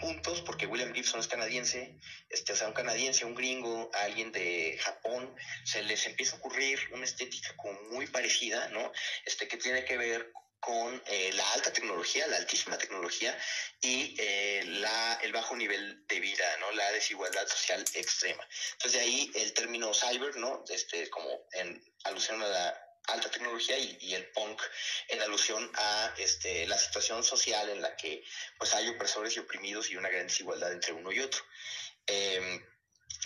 puntos 0.00 0.40
porque 0.40 0.66
William 0.66 0.92
Gibson 0.92 1.20
es 1.20 1.28
canadiense 1.28 1.94
este 2.30 2.52
o 2.52 2.56
sea 2.56 2.66
un 2.66 2.72
canadiense 2.72 3.24
un 3.24 3.34
gringo 3.34 3.90
alguien 3.92 4.32
de 4.32 4.76
Japón 4.80 5.32
se 5.64 5.82
les 5.82 6.06
empieza 6.06 6.34
a 6.34 6.38
ocurrir 6.38 6.80
una 6.92 7.04
estética 7.04 7.54
como 7.56 7.80
muy 7.92 8.06
parecida 8.08 8.68
no 8.68 8.90
este 9.24 9.46
que 9.46 9.56
tiene 9.56 9.84
que 9.84 9.98
ver 9.98 10.32
con 10.60 11.02
eh, 11.06 11.32
la 11.32 11.52
alta 11.52 11.72
tecnología, 11.72 12.26
la 12.28 12.36
altísima 12.36 12.76
tecnología 12.76 13.36
y 13.80 14.14
eh, 14.18 14.62
la, 14.66 15.14
el 15.22 15.32
bajo 15.32 15.56
nivel 15.56 16.06
de 16.06 16.20
vida, 16.20 16.56
¿no? 16.58 16.70
la 16.72 16.92
desigualdad 16.92 17.46
social 17.48 17.84
extrema. 17.94 18.46
Entonces 18.72 19.00
de 19.00 19.06
ahí 19.06 19.32
el 19.34 19.52
término 19.54 19.92
cyber, 19.94 20.36
¿no? 20.36 20.62
este, 20.68 21.08
como 21.08 21.46
en 21.52 21.82
alusión 22.04 22.42
a 22.42 22.48
la 22.48 22.86
alta 23.08 23.30
tecnología 23.30 23.76
y, 23.78 24.14
el 24.14 24.30
punk 24.32 24.62
en 25.08 25.20
alusión 25.22 25.68
a 25.74 26.14
este, 26.18 26.66
la 26.66 26.78
situación 26.78 27.24
social 27.24 27.68
en 27.70 27.80
la 27.80 27.96
que 27.96 28.22
pues 28.58 28.74
hay 28.74 28.88
opresores 28.88 29.34
y 29.36 29.40
oprimidos 29.40 29.90
y 29.90 29.96
una 29.96 30.10
gran 30.10 30.26
desigualdad 30.26 30.72
entre 30.72 30.92
uno 30.92 31.10
y 31.10 31.20
otro. 31.20 31.42
Em, 32.06 32.64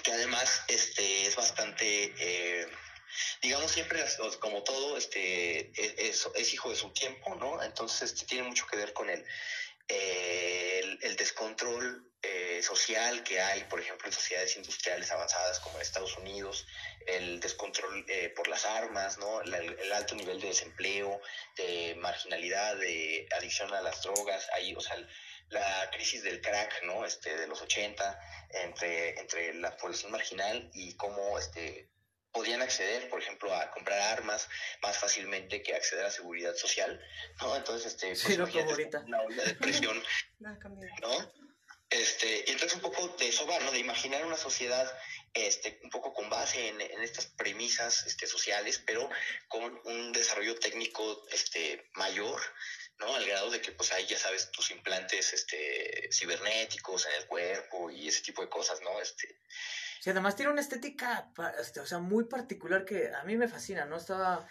que 0.02 0.12
además 0.12 0.62
este, 0.68 1.26
es 1.26 1.36
bastante... 1.36 2.14
Digamos 3.42 3.70
siempre 3.70 4.04
como 4.40 4.62
todo 4.62 4.96
este 4.96 5.60
e, 5.60 6.10
es, 6.10 6.52
hijo 6.52 6.70
de 6.70 6.76
su 6.76 6.90
tiempo 6.92 7.34
no 7.36 7.62
entonces 7.62 8.12
este, 8.12 8.26
tiene 8.26 8.48
mucho 8.48 8.66
que 8.66 8.76
ver 8.76 8.92
con 8.92 9.08
el 9.10 9.24
eh, 9.88 10.98
el, 11.02 11.16
descontrol 11.16 12.10
eh, 12.22 12.62
social 12.62 13.22
que 13.22 13.40
hay 13.42 13.64
por 13.64 13.80
ejemplo 13.80 14.06
en 14.06 14.14
sociedades 14.14 14.56
industriales 14.56 15.10
avanzadas 15.10 15.60
como 15.60 15.76
en 15.76 15.82
Estados 15.82 16.16
Unidos 16.16 16.66
el 17.06 17.38
descontrol 17.38 18.02
eh, 18.08 18.32
por 18.34 18.48
las 18.48 18.64
armas 18.64 19.18
no 19.18 19.42
el, 19.42 19.92
alto 19.92 20.14
nivel 20.14 20.40
de 20.40 20.48
desempleo 20.48 21.20
de 21.56 21.96
marginalidad 21.98 22.76
de 22.76 23.28
adicción 23.36 23.74
a 23.74 23.82
las 23.82 24.02
drogas 24.02 24.48
ahí 24.54 24.74
o 24.74 24.80
sea 24.80 24.96
la 25.50 25.90
crisis 25.90 26.22
del 26.22 26.40
crack 26.40 26.82
no 26.84 27.04
este 27.04 27.36
de 27.36 27.46
los 27.46 27.60
80 27.60 28.20
entre 28.62 29.20
entre 29.20 29.52
la 29.54 29.76
población 29.76 30.12
marginal 30.12 30.70
y 30.72 30.96
cómo 30.96 31.38
este 31.38 31.90
podían 32.34 32.60
acceder, 32.60 33.08
por 33.08 33.22
ejemplo, 33.22 33.54
a 33.54 33.70
comprar 33.70 33.98
armas 34.18 34.48
más 34.82 34.98
fácilmente 34.98 35.62
que 35.62 35.74
acceder 35.74 36.04
a 36.04 36.10
seguridad 36.10 36.54
social, 36.56 37.00
¿no? 37.40 37.56
Entonces, 37.56 37.92
este, 37.92 38.08
pues, 38.08 38.20
sí, 38.20 38.36
no 38.36 38.44
una 39.06 39.22
olla 39.22 39.44
de 39.44 39.54
presión, 39.54 40.02
¿no? 40.40 41.32
Este, 41.90 42.44
y 42.48 42.50
entonces 42.50 42.74
un 42.74 42.80
poco 42.80 43.06
de 43.18 43.28
eso 43.28 43.46
va, 43.46 43.60
¿no? 43.60 43.70
De 43.70 43.78
imaginar 43.78 44.26
una 44.26 44.36
sociedad 44.36 44.92
este, 45.32 45.78
un 45.84 45.90
poco 45.90 46.12
con 46.12 46.28
base 46.28 46.68
en, 46.68 46.80
en, 46.80 47.02
estas 47.02 47.26
premisas 47.26 48.04
este, 48.04 48.26
sociales, 48.26 48.82
pero 48.84 49.08
con 49.46 49.80
un 49.84 50.12
desarrollo 50.12 50.58
técnico 50.58 51.24
este, 51.30 51.88
mayor, 51.94 52.40
¿no? 52.98 53.14
Al 53.14 53.24
grado 53.26 53.50
de 53.50 53.60
que, 53.60 53.70
pues, 53.70 53.92
ahí 53.92 54.06
ya 54.06 54.18
sabes, 54.18 54.50
tus 54.50 54.72
implantes 54.72 55.32
este, 55.32 56.08
cibernéticos 56.12 57.06
en 57.06 57.12
el 57.14 57.26
cuerpo 57.28 57.90
y 57.90 58.08
ese 58.08 58.22
tipo 58.22 58.42
de 58.42 58.48
cosas, 58.48 58.80
¿no? 58.80 59.00
Este, 59.00 59.38
Sí, 60.00 60.10
además 60.10 60.36
tiene 60.36 60.52
una 60.52 60.60
estética, 60.60 61.30
este, 61.60 61.80
o 61.80 61.86
sea, 61.86 61.98
muy 61.98 62.24
particular 62.24 62.84
que 62.84 63.12
a 63.12 63.24
mí 63.24 63.36
me 63.36 63.48
fascina, 63.48 63.84
¿no? 63.84 63.96
Estaba 63.96 64.46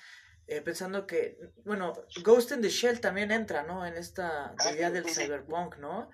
eh, 0.48 0.62
pensando 0.62 1.06
que, 1.06 1.38
bueno, 1.64 1.94
Ghost 2.24 2.52
in 2.52 2.62
the 2.62 2.70
Shell 2.70 3.00
también 3.00 3.32
entra, 3.32 3.64
¿no? 3.64 3.86
En 3.86 3.96
esta 3.96 4.54
ah, 4.58 4.72
idea 4.72 4.92
del 4.92 5.06
cyberpunk, 5.06 5.78
¿no? 5.78 6.10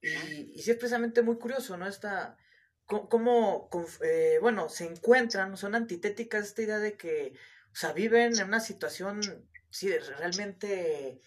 Y, 0.00 0.52
y 0.54 0.62
sí 0.62 0.72
es 0.72 0.76
precisamente 0.76 1.22
muy 1.22 1.38
curioso, 1.38 1.76
¿no? 1.76 1.86
Esta, 1.86 2.36
cómo, 2.86 3.70
eh, 4.02 4.38
bueno, 4.40 4.68
se 4.68 4.84
encuentran, 4.84 5.56
son 5.56 5.74
antitéticas 5.74 6.44
esta 6.44 6.62
idea 6.62 6.78
de 6.78 6.96
que, 6.96 7.34
o 7.72 7.76
sea, 7.76 7.92
viven 7.92 8.38
en 8.38 8.48
una 8.48 8.60
situación, 8.60 9.20
sí, 9.70 9.90
realmente 9.96 11.20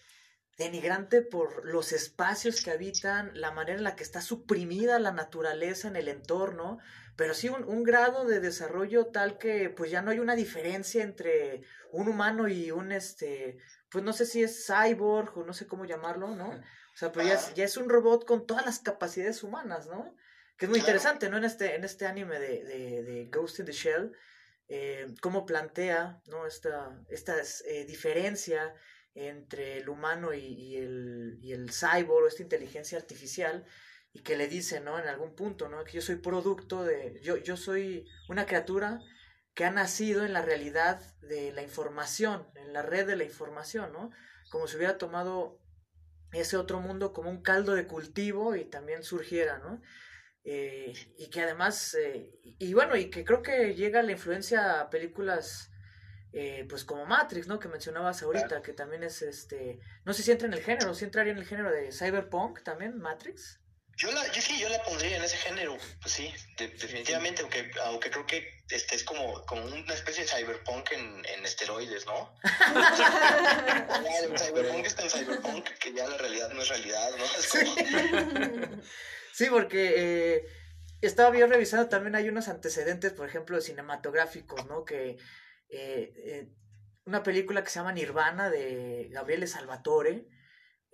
denigrante 0.56 1.22
por 1.22 1.66
los 1.66 1.92
espacios 1.92 2.62
que 2.62 2.70
habitan, 2.70 3.38
la 3.38 3.50
manera 3.50 3.76
en 3.76 3.84
la 3.84 3.96
que 3.96 4.04
está 4.04 4.20
suprimida 4.20 4.98
la 4.98 5.12
naturaleza 5.12 5.88
en 5.88 5.96
el 5.96 6.08
entorno, 6.08 6.78
pero 7.16 7.34
sí 7.34 7.48
un, 7.48 7.82
grado 7.82 8.26
de 8.26 8.40
desarrollo 8.40 9.06
tal 9.06 9.38
que 9.38 9.70
pues 9.70 9.90
ya 9.90 10.02
no 10.02 10.10
hay 10.10 10.18
una 10.18 10.36
diferencia 10.36 11.02
entre 11.02 11.62
un 11.90 12.08
humano 12.08 12.46
y 12.46 12.70
un 12.70 12.92
este 12.92 13.58
pues 13.90 14.04
no 14.04 14.12
sé 14.12 14.26
si 14.26 14.42
es 14.42 14.66
cyborg 14.66 15.36
o 15.38 15.44
no 15.44 15.54
sé 15.54 15.66
cómo 15.66 15.86
llamarlo, 15.86 16.34
¿no? 16.34 16.50
O 16.50 16.98
sea, 16.98 17.12
pues 17.12 17.26
ya 17.26 17.34
es, 17.34 17.54
ya 17.54 17.64
es 17.64 17.76
un 17.76 17.88
robot 17.88 18.24
con 18.24 18.46
todas 18.46 18.66
las 18.66 18.78
capacidades 18.80 19.42
humanas, 19.42 19.86
¿no? 19.86 20.14
Que 20.56 20.66
es 20.66 20.70
muy 20.70 20.80
interesante, 20.80 21.28
¿no? 21.28 21.36
En 21.36 21.44
este, 21.44 21.74
en 21.74 21.84
este 21.84 22.06
anime 22.06 22.38
de, 22.38 22.64
de, 22.64 23.02
de 23.02 23.26
Ghost 23.26 23.60
in 23.60 23.66
the 23.66 23.72
Shell, 23.72 24.12
eh, 24.68 25.06
cómo 25.20 25.46
plantea, 25.46 26.20
¿no? 26.26 26.46
Esta, 26.46 26.98
esta 27.08 27.34
eh, 27.66 27.84
diferencia 27.84 28.74
entre 29.14 29.78
el 29.78 29.88
humano 29.88 30.34
y, 30.34 30.40
y, 30.40 30.76
el, 30.76 31.38
y 31.40 31.52
el 31.52 31.70
cyborg, 31.70 32.26
esta 32.26 32.42
inteligencia 32.42 32.98
artificial, 32.98 33.64
y 34.16 34.20
que 34.20 34.36
le 34.38 34.48
dice, 34.48 34.80
¿no? 34.80 34.98
En 34.98 35.08
algún 35.08 35.34
punto, 35.34 35.68
¿no? 35.68 35.84
Que 35.84 35.92
yo 35.92 36.00
soy 36.00 36.16
producto 36.16 36.84
de, 36.84 37.20
yo, 37.22 37.36
yo 37.36 37.58
soy 37.58 38.08
una 38.30 38.46
criatura 38.46 39.00
que 39.54 39.66
ha 39.66 39.70
nacido 39.70 40.24
en 40.24 40.32
la 40.32 40.40
realidad 40.40 41.02
de 41.20 41.52
la 41.52 41.60
información, 41.60 42.46
en 42.54 42.72
la 42.72 42.80
red 42.80 43.06
de 43.06 43.16
la 43.16 43.24
información, 43.24 43.92
¿no? 43.92 44.10
Como 44.50 44.68
si 44.68 44.76
hubiera 44.78 44.96
tomado 44.96 45.60
ese 46.32 46.56
otro 46.56 46.80
mundo 46.80 47.12
como 47.12 47.28
un 47.28 47.42
caldo 47.42 47.74
de 47.74 47.86
cultivo 47.86 48.56
y 48.56 48.64
también 48.64 49.02
surgiera, 49.02 49.58
¿no? 49.58 49.82
Eh, 50.44 50.94
y 51.18 51.28
que 51.28 51.42
además, 51.42 51.94
eh, 51.94 52.30
y, 52.42 52.72
bueno, 52.72 52.96
y 52.96 53.10
que 53.10 53.22
creo 53.22 53.42
que 53.42 53.74
llega 53.74 54.02
la 54.02 54.12
influencia 54.12 54.80
a 54.80 54.88
películas, 54.88 55.70
eh, 56.32 56.64
pues 56.70 56.84
como 56.84 57.04
Matrix, 57.04 57.48
¿no? 57.48 57.58
Que 57.58 57.68
mencionabas 57.68 58.22
ahorita, 58.22 58.62
que 58.62 58.72
también 58.72 59.02
es 59.02 59.20
este, 59.20 59.78
no 60.06 60.14
sé 60.14 60.22
si 60.22 60.32
entra 60.32 60.48
en 60.48 60.54
el 60.54 60.62
género, 60.62 60.94
si 60.94 61.04
entraría 61.04 61.34
en 61.34 61.38
el 61.38 61.44
género 61.44 61.70
de 61.70 61.92
cyberpunk 61.92 62.62
también, 62.62 62.96
Matrix. 62.98 63.60
Yo, 63.96 64.12
la, 64.12 64.30
yo 64.30 64.42
sí, 64.42 64.60
yo 64.60 64.68
la 64.68 64.82
pondría 64.82 65.16
en 65.16 65.24
ese 65.24 65.38
género, 65.38 65.78
pues 66.02 66.12
sí, 66.12 66.30
definitivamente, 66.58 67.40
aunque, 67.40 67.70
aunque 67.84 68.10
creo 68.10 68.26
que 68.26 68.46
este 68.68 68.94
es 68.94 69.04
como, 69.04 69.42
como 69.46 69.64
una 69.64 69.94
especie 69.94 70.24
de 70.24 70.28
cyberpunk 70.28 70.92
en, 70.92 71.24
en 71.24 71.46
esteroides, 71.46 72.04
¿no? 72.04 72.30
el 74.20 74.38
cyberpunk 74.38 74.84
está 74.84 75.02
en 75.02 75.10
cyberpunk, 75.10 75.68
que 75.78 75.94
ya 75.94 76.06
la 76.06 76.18
realidad 76.18 76.50
no 76.50 76.60
es 76.60 76.68
realidad, 76.68 77.10
¿no? 77.16 77.24
sí. 79.32 79.46
porque 79.48 79.94
eh, 79.96 80.46
estaba 81.00 81.30
bien 81.30 81.48
revisando, 81.48 81.88
también 81.88 82.16
hay 82.16 82.28
unos 82.28 82.48
antecedentes, 82.48 83.14
por 83.14 83.26
ejemplo, 83.26 83.58
cinematográficos, 83.62 84.66
¿no? 84.66 84.84
Que 84.84 85.16
eh, 85.70 86.12
eh, 86.18 86.48
una 87.06 87.22
película 87.22 87.64
que 87.64 87.70
se 87.70 87.78
llama 87.78 87.92
Nirvana 87.92 88.50
de 88.50 89.08
Gabriele 89.10 89.46
Salvatore, 89.46 90.26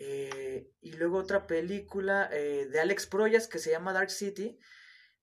eh, 0.05 0.69
y 0.81 0.93
luego 0.95 1.19
otra 1.19 1.47
película 1.47 2.29
eh, 2.33 2.67
de 2.69 2.81
Alex 2.81 3.07
Proyas 3.07 3.47
que 3.47 3.61
se 3.61 3.71
llama 3.71 3.93
Dark 3.93 4.11
City. 4.11 4.59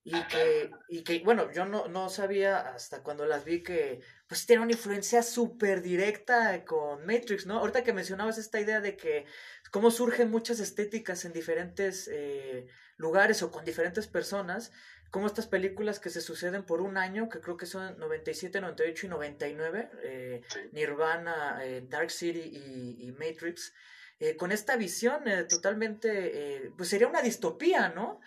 Y 0.02 0.24
que, 0.28 0.72
y 0.88 1.04
que, 1.04 1.20
bueno, 1.20 1.52
yo 1.52 1.66
no, 1.66 1.90
no 1.90 2.10
sabía 2.10 2.58
hasta 2.74 3.04
cuando 3.04 3.26
las 3.26 3.44
vi 3.44 3.62
que 3.62 4.00
pues 4.28 4.46
tiene 4.46 4.64
una 4.64 4.72
influencia 4.72 5.22
súper 5.22 5.82
directa 5.82 6.64
con 6.64 7.06
Matrix, 7.06 7.46
¿no? 7.46 7.60
Ahorita 7.60 7.84
que 7.84 7.94
mencionabas 7.94 8.38
esta 8.38 8.60
idea 8.60 8.80
de 8.80 8.96
que 8.96 9.26
cómo 9.72 9.92
surgen 9.92 10.32
muchas 10.32 10.62
estéticas 10.62 11.26
en 11.26 11.34
diferentes 11.34 12.10
eh, 12.12 12.66
lugares 12.96 13.44
o 13.44 13.52
con 13.52 13.66
diferentes 13.66 14.08
personas, 14.08 14.72
como 15.12 15.28
estas 15.28 15.46
películas 15.46 16.00
que 16.00 16.10
se 16.10 16.22
suceden 16.22 16.64
por 16.64 16.82
un 16.82 16.98
año, 16.98 17.28
que 17.30 17.42
creo 17.42 17.58
que 17.58 17.66
son 17.66 18.00
97, 18.00 18.62
98 18.62 19.06
y 19.06 19.10
99, 19.10 20.42
Nirvana, 20.72 21.62
Dark 21.90 22.10
City 22.10 22.40
y, 22.40 23.06
y 23.06 23.12
Matrix, 23.12 23.74
eh, 24.20 24.36
con 24.36 24.52
esta 24.52 24.76
visión 24.76 25.28
eh, 25.30 25.46
totalmente, 25.46 26.58
eh, 26.66 26.74
pues 26.76 26.90
sería 26.90 27.08
una 27.08 27.22
distopía, 27.22 27.90
¿no? 27.90 28.20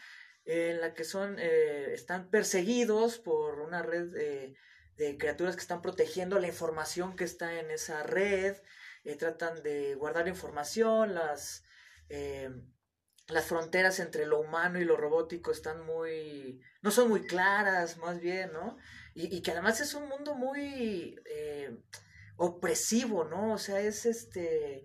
en 0.45 0.80
la 0.80 0.93
que 0.93 1.05
son, 1.05 1.38
están 1.38 2.28
perseguidos 2.28 3.20
por 3.20 3.61
una 3.61 3.80
red 3.80 4.57
de 4.97 5.16
criaturas 5.16 5.55
que 5.55 5.62
están 5.62 5.82
protegiendo 5.82 6.40
la 6.40 6.49
información 6.49 7.14
que 7.14 7.22
está 7.22 7.61
en 7.61 7.70
esa 7.70 8.03
red, 8.03 8.57
tratan 9.20 9.62
de 9.62 9.95
guardar 9.95 10.26
información, 10.26 11.14
las, 11.14 11.64
las 13.28 13.45
fronteras 13.45 14.01
entre 14.01 14.26
lo 14.26 14.40
humano 14.40 14.80
y 14.80 14.84
lo 14.84 14.97
robótico 14.97 15.53
están 15.53 15.86
muy, 15.86 16.61
no 16.80 16.90
son 16.90 17.09
muy 17.09 17.24
claras, 17.24 17.99
más 17.99 18.18
bien, 18.18 18.53
¿no? 18.53 18.78
Y, 19.14 19.43
que 19.43 19.53
además 19.53 19.80
es 19.80 19.95
un 19.95 20.09
mundo 20.09 20.34
muy 20.34 21.20
opresivo, 22.36 23.22
¿no? 23.22 23.53
O 23.53 23.59
sea, 23.59 23.78
es 23.80 24.07
este 24.07 24.82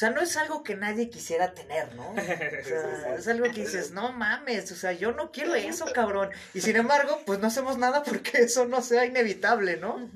sea, 0.00 0.10
no 0.10 0.22
es 0.22 0.36
algo 0.36 0.62
que 0.62 0.74
nadie 0.74 1.10
quisiera 1.10 1.52
tener, 1.52 1.94
¿no? 1.94 2.10
O 2.12 2.24
sea, 2.64 3.16
es 3.18 3.28
algo 3.28 3.44
que 3.44 3.60
dices, 3.60 3.90
no 3.90 4.12
mames, 4.12 4.72
o 4.72 4.76
sea, 4.76 4.92
yo 4.92 5.12
no 5.12 5.30
quiero 5.30 5.54
eso, 5.54 5.84
cabrón. 5.92 6.30
Y 6.54 6.62
sin 6.62 6.76
embargo, 6.76 7.22
pues 7.26 7.38
no 7.38 7.48
hacemos 7.48 7.76
nada 7.76 8.02
porque 8.04 8.38
eso 8.38 8.64
no 8.66 8.82
sea 8.82 9.04
inevitable, 9.04 9.76
¿no? 9.76 10.10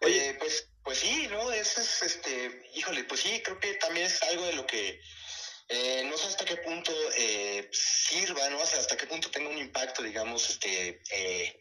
Oye, 0.00 0.36
pues, 0.38 0.68
pues 0.82 0.98
sí, 0.98 1.28
¿no? 1.30 1.52
Eso 1.52 1.80
es, 1.80 2.02
este, 2.02 2.70
híjole, 2.74 3.04
pues 3.04 3.20
sí, 3.20 3.42
creo 3.44 3.60
que 3.60 3.74
también 3.74 4.06
es 4.06 4.22
algo 4.22 4.46
de 4.46 4.54
lo 4.54 4.66
que, 4.66 5.00
Eh, 5.68 6.04
no 6.04 6.16
sé 6.16 6.26
hasta 6.26 6.44
qué 6.44 6.56
punto 6.58 6.92
eh, 7.16 7.70
sirva, 7.72 8.50
¿no? 8.50 8.60
O 8.60 8.66
sea, 8.66 8.80
hasta 8.80 8.96
qué 8.96 9.06
punto 9.06 9.30
tenga 9.30 9.48
un 9.48 9.58
impacto, 9.58 10.02
digamos, 10.02 10.50
este, 10.50 11.00
eh, 11.10 11.58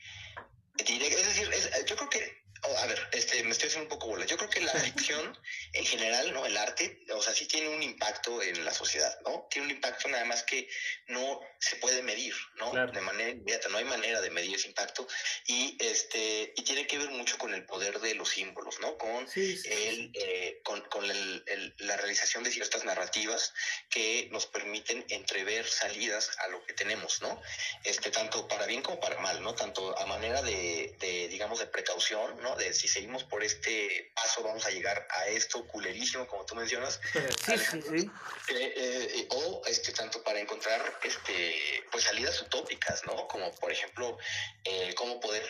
directo. 0.86 1.20
Es 1.20 1.28
decir, 1.28 1.50
es, 1.54 1.86
yo 1.86 1.96
creo 1.96 2.10
que 2.10 2.43
Oh, 2.66 2.78
a 2.78 2.86
ver, 2.88 3.10
este, 3.12 3.44
me 3.44 3.52
estoy 3.52 3.68
haciendo 3.68 3.86
un 3.86 4.00
poco 4.00 4.08
bola. 4.08 4.26
Yo 4.26 4.38
creo 4.38 4.50
que 4.50 4.62
la 4.62 4.72
ficción 4.72 5.38
en 5.74 5.86
general, 5.86 6.34
¿no? 6.34 6.46
El 6.46 6.56
arte, 6.56 6.98
o 7.14 7.22
sea, 7.22 7.34
sí 7.34 7.46
tiene 7.46 7.68
un 7.68 7.84
impacto 7.84 8.42
en 8.42 8.64
la 8.64 8.74
sociedad, 8.74 9.14
¿no? 9.26 9.48
Tiene 9.50 9.66
un 9.68 9.72
impacto 9.72 10.08
nada 10.08 10.24
más 10.24 10.44
que 10.44 10.70
no 11.08 11.42
se 11.60 11.76
puede 11.76 12.02
medir, 12.04 12.34
¿no? 12.56 12.72
De 12.72 13.02
manera 13.02 13.32
inmediata, 13.32 13.68
no 13.68 13.80
hay 13.80 13.84
manera 13.84 14.22
de 14.22 14.30
medir 14.30 14.56
ese 14.56 14.70
impacto 14.70 15.06
y 15.46 15.78
este 15.80 16.54
y 16.56 16.64
tiene 16.64 16.88
que 16.88 16.98
ver 16.98 17.10
mucho 17.10 17.38
con 17.38 17.54
el 17.54 17.66
poder 17.66 18.00
de 18.00 18.16
los 18.16 18.30
símbolos, 18.30 18.80
¿no? 18.80 18.98
Con 18.98 19.28
el 19.36 20.12
eh, 20.14 20.62
con, 20.64 20.80
con 20.84 21.04
el, 21.10 21.76
la 21.80 21.98
realización 21.98 22.46
de 22.46 22.52
ciertas 22.52 22.86
narrativas 22.86 23.54
que 23.90 24.30
nos 24.32 24.46
permiten 24.46 25.06
entrever 25.10 25.68
salidas 25.68 26.32
a 26.40 26.48
lo 26.48 26.64
que 26.66 26.74
tenemos, 26.74 27.22
¿no? 27.22 27.42
Este 27.84 28.10
tanto 28.10 28.48
para 28.48 28.66
bien 28.68 28.82
como 28.82 29.02
para 29.02 29.20
mal, 29.20 29.44
¿no? 29.44 29.54
Tanto 29.54 29.98
a 30.00 30.06
manera 30.06 30.42
de, 30.42 30.96
de 31.00 31.28
digamos 31.28 31.60
de 31.60 31.68
precaución, 31.68 32.42
¿no? 32.42 32.53
De 32.56 32.74
si 32.74 32.88
seguimos 32.88 33.24
por 33.24 33.44
este 33.44 34.12
paso 34.16 34.44
vamos 34.44 34.66
a 34.66 34.70
llegar 34.70 35.08
a 35.10 35.28
esto 35.28 35.66
culerísimo, 35.68 36.28
como 36.28 36.46
tú 36.46 36.56
mencionas. 36.56 37.00
Sí, 37.44 37.58
sí, 37.58 37.82
sí. 37.82 38.12
Eh, 38.50 38.74
eh, 38.76 39.28
o 39.30 39.62
este, 39.68 39.92
tanto 39.92 40.24
para 40.24 40.40
encontrar 40.40 41.00
este, 41.04 41.84
pues 41.92 42.06
salidas 42.06 42.42
utópicas, 42.42 43.04
¿no? 43.06 43.28
Como 43.28 43.52
por 43.56 43.72
ejemplo, 43.72 44.18
eh, 44.64 44.94
cómo 44.96 45.20
poder 45.20 45.44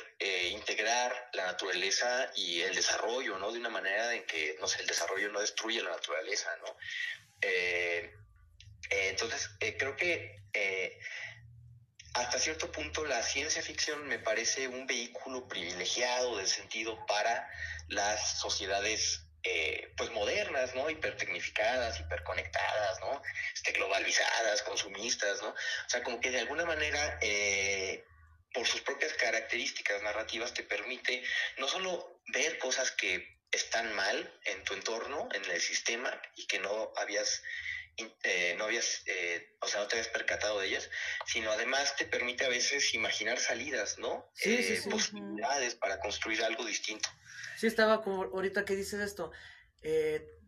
integrar 0.52 1.30
la 1.34 1.46
naturaleza 1.46 2.32
y 2.36 2.62
el 2.62 2.76
desarrollo, 2.76 3.38
¿no? 3.38 3.52
De 3.52 3.60
una 3.60 3.70
manera 3.70 4.14
en 4.14 4.26
que, 4.26 4.58
no 4.60 4.68
sé, 4.68 4.82
el 4.82 4.88
desarrollo 4.88 5.30
no 5.32 5.42
destruye 5.42 5.82
la 5.82 5.92
naturaleza, 5.92 6.50
¿no? 6.62 6.76
entonces, 8.90 9.50
creo 9.78 9.96
que 9.98 10.44
hasta 12.14 12.40
cierto 12.40 12.72
punto 12.72 13.06
la 13.06 13.24
ciencia 13.24 13.62
ficción 13.62 14.08
me 14.08 14.20
parece 14.20 14.68
un 14.68 14.86
vehículo 14.86 15.48
privilegiado 15.48 16.38
del 16.38 16.48
sentido 16.48 17.06
para 17.08 17.50
las 17.88 18.40
sociedades 18.40 19.22
eh, 19.46 19.92
pues 19.98 20.10
modernas, 20.12 20.74
¿no? 20.74 20.90
Hipertecnificadas, 20.90 22.00
hiperconectadas, 22.00 23.00
¿no? 23.02 23.22
Este, 23.54 23.74
globalizadas, 23.74 24.62
consumistas, 24.62 25.42
¿no? 25.42 25.50
O 25.50 25.90
sea, 25.90 26.02
como 26.02 26.22
que 26.22 26.32
de 26.32 26.40
alguna 26.40 26.66
manera, 26.66 27.18
eh, 27.22 28.06
por 28.54 28.66
sus 28.66 28.82
propias 28.82 29.12
características 29.14 30.02
narrativas, 30.02 30.54
te 30.54 30.64
permite 30.64 31.24
no 31.58 31.68
solo 31.68 32.22
ver 32.28 32.58
cosas 32.58 32.92
que 32.92 33.38
están 33.52 33.94
mal 33.96 34.40
en 34.46 34.64
tu 34.64 34.76
entorno, 34.76 35.28
en 35.34 35.44
el 35.52 35.60
sistema, 35.60 36.22
y 36.36 36.48
que 36.48 36.60
no 36.60 36.94
habías 36.96 37.44
eh, 37.98 38.56
no 38.58 38.66
habías, 38.66 39.04
eh, 39.06 39.56
o 39.62 39.68
sea, 39.68 39.82
no 39.82 39.88
te 39.88 39.96
habías 39.96 40.08
percatado 40.08 40.60
de 40.60 40.68
ellas, 40.68 40.90
sino 41.28 41.52
además 41.52 41.96
te 41.96 42.06
permite 42.06 42.44
a 42.44 42.50
veces 42.50 42.94
imaginar 42.96 43.40
salidas, 43.40 44.00
¿no? 44.00 44.32
Sí, 44.34 44.56
eh, 44.56 44.80
sí. 44.82 44.90
Posibilidades 44.90 45.76
para 45.76 46.00
construir 46.00 46.44
algo 46.44 46.66
distinto. 46.66 47.08
Sí, 47.58 47.68
estaba 47.68 48.02
como 48.02 48.24
ahorita 48.24 48.66
que 48.66 48.76
dices 48.76 49.00
esto, 49.00 49.32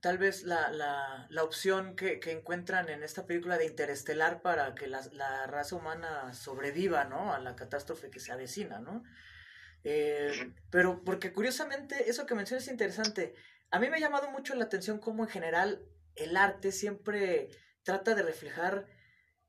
tal 0.01 0.17
vez 0.17 0.43
la, 0.43 0.71
la, 0.71 1.27
la 1.29 1.43
opción 1.43 1.95
que, 1.95 2.19
que, 2.19 2.31
encuentran 2.31 2.89
en 2.89 3.03
esta 3.03 3.27
película 3.27 3.57
de 3.57 3.65
Interestelar 3.65 4.41
para 4.41 4.73
que 4.73 4.87
la, 4.87 5.01
la, 5.11 5.45
raza 5.45 5.75
humana 5.75 6.33
sobreviva, 6.33 7.03
¿no? 7.03 7.31
A 7.31 7.39
la 7.39 7.55
catástrofe 7.55 8.09
que 8.09 8.19
se 8.19 8.31
avecina, 8.31 8.79
¿no? 8.79 9.03
pero 10.71 11.03
porque 11.03 11.31
curiosamente 11.31 12.09
eso 12.09 12.25
que 12.25 12.33
mencionas 12.33 12.63
es 12.63 12.71
interesante. 12.71 13.35
A 13.69 13.77
mí 13.77 13.87
me 13.87 13.97
ha 13.97 13.99
llamado 13.99 14.31
mucho 14.31 14.55
la 14.55 14.65
atención 14.65 14.97
cómo 14.97 15.23
en 15.25 15.29
general 15.29 15.85
el 16.15 16.37
arte 16.37 16.71
siempre 16.71 17.49
trata 17.83 18.15
de 18.15 18.23
reflejar 18.23 18.87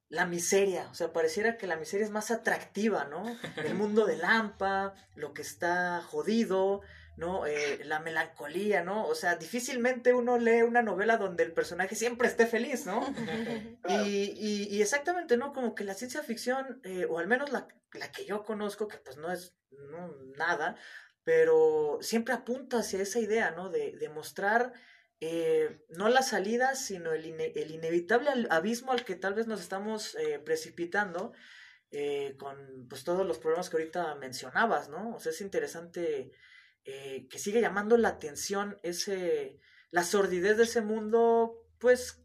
la 0.08 0.24
miseria, 0.24 0.88
o 0.90 0.94
sea, 0.94 1.12
pareciera 1.12 1.56
que 1.56 1.66
la 1.66 1.76
miseria 1.76 2.06
es 2.06 2.12
más 2.12 2.30
atractiva, 2.30 3.04
¿no? 3.06 3.24
El 3.56 3.74
mundo 3.74 4.06
de 4.06 4.16
Lampa, 4.16 4.94
lo 5.16 5.34
que 5.34 5.42
está 5.42 6.00
jodido, 6.02 6.82
¿no? 7.16 7.46
Eh, 7.46 7.80
la 7.84 7.98
melancolía, 7.98 8.84
¿no? 8.84 9.06
O 9.06 9.14
sea, 9.14 9.36
difícilmente 9.36 10.12
uno 10.12 10.38
lee 10.38 10.62
una 10.62 10.82
novela 10.82 11.16
donde 11.16 11.42
el 11.42 11.52
personaje 11.52 11.96
siempre 11.96 12.28
esté 12.28 12.46
feliz, 12.46 12.86
¿no? 12.86 13.00
Y, 13.88 14.66
y, 14.68 14.82
exactamente, 14.82 15.36
¿no? 15.36 15.52
Como 15.52 15.74
que 15.74 15.84
la 15.84 15.94
ciencia 15.94 16.22
ficción, 16.22 16.80
eh, 16.84 17.06
o 17.08 17.18
al 17.18 17.28
menos 17.28 17.50
la, 17.52 17.68
la, 17.92 18.10
que 18.10 18.26
yo 18.26 18.44
conozco, 18.44 18.88
que 18.88 18.98
pues 18.98 19.16
no 19.16 19.32
es 19.32 19.56
nada, 20.36 20.76
pero 21.22 21.98
siempre 22.00 22.34
apunta 22.34 22.78
hacia 22.78 23.00
esa 23.00 23.20
idea, 23.20 23.52
¿no? 23.52 23.70
De, 23.70 23.96
de 23.96 24.08
mostrar 24.08 24.72
eh, 25.20 25.84
no 25.88 26.08
la 26.08 26.22
salida, 26.22 26.74
sino 26.74 27.12
el, 27.12 27.24
el, 27.24 27.70
inevitable 27.70 28.30
abismo 28.50 28.92
al 28.92 29.04
que 29.04 29.16
tal 29.16 29.34
vez 29.34 29.46
nos 29.46 29.60
estamos 29.62 30.14
eh, 30.16 30.38
precipitando 30.38 31.32
eh, 31.90 32.36
con 32.38 32.86
pues, 32.88 33.02
todos 33.02 33.26
los 33.26 33.38
problemas 33.38 33.70
que 33.70 33.78
ahorita 33.78 34.14
mencionabas, 34.16 34.90
¿no? 34.90 35.14
O 35.14 35.18
sea, 35.18 35.32
es 35.32 35.40
interesante 35.40 36.32
que 36.84 37.40
sigue 37.40 37.60
llamando 37.60 37.96
la 37.96 38.10
atención 38.10 38.78
ese, 38.84 39.58
la 39.90 40.04
sordidez 40.04 40.56
de 40.56 40.62
ese 40.62 40.82
mundo, 40.82 41.66
pues, 41.80 42.24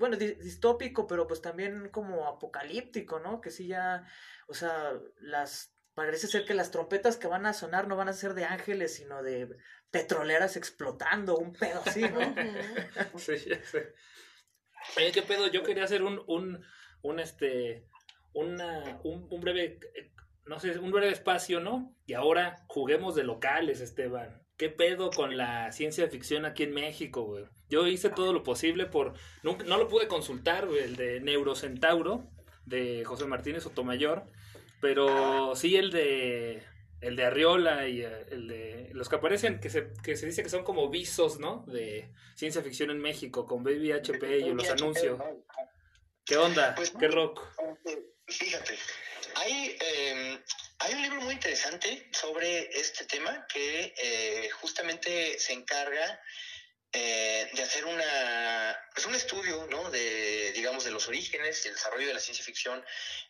bueno, 0.00 0.16
distópico, 0.16 1.06
pero 1.06 1.28
pues 1.28 1.40
también 1.40 1.90
como 1.90 2.26
apocalíptico, 2.26 3.20
¿no? 3.20 3.40
Que 3.40 3.52
sí 3.52 3.68
ya, 3.68 4.04
o 4.48 4.54
sea, 4.54 4.92
las 5.20 5.75
parece 5.96 6.26
ser 6.28 6.44
que 6.44 6.54
las 6.54 6.70
trompetas 6.70 7.16
que 7.16 7.26
van 7.26 7.46
a 7.46 7.54
sonar 7.54 7.88
no 7.88 7.96
van 7.96 8.10
a 8.10 8.12
ser 8.12 8.34
de 8.34 8.44
ángeles, 8.44 8.94
sino 8.94 9.22
de 9.22 9.48
petroleras 9.90 10.56
explotando, 10.56 11.38
un 11.38 11.54
pedo 11.54 11.82
así, 11.84 12.02
¿no? 12.02 12.34
sí, 13.18 13.32
ya 13.48 13.64
sé. 13.64 13.94
¿qué 15.12 15.22
pedo? 15.22 15.48
Yo 15.48 15.62
quería 15.62 15.84
hacer 15.84 16.02
un, 16.02 16.22
un, 16.26 16.62
un 17.00 17.18
este, 17.18 17.88
una, 18.34 19.00
un, 19.04 19.26
un 19.30 19.40
breve, 19.40 19.80
no 20.44 20.60
sé, 20.60 20.78
un 20.78 20.92
breve 20.92 21.10
espacio, 21.10 21.60
¿no? 21.60 21.96
Y 22.04 22.12
ahora 22.12 22.56
juguemos 22.68 23.14
de 23.14 23.24
locales, 23.24 23.80
Esteban. 23.80 24.42
¿Qué 24.58 24.68
pedo 24.68 25.08
con 25.10 25.38
la 25.38 25.72
ciencia 25.72 26.08
ficción 26.08 26.44
aquí 26.44 26.64
en 26.64 26.74
México, 26.74 27.22
güey? 27.22 27.46
Yo 27.70 27.86
hice 27.86 28.10
todo 28.10 28.34
lo 28.34 28.42
posible 28.42 28.84
por... 28.84 29.14
No, 29.42 29.56
no 29.64 29.78
lo 29.78 29.88
pude 29.88 30.08
consultar, 30.08 30.66
güey, 30.66 30.82
el 30.82 30.96
de 30.96 31.20
Neurocentauro, 31.20 32.30
de 32.66 33.02
José 33.06 33.24
Martínez 33.24 33.62
Sotomayor 33.62 34.30
pero 34.86 35.56
sí 35.56 35.74
el 35.74 35.90
de 35.90 36.62
el 37.00 37.16
de 37.16 37.24
Arriola 37.24 37.88
y 37.88 38.02
eh, 38.02 38.26
el 38.30 38.46
de 38.46 38.90
los 38.92 39.08
que 39.08 39.16
aparecen 39.16 39.58
que 39.58 39.68
se, 39.68 39.88
que 40.04 40.16
se 40.16 40.26
dice 40.26 40.44
que 40.44 40.48
son 40.48 40.62
como 40.62 40.88
visos, 40.88 41.40
¿no? 41.40 41.64
De 41.66 42.08
ciencia 42.36 42.62
ficción 42.62 42.90
en 42.92 43.00
México 43.00 43.48
con 43.48 43.64
Baby 43.64 43.90
HP 43.90 44.38
y 44.38 44.54
los 44.54 44.70
anuncios. 44.70 45.20
¿Qué 46.24 46.36
onda? 46.36 46.72
Pues, 46.76 46.92
¿Qué 46.92 47.08
rock? 47.08 47.42
Fíjate, 48.28 48.78
hay, 49.34 49.76
em, 49.80 50.40
hay 50.78 50.94
un 50.94 51.02
libro 51.02 51.20
muy 51.22 51.34
interesante 51.34 52.08
sobre 52.12 52.70
este 52.78 53.06
tema 53.06 53.44
que 53.52 53.92
eh, 54.00 54.50
justamente 54.60 55.36
se 55.40 55.52
encarga 55.52 56.20
eh, 56.98 57.50
de 57.52 57.62
hacer 57.62 57.84
una, 57.84 58.74
pues 58.94 59.04
un 59.04 59.14
estudio, 59.14 59.66
¿no? 59.70 59.90
De, 59.90 60.50
digamos, 60.52 60.82
de 60.84 60.90
los 60.90 61.06
orígenes 61.08 61.62
y 61.62 61.68
el 61.68 61.74
desarrollo 61.74 62.06
de 62.06 62.14
la 62.14 62.20
ciencia 62.20 62.42
ficción, 62.42 62.82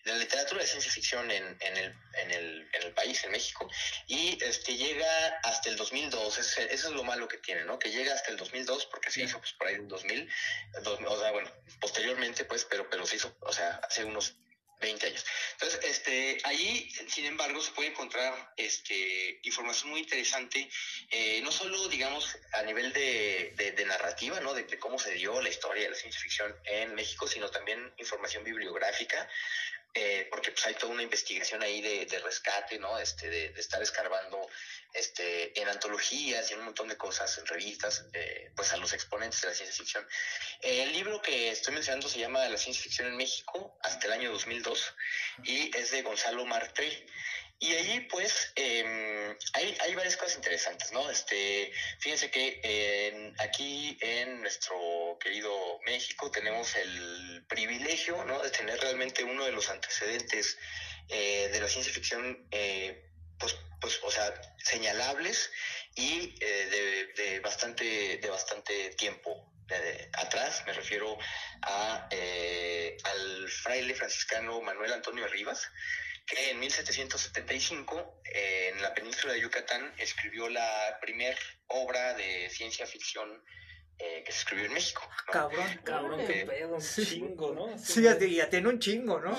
de 0.05 0.13
la 0.13 0.19
literatura 0.19 0.61
de 0.61 0.69
ciencia 0.69 0.93
ficción 0.93 1.29
en, 1.33 1.45
en, 1.59 1.77
el, 1.77 1.95
en, 2.13 2.31
el, 2.31 2.71
en 2.73 2.83
el 2.85 2.95
país, 2.95 3.25
en 3.25 3.33
México, 3.33 3.69
y 4.07 4.39
este, 4.45 4.77
llega 4.77 5.41
hasta 5.43 5.69
el 5.69 5.75
2002, 5.75 6.39
eso 6.39 6.61
es 6.61 6.85
lo 6.85 7.03
malo 7.03 7.27
que 7.27 7.39
tiene, 7.39 7.65
¿no? 7.65 7.77
Que 7.77 7.91
llega 7.91 8.15
hasta 8.15 8.31
el 8.31 8.37
2002, 8.37 8.87
porque 8.87 9.11
se 9.11 9.23
hizo 9.23 9.41
pues, 9.41 9.53
por 9.55 9.67
ahí 9.67 9.75
en 9.75 9.89
2000, 9.89 10.31
o 11.05 11.21
sea, 11.21 11.33
bueno, 11.33 11.51
posteriormente, 11.81 12.45
pues, 12.45 12.65
pero, 12.71 12.89
pero 12.89 13.05
se 13.05 13.17
hizo, 13.17 13.37
o 13.41 13.53
sea, 13.53 13.81
hace 13.83 14.05
unos 14.05 14.37
20 14.81 15.07
años. 15.07 15.25
Entonces, 15.53 15.81
este, 15.85 16.39
ahí, 16.45 16.91
sin 17.09 17.25
embargo, 17.25 17.61
se 17.61 17.73
puede 17.73 17.91
encontrar 17.91 18.53
este, 18.57 19.41
información 19.43 19.91
muy 19.91 20.01
interesante, 20.01 20.69
eh, 21.11 21.41
no 21.43 21.51
solo, 21.51 21.89
digamos, 21.89 22.37
a 22.53 22.63
nivel 22.63 22.93
de, 22.93 23.55
de, 23.57 23.85
narrativa, 23.87 24.41
¿no? 24.41 24.53
De, 24.53 24.67
cómo 24.79 24.99
se 24.99 25.13
dio 25.15 25.41
la 25.41 25.49
historia 25.49 25.85
de 25.85 25.91
la 25.91 25.97
ciencia 25.97 26.21
ficción 26.21 26.55
en 26.65 26.95
México, 26.95 27.27
sino 27.27 27.51
también 27.51 27.93
información 27.99 28.45
bibliográfica, 28.45 29.29
eh, 29.99 30.29
porque 30.31 30.51
pues 30.51 30.67
hay 30.67 30.75
toda 30.75 30.93
una 30.93 31.03
investigación 31.03 31.63
ahí 31.63 31.81
de, 31.81 32.05
de 32.05 32.19
rescate, 32.19 32.79
¿no? 32.79 32.99
Este, 32.99 33.31
de, 33.31 33.47
estar 33.59 33.83
escarbando 33.83 34.47
este, 34.93 35.59
en 35.59 35.69
antologías 35.69 36.51
y 36.51 36.53
en 36.53 36.59
un 36.59 36.67
montón 36.67 36.89
de 36.89 36.99
cosas, 36.99 37.39
en 37.39 37.47
revistas, 37.47 38.05
eh, 38.13 38.53
pues 38.55 38.75
a 38.75 38.77
los 38.77 38.93
exponentes 38.93 39.41
de 39.41 39.49
la 39.49 39.55
ciencia 39.55 39.75
ficción. 39.75 40.07
el 40.61 40.93
libro 40.93 41.23
que 41.23 41.51
estoy 41.51 41.73
mencionando 41.73 42.11
se 42.11 42.19
llama 42.19 42.47
La 42.47 42.59
ciencia 42.59 42.83
ficción 42.83 43.09
en 43.09 43.17
México 43.17 43.79
hasta 43.83 44.07
el 44.09 44.13
año 44.13 44.33
2002 44.33 44.95
y 45.45 45.75
es 45.75 45.91
de 45.91 46.03
Gonzalo 46.03 46.45
Martre. 46.45 47.07
Y 47.59 47.75
allí, 47.75 48.01
pues, 48.11 48.53
eh, 48.57 49.35
hay, 49.55 49.77
hay, 49.81 49.95
varias 49.95 50.17
cosas 50.17 50.37
interesantes, 50.37 50.93
¿no? 50.93 51.09
Este, 51.11 51.73
fíjense 52.01 52.31
que 52.31 53.33
aquí 53.39 53.97
en 54.03 54.43
nuestro 54.43 54.77
querido 55.21 55.79
México 55.87 56.31
tenemos 56.31 56.77
el 56.77 57.45
privilegio, 57.49 58.25
¿no? 58.25 58.43
De 58.43 58.51
tener 58.51 58.79
realmente 58.81 59.25
uno 59.25 59.45
de 59.45 59.53
los 59.53 59.71
antecedentes 59.71 60.59
eh, 61.09 61.49
de 61.53 61.61
la 61.61 61.69
ciencia 61.69 61.93
ficción 61.93 62.47
eh, 62.51 63.11
pues, 63.39 63.57
pues, 63.81 64.01
o 64.03 64.11
sea, 64.11 64.35
señalables 64.59 65.51
y 65.95 66.35
eh, 66.41 67.07
de, 67.17 67.23
de, 67.23 67.41
bastante, 67.41 68.19
de 68.19 68.29
bastante 68.29 68.91
tiempo, 68.91 69.53
atrás, 70.13 70.63
me 70.67 70.73
refiero 70.73 71.19
a, 71.63 72.09
eh, 72.11 72.97
al 73.03 73.49
fraile 73.49 73.95
franciscano 73.95 74.61
Manuel 74.61 74.93
Antonio 74.93 75.27
Rivas, 75.27 75.69
que 76.27 76.51
en 76.51 76.59
1775 76.59 78.21
en 78.25 78.83
la 78.83 78.93
península 78.93 79.33
de 79.33 79.41
Yucatán 79.41 79.95
escribió 79.99 80.49
la 80.49 80.99
primer 81.01 81.39
obra 81.69 82.15
de 82.15 82.51
ciencia 82.51 82.87
ficción 82.87 83.43
eh, 83.99 84.23
que 84.27 84.33
se 84.33 84.41
escribió 84.41 84.67
en 84.67 84.75
México. 84.75 85.09
Cabrón, 85.33 85.81
cabrón, 85.85 86.27
qué 86.27 86.45
pedo, 86.45 86.75
un 86.75 86.83
chingo, 86.83 87.55
¿no? 87.55 87.79
Sí, 87.79 88.03
ya, 88.03 88.19
ya 88.19 88.51
tiene 88.51 88.69
un 88.69 88.79
chingo, 88.79 89.21
¿no? 89.21 89.35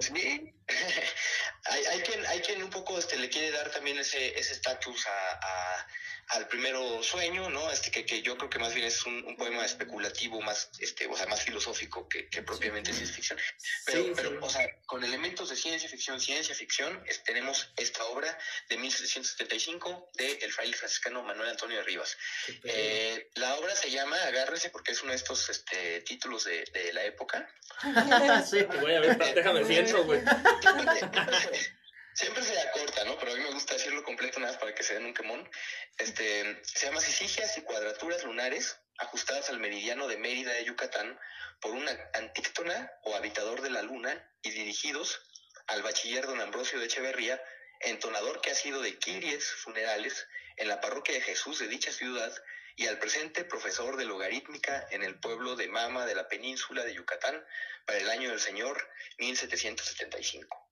Sí, 0.00 0.54
hay, 1.64 1.84
hay, 1.84 2.00
quien, 2.00 2.26
hay 2.26 2.40
quien 2.40 2.62
un 2.62 2.70
poco 2.70 2.98
este, 2.98 3.16
le 3.16 3.28
quiere 3.28 3.52
dar 3.52 3.70
también 3.70 3.98
ese 3.98 4.36
estatus 4.38 5.06
a 5.06 5.86
al 6.30 6.46
primero 6.46 7.02
sueño, 7.02 7.50
¿no? 7.50 7.70
Este 7.70 7.90
que, 7.90 8.04
que 8.04 8.22
yo 8.22 8.36
creo 8.36 8.48
que 8.48 8.58
más 8.58 8.72
bien 8.74 8.86
es 8.86 9.04
un, 9.04 9.36
poema 9.36 9.64
especulativo, 9.64 10.40
más, 10.40 10.70
este, 10.78 11.06
o 11.06 11.16
sea, 11.16 11.26
más 11.26 11.42
filosófico 11.42 12.08
que, 12.08 12.28
que 12.28 12.42
propiamente 12.42 12.92
ciencia 12.92 13.14
ficción. 13.14 13.38
Pero, 13.86 14.12
pero 14.14 14.38
o 14.40 14.50
sea, 14.50 14.64
con 14.86 15.02
elementos 15.02 15.48
de 15.48 15.56
ciencia 15.56 15.88
ficción, 15.88 16.20
ciencia 16.20 16.54
ficción, 16.54 17.02
tenemos 17.24 17.72
esta 17.76 18.04
obra 18.04 18.36
de 18.68 18.76
1775 18.76 20.10
de 20.14 20.32
el 20.42 20.52
fraile 20.52 20.76
franciscano 20.76 21.22
Manuel 21.22 21.50
Antonio 21.50 21.78
de 21.78 21.82
Rivas. 21.82 22.16
Eh, 22.64 23.30
la 23.34 23.56
obra 23.56 23.74
se 23.74 23.90
llama 23.90 24.16
Agárrese 24.24 24.70
porque 24.70 24.92
es 24.92 25.02
uno 25.02 25.10
de 25.10 25.16
estos 25.16 25.48
este, 25.48 26.02
títulos 26.02 26.44
de, 26.44 26.64
de 26.64 26.92
la 26.92 27.04
época. 27.04 27.52
sí. 28.48 28.62
Voy 28.80 28.94
a 28.94 29.00
ver, 29.00 29.34
déjame 29.34 29.64
siento, 29.64 30.04
güey. 30.04 30.20
Siempre 32.14 32.42
se 32.42 32.58
acorta, 32.60 33.04
¿no? 33.04 33.18
Pero 33.18 33.32
a 33.32 33.36
mí 33.36 33.42
me 33.42 33.52
gusta 33.52 33.74
decirlo 33.74 34.02
completo 34.02 34.40
nada 34.40 34.52
más 34.52 34.60
para 34.60 34.74
que 34.74 34.82
se 34.82 34.94
den 34.94 35.06
un 35.06 35.14
quemón. 35.14 35.48
Este, 35.96 36.60
se 36.64 36.86
llama 36.86 37.00
Sisigias 37.00 37.56
y 37.56 37.62
cuadraturas 37.62 38.24
lunares 38.24 38.76
ajustadas 38.98 39.48
al 39.48 39.58
meridiano 39.58 40.08
de 40.08 40.16
Mérida 40.16 40.52
de 40.52 40.64
Yucatán 40.64 41.18
por 41.60 41.72
una 41.72 41.96
antíctona 42.14 42.90
o 43.02 43.14
habitador 43.14 43.62
de 43.62 43.70
la 43.70 43.82
luna 43.82 44.28
y 44.42 44.50
dirigidos 44.50 45.20
al 45.68 45.82
bachiller 45.82 46.26
don 46.26 46.40
Ambrosio 46.40 46.78
de 46.78 46.86
Echeverría, 46.86 47.42
entonador 47.80 48.40
que 48.40 48.50
ha 48.50 48.54
sido 48.54 48.82
de 48.82 48.98
quiries 48.98 49.44
funerales 49.44 50.26
en 50.56 50.68
la 50.68 50.80
parroquia 50.80 51.14
de 51.14 51.22
Jesús 51.22 51.58
de 51.58 51.68
dicha 51.68 51.92
ciudad 51.92 52.34
y 52.76 52.86
al 52.86 52.98
presente 52.98 53.44
profesor 53.44 53.96
de 53.96 54.04
logarítmica 54.04 54.86
en 54.90 55.02
el 55.02 55.18
pueblo 55.18 55.54
de 55.54 55.68
Mama 55.68 56.06
de 56.06 56.14
la 56.14 56.28
península 56.28 56.84
de 56.84 56.94
Yucatán 56.94 57.42
para 57.86 57.98
el 57.98 58.10
año 58.10 58.30
del 58.30 58.40
Señor 58.40 58.88
1775 59.18 60.69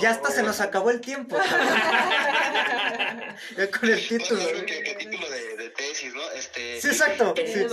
ya 0.00 0.10
hasta 0.10 0.30
se 0.30 0.42
nos 0.42 0.60
acabó 0.60 0.90
el 0.90 1.00
tiempo. 1.00 1.36
ya 3.56 3.70
con 3.70 3.88
el 3.88 4.08
título. 4.08 4.40
¿Qué, 4.66 4.96
título 4.98 5.30
de, 5.30 5.70
tesis, 5.70 6.12
¿no? 6.14 6.30
Este, 6.32 6.80
sí, 6.80 6.88
exacto. 6.88 7.34
Sí, 7.36 7.46
sí, 7.46 7.68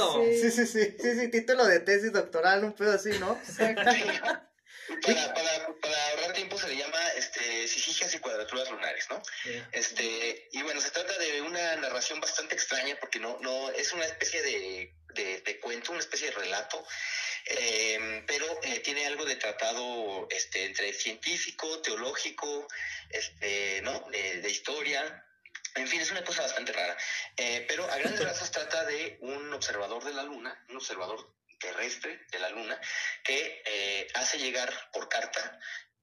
sí, 0.52 0.66
sí, 0.66 0.96
sí, 1.20 1.28
título 1.30 1.66
de 1.66 1.80
tesis 1.80 2.12
doctoral, 2.12 2.64
un 2.64 2.74
pedo 2.74 2.94
así, 2.94 3.12
¿no? 3.20 3.38
Para, 3.58 3.76
para, 3.76 3.94
para, 5.82 6.09
sisigias 7.70 8.14
y 8.14 8.20
cuadraturas 8.20 8.70
lunares, 8.70 9.08
¿no? 9.10 9.22
Este, 9.72 10.50
y 10.52 10.62
bueno, 10.62 10.82
se 10.82 10.92
trata 10.92 11.18
de 11.18 11.42
una 11.42 11.76
narración 11.78 12.20
bastante 12.20 12.56
extraña 12.56 12.98
porque 13.00 13.20
no, 13.20 13.38
no, 13.42 13.70
es 13.72 13.94
una 13.94 14.06
especie 14.06 14.42
de, 14.42 14.94
de, 15.14 15.42
de 15.42 15.60
cuento, 15.60 15.92
una 15.92 16.02
especie 16.02 16.30
de 16.30 16.36
relato 16.36 16.86
Em, 17.46 18.26
pero 18.28 18.46
eh, 18.64 18.80
tiene 18.80 19.08
algo 19.08 19.26
de 19.26 19.36
tratado 19.36 20.28
este, 20.30 20.66
entre 20.66 20.94
científico, 20.94 21.82
teológico, 21.82 22.68
este, 23.10 23.82
¿no? 23.82 24.06
De, 24.12 24.50
historia. 24.50 25.26
En 25.76 25.88
fin, 25.88 26.00
es 26.02 26.12
una 26.12 26.24
cosa 26.24 26.44
bastante 26.44 26.74
rara. 26.74 26.96
Eh, 27.38 27.66
pero 27.68 27.90
a 27.90 27.98
grandes 27.98 28.20
rasgos 28.24 28.52
trata 28.52 28.86
de 28.86 29.18
un 29.22 29.52
observador 29.54 30.04
de 30.04 30.14
la 30.14 30.24
Luna, 30.24 30.64
un 30.70 30.78
observador 30.78 31.34
terrestre 31.60 32.26
de 32.32 32.40
la 32.40 32.50
Luna, 32.50 32.80
que 33.24 33.64
eh, 33.66 34.08
hace 34.14 34.38
llegar 34.38 34.72
por 34.94 35.10
carta 35.10 35.60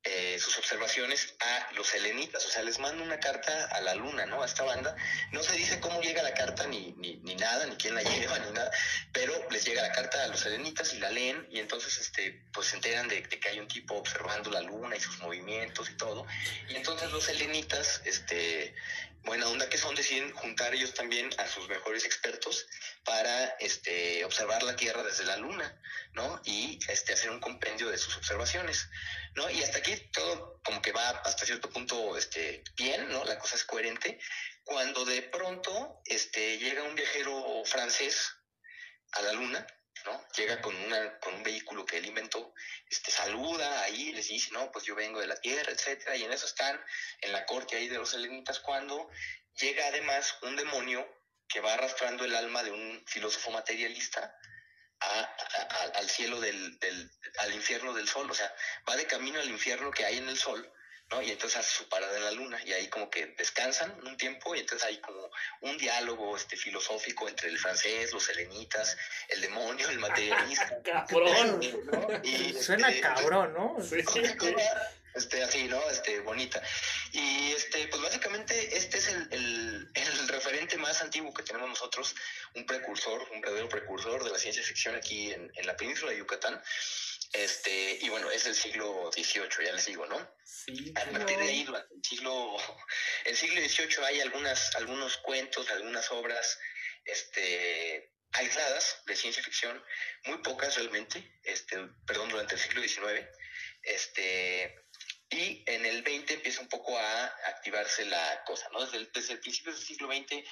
eh, 0.08 0.38
sus 0.38 0.56
observaciones 0.56 1.34
a 1.40 1.72
los 1.74 1.92
helenitas, 1.92 2.46
o 2.46 2.48
sea, 2.48 2.62
les 2.62 2.78
manda 2.78 3.02
una 3.02 3.18
carta 3.18 3.66
a 3.72 3.80
la 3.80 3.96
luna, 3.96 4.24
¿no? 4.24 4.40
A 4.40 4.46
esta 4.46 4.62
banda. 4.62 4.94
No 5.32 5.42
se 5.42 5.52
dice 5.54 5.80
cómo 5.80 6.00
llega 6.00 6.22
la 6.22 6.32
carta, 6.32 6.64
ni, 6.68 6.94
ni, 6.96 7.16
ni 7.24 7.34
nada, 7.34 7.66
ni 7.66 7.74
quién 7.74 7.96
la 7.96 8.02
lleva, 8.04 8.38
ni 8.38 8.52
nada, 8.52 8.70
pero 9.12 9.34
les 9.50 9.64
llega 9.64 9.82
la 9.82 9.90
carta 9.90 10.22
a 10.22 10.28
los 10.28 10.46
helenitas 10.46 10.94
y 10.94 11.00
la 11.00 11.10
leen 11.10 11.48
y 11.50 11.58
entonces, 11.58 11.98
este, 11.98 12.40
pues 12.52 12.68
se 12.68 12.76
enteran 12.76 13.08
de, 13.08 13.24
que 13.24 13.48
hay 13.48 13.58
un 13.58 13.66
tipo 13.66 13.94
observando 13.94 14.48
la 14.50 14.60
luna 14.60 14.94
y 14.94 15.00
sus 15.00 15.18
movimientos 15.18 15.90
y 15.90 15.94
todo. 15.94 16.24
Y 16.68 16.76
entonces 16.76 17.10
los 17.10 17.28
helenitas, 17.28 18.00
este, 18.04 18.76
buena 19.26 19.48
onda 19.48 19.68
que 19.68 19.76
son, 19.76 19.94
deciden 19.94 20.32
juntar 20.32 20.72
ellos 20.72 20.94
también 20.94 21.28
a 21.38 21.48
sus 21.48 21.68
mejores 21.68 22.04
expertos 22.04 22.66
para 23.04 23.44
este, 23.58 24.24
observar 24.24 24.62
la 24.62 24.76
Tierra 24.76 25.02
desde 25.02 25.24
la 25.24 25.36
Luna, 25.36 25.76
¿no? 26.12 26.40
Y 26.44 26.78
este, 26.88 27.12
hacer 27.12 27.30
un 27.30 27.40
compendio 27.40 27.90
de 27.90 27.98
sus 27.98 28.16
observaciones, 28.16 28.88
¿no? 29.34 29.50
Y 29.50 29.62
hasta 29.62 29.78
aquí 29.78 29.95
cierto 31.46 31.70
punto 31.70 32.16
este, 32.16 32.62
bien, 32.76 33.08
¿no? 33.08 33.24
La 33.24 33.38
cosa 33.38 33.56
es 33.56 33.64
coherente. 33.64 34.18
Cuando 34.64 35.04
de 35.04 35.22
pronto 35.22 36.00
este, 36.04 36.58
llega 36.58 36.82
un 36.82 36.94
viajero 36.94 37.62
francés 37.64 38.32
a 39.12 39.22
la 39.22 39.32
Luna, 39.32 39.66
¿no? 40.04 40.26
Llega 40.36 40.60
con, 40.60 40.74
una, 40.76 41.18
con 41.18 41.34
un 41.34 41.42
vehículo 41.42 41.86
que 41.86 41.98
él 41.98 42.06
inventó, 42.06 42.52
este, 42.88 43.10
saluda 43.10 43.82
ahí, 43.82 44.12
les 44.12 44.28
dice, 44.28 44.50
no, 44.52 44.70
pues 44.70 44.84
yo 44.84 44.94
vengo 44.94 45.20
de 45.20 45.26
la 45.26 45.36
Tierra, 45.36 45.72
etcétera, 45.72 46.16
y 46.16 46.24
en 46.24 46.32
eso 46.32 46.46
están 46.46 46.80
en 47.20 47.32
la 47.32 47.46
corte 47.46 47.76
ahí 47.76 47.88
de 47.88 47.96
los 47.96 48.12
helenitas 48.14 48.60
cuando 48.60 49.08
llega 49.58 49.86
además 49.86 50.36
un 50.42 50.56
demonio 50.56 51.06
que 51.48 51.60
va 51.60 51.74
arrastrando 51.74 52.24
el 52.24 52.34
alma 52.34 52.62
de 52.62 52.72
un 52.72 53.04
filósofo 53.06 53.50
materialista 53.50 54.34
al 55.94 56.08
cielo 56.08 56.40
del, 56.40 56.78
del, 56.78 57.10
al 57.38 57.54
infierno 57.54 57.92
del 57.92 58.08
sol, 58.08 58.30
o 58.30 58.34
sea, 58.34 58.52
va 58.88 58.96
de 58.96 59.06
camino 59.06 59.38
al 59.38 59.48
infierno 59.48 59.90
que 59.90 60.04
hay 60.04 60.18
en 60.18 60.28
el 60.28 60.38
sol 60.38 60.72
¿no? 61.10 61.22
Y 61.22 61.30
entonces 61.30 61.58
hace 61.58 61.76
su 61.76 61.88
parada 61.88 62.16
en 62.16 62.24
la 62.24 62.30
luna 62.32 62.58
y 62.64 62.72
ahí 62.72 62.88
como 62.88 63.08
que 63.10 63.26
descansan 63.38 63.92
un 64.06 64.16
tiempo 64.16 64.54
y 64.54 64.60
entonces 64.60 64.86
hay 64.86 64.98
como 64.98 65.30
un 65.60 65.76
diálogo 65.78 66.36
este 66.36 66.56
filosófico 66.56 67.28
entre 67.28 67.48
el 67.48 67.58
francés, 67.58 68.12
los 68.12 68.28
helenitas, 68.28 68.96
el 69.28 69.40
demonio, 69.40 69.88
el 69.88 69.98
materialista. 69.98 70.78
cabrón. 70.84 71.60
Y, 72.22 72.52
Suena 72.54 72.88
este, 72.88 73.00
cabrón, 73.00 73.52
¿no? 73.52 73.76
Este, 75.16 75.42
así, 75.42 75.66
¿no? 75.66 75.80
Este, 75.88 76.20
bonita. 76.20 76.62
Y 77.12 77.52
este, 77.52 77.88
pues 77.88 78.02
básicamente 78.02 78.76
este 78.76 78.98
es 78.98 79.08
el, 79.08 79.26
el, 79.30 79.90
el, 79.94 80.28
referente 80.28 80.76
más 80.76 81.00
antiguo 81.00 81.32
que 81.32 81.42
tenemos 81.42 81.70
nosotros, 81.70 82.14
un 82.54 82.66
precursor, 82.66 83.26
un 83.32 83.40
verdadero 83.40 83.66
precursor 83.66 84.22
de 84.22 84.30
la 84.30 84.38
ciencia 84.38 84.62
ficción 84.62 84.94
aquí 84.94 85.32
en, 85.32 85.50
en 85.54 85.66
la 85.66 85.74
península 85.74 86.12
de 86.12 86.18
Yucatán. 86.18 86.62
Este, 87.32 87.98
y 88.00 88.08
bueno, 88.08 88.30
es 88.30 88.46
el 88.46 88.54
siglo 88.54 89.10
XVIII, 89.12 89.66
ya 89.66 89.72
les 89.72 89.86
digo, 89.86 90.06
¿no? 90.06 90.36
Sí. 90.44 90.92
A 90.94 91.04
partir 91.04 91.38
de 91.38 91.48
ahí, 91.48 91.64
durante 91.64 91.94
el 91.94 92.02
siglo, 92.02 92.56
el 93.24 93.36
siglo 93.36 93.60
XVIII 93.60 94.04
hay 94.04 94.20
algunas, 94.20 94.74
algunos 94.76 95.16
cuentos, 95.18 95.68
algunas 95.70 96.10
obras, 96.12 96.58
este, 97.04 98.12
aisladas 98.32 99.02
de 99.06 99.16
ciencia 99.16 99.42
ficción, 99.42 99.82
muy 100.24 100.38
pocas 100.38 100.76
realmente, 100.76 101.38
este, 101.42 101.78
perdón, 102.06 102.30
durante 102.30 102.54
el 102.54 102.60
siglo 102.60 102.82
XIX, 102.82 103.26
este, 103.82 104.86
y 105.30 105.64
en 105.66 105.84
el 105.86 106.02
XX 106.02 106.32
empieza 106.32 106.60
un 106.60 106.68
poco 106.68 106.98
a 106.98 107.24
activarse 107.46 108.04
la 108.04 108.44
cosa, 108.44 108.68
¿no? 108.72 108.84
Desde 108.84 108.98
el, 108.98 109.12
desde 109.12 109.32
el 109.34 109.40
principio 109.40 109.72
del 109.72 109.82
siglo 109.82 110.08
XX 110.08 110.48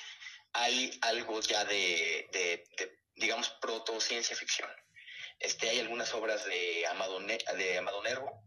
hay 0.53 0.99
algo 1.03 1.41
ya 1.41 1.65
de, 1.65 2.29
de, 2.33 2.65
de 2.77 2.99
digamos, 3.17 3.51
proto 3.61 4.01
ciencia 4.01 4.37
ficción. 4.37 4.71
Este, 5.45 5.69
hay 5.69 5.79
algunas 5.79 6.15
obras 6.15 6.43
de 6.47 6.87
Amado, 6.87 7.21
de 7.21 7.79
Amado 7.79 8.03
Nervo, 8.03 8.43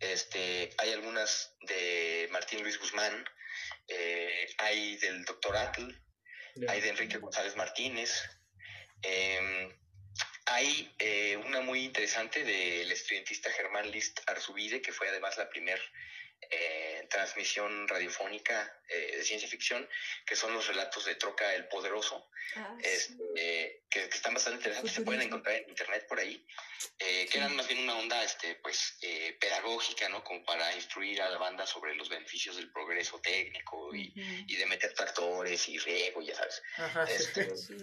este, 0.00 0.70
hay 0.76 0.92
algunas 0.92 1.56
de 1.62 2.28
Martín 2.30 2.62
Luis 2.62 2.78
Guzmán, 2.78 3.24
eh, 3.88 4.46
hay 4.58 4.96
del 4.98 5.24
doctor 5.24 5.56
Atl, 5.56 5.90
hay 6.68 6.80
de 6.82 6.88
Enrique 6.90 7.16
González 7.16 7.56
Martínez, 7.56 8.22
em, 9.00 9.74
hay 10.44 10.94
eh, 10.98 11.38
una 11.38 11.62
muy 11.62 11.84
interesante 11.84 12.44
del 12.44 12.92
estudiantista 12.92 13.50
Germán 13.52 13.90
List 13.90 14.20
Arzubide, 14.26 14.82
que 14.82 14.92
fue 14.92 15.08
además 15.08 15.38
la 15.38 15.48
primera 15.48 15.80
eh, 16.50 17.06
transmisión 17.10 17.88
radiofónica 17.88 18.80
eh, 18.88 19.16
de 19.16 19.24
ciencia 19.24 19.48
ficción, 19.48 19.88
que 20.24 20.36
son 20.36 20.52
los 20.52 20.66
relatos 20.66 21.04
de 21.04 21.14
Troca 21.14 21.54
el 21.54 21.66
Poderoso, 21.68 22.28
ah, 22.56 22.76
este, 22.82 23.84
que, 23.88 24.04
están 24.04 24.34
bastante 24.34 24.58
interesantes, 24.58 24.92
se 24.92 25.02
pueden 25.02 25.22
encontrar 25.22 25.56
en 25.56 25.68
internet 25.68 26.06
por 26.08 26.20
ahí, 26.20 26.46
eh, 26.98 27.26
que 27.30 27.38
eran 27.38 27.56
más 27.56 27.66
bien 27.66 27.80
una 27.80 27.96
onda 27.98 28.22
este, 28.22 28.56
pues, 28.56 28.98
pedagógica, 29.40 30.08
¿no? 30.08 30.22
Como 30.22 30.44
para 30.44 30.74
instruir 30.74 31.20
a 31.22 31.30
la 31.30 31.38
banda 31.38 31.66
sobre 31.66 31.94
los 31.94 32.08
beneficios 32.08 32.56
del 32.56 32.70
progreso 32.70 33.20
técnico 33.20 33.94
y, 33.94 34.12
de 34.56 34.66
meter 34.66 34.92
tractores 34.94 35.68
y 35.68 35.78
riego, 35.78 36.22
ya 36.22 36.34
sabes. 36.34 36.62
Este, 37.08 37.56
Sí, 37.56 37.74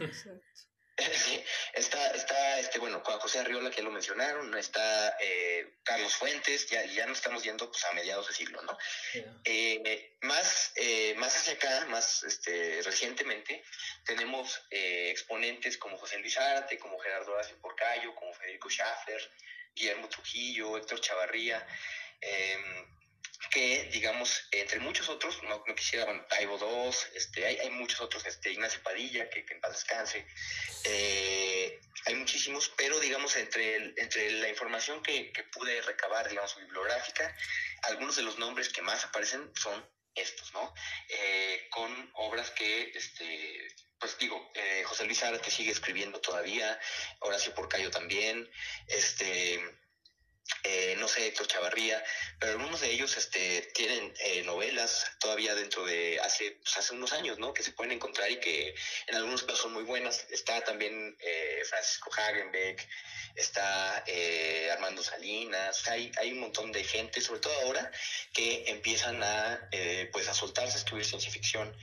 está, 1.74 2.12
está, 2.12 2.60
este, 2.60 2.80
bueno, 2.80 3.01
Juan 3.04 3.20
José 3.20 3.39
Arriola, 3.39 3.70
que 3.70 3.78
ya 3.78 3.84
lo 3.84 3.91
mencionaron, 3.91 4.56
está 4.58 5.18
eh, 5.20 5.74
Carlos 5.84 6.16
Fuentes, 6.16 6.68
ya, 6.68 6.84
ya 6.86 7.06
nos 7.06 7.18
estamos 7.18 7.43
yendo 7.43 7.70
pues, 7.70 7.84
a 7.86 7.93
mediados 7.93 8.28
de 8.28 8.34
siglo, 8.34 8.62
¿no? 8.62 8.78
Eh, 9.43 10.16
más, 10.22 10.72
eh, 10.76 11.14
más 11.16 11.36
hacia 11.36 11.54
acá, 11.54 11.86
más 11.89 12.24
este, 12.24 12.82
recientemente, 12.84 13.64
tenemos 14.06 14.62
exponentes 14.70 15.78
como 15.78 15.97
José 15.97 16.18
Luis 16.20 16.38
Arte, 16.38 16.78
como 16.78 16.99
Gerardo 16.99 17.34
Horacio 17.34 17.60
Porcayo, 17.60 18.16
como 18.16 18.34
Federico 18.34 18.70
Schaffler, 18.70 19.22
Guillermo 19.76 20.08
Trujillo, 20.10 20.78
Héctor 20.78 21.01
Chavarría, 21.01 21.66
em, 22.22 23.03
que, 23.50 23.89
digamos, 23.91 24.48
entre 24.52 24.80
muchos 24.80 25.10
otros, 25.10 25.41
no, 25.44 25.64
no 25.66 25.76
quisiera, 25.76 26.28
Taibo 26.28 26.58
II, 26.58 26.96
este, 27.16 27.46
hay, 27.46 27.58
hay, 27.58 27.70
muchos 27.70 28.02
otros, 28.02 28.26
este, 28.26 28.52
Ignacio 28.52 28.82
Padilla, 28.84 29.30
que, 29.30 29.46
que 29.46 29.54
en 29.54 29.62
paz 29.62 29.74
descanse, 29.74 30.26
eh, 30.86 31.80
hay 32.06 32.16
muchísimos, 32.16 32.72
pero, 32.76 33.00
digamos, 33.00 33.36
entre, 33.36 33.94
entre 33.98 34.32
la 34.32 34.50
información 34.50 35.02
que, 35.02 35.32
que, 35.32 35.44
pude 35.44 35.82
recabar, 35.82 36.30
digamos, 36.30 36.56
bibliográfica, 36.58 37.36
algunos 37.84 38.16
de 38.16 38.24
los 38.24 38.38
nombres 38.38 38.70
que 38.70 38.82
más 38.82 39.06
aparecen 39.06 39.52
son 39.56 39.88
estos, 40.16 40.54
¿no? 40.54 40.74
Eh, 41.10 41.68
con 41.70 42.12
obras 42.16 42.52
que, 42.52 42.91
este, 42.94 43.68
pues 44.00 44.18
digo, 44.18 44.52
eh, 44.54 44.84
José 44.86 45.06
Luis 45.06 45.24
Ara 45.24 45.39
te 45.39 45.50
sigue 45.50 45.72
escribiendo 45.72 46.20
todavía, 46.20 46.80
Horacio 47.20 47.56
Porcayo 47.56 47.89
también, 47.89 48.50
este 48.88 49.62
eh, 50.66 50.96
no 50.98 51.08
sé, 51.08 51.28
Héctor 51.28 51.48
Chavarría, 51.48 52.02
pero 52.39 52.54
algunos 52.54 52.80
de 52.80 52.91
ellos 52.91 53.18
este, 53.18 53.70
tienen 53.74 54.14
eh, 54.20 54.44
novelas 54.44 55.06
todavía 55.20 55.56
dentro 55.56 55.86
de 55.86 56.20
hace, 56.22 56.52
pues, 56.52 56.78
hace 56.78 56.94
unos 56.94 57.12
años, 57.12 57.38
¿no? 57.38 57.54
Que 57.54 57.64
se 57.64 57.72
pueden 57.72 57.91
encontrar 57.91 58.32
y 58.32 58.39
que 58.39 58.74
en 59.08 59.16
algunos 59.16 59.44
casos 59.44 59.60
son 59.60 59.74
muy 59.74 59.84
buenas. 59.84 60.26
Está 60.30 60.62
también 60.62 61.18
eh, 61.20 61.64
Francisco 61.66 62.10
Hagenbeck, 62.16 62.88
está 63.36 64.04
Armando 64.72 65.04
Salinas, 65.04 65.88
hay, 65.88 66.12
hay 66.18 66.32
un 66.32 66.39
montón 66.39 66.72
de 66.72 66.84
gente, 66.84 67.20
sobre 67.20 67.41
todo 67.41 67.54
ahora, 67.62 67.91
que 68.34 68.64
empiezan 68.68 69.22
a, 69.22 69.70
pues, 70.12 70.28
a 70.28 70.34
soltarse 70.34 70.76
a 70.76 70.78
escribir 70.78 71.06
ciencia 71.06 71.32
ficción 71.32 71.76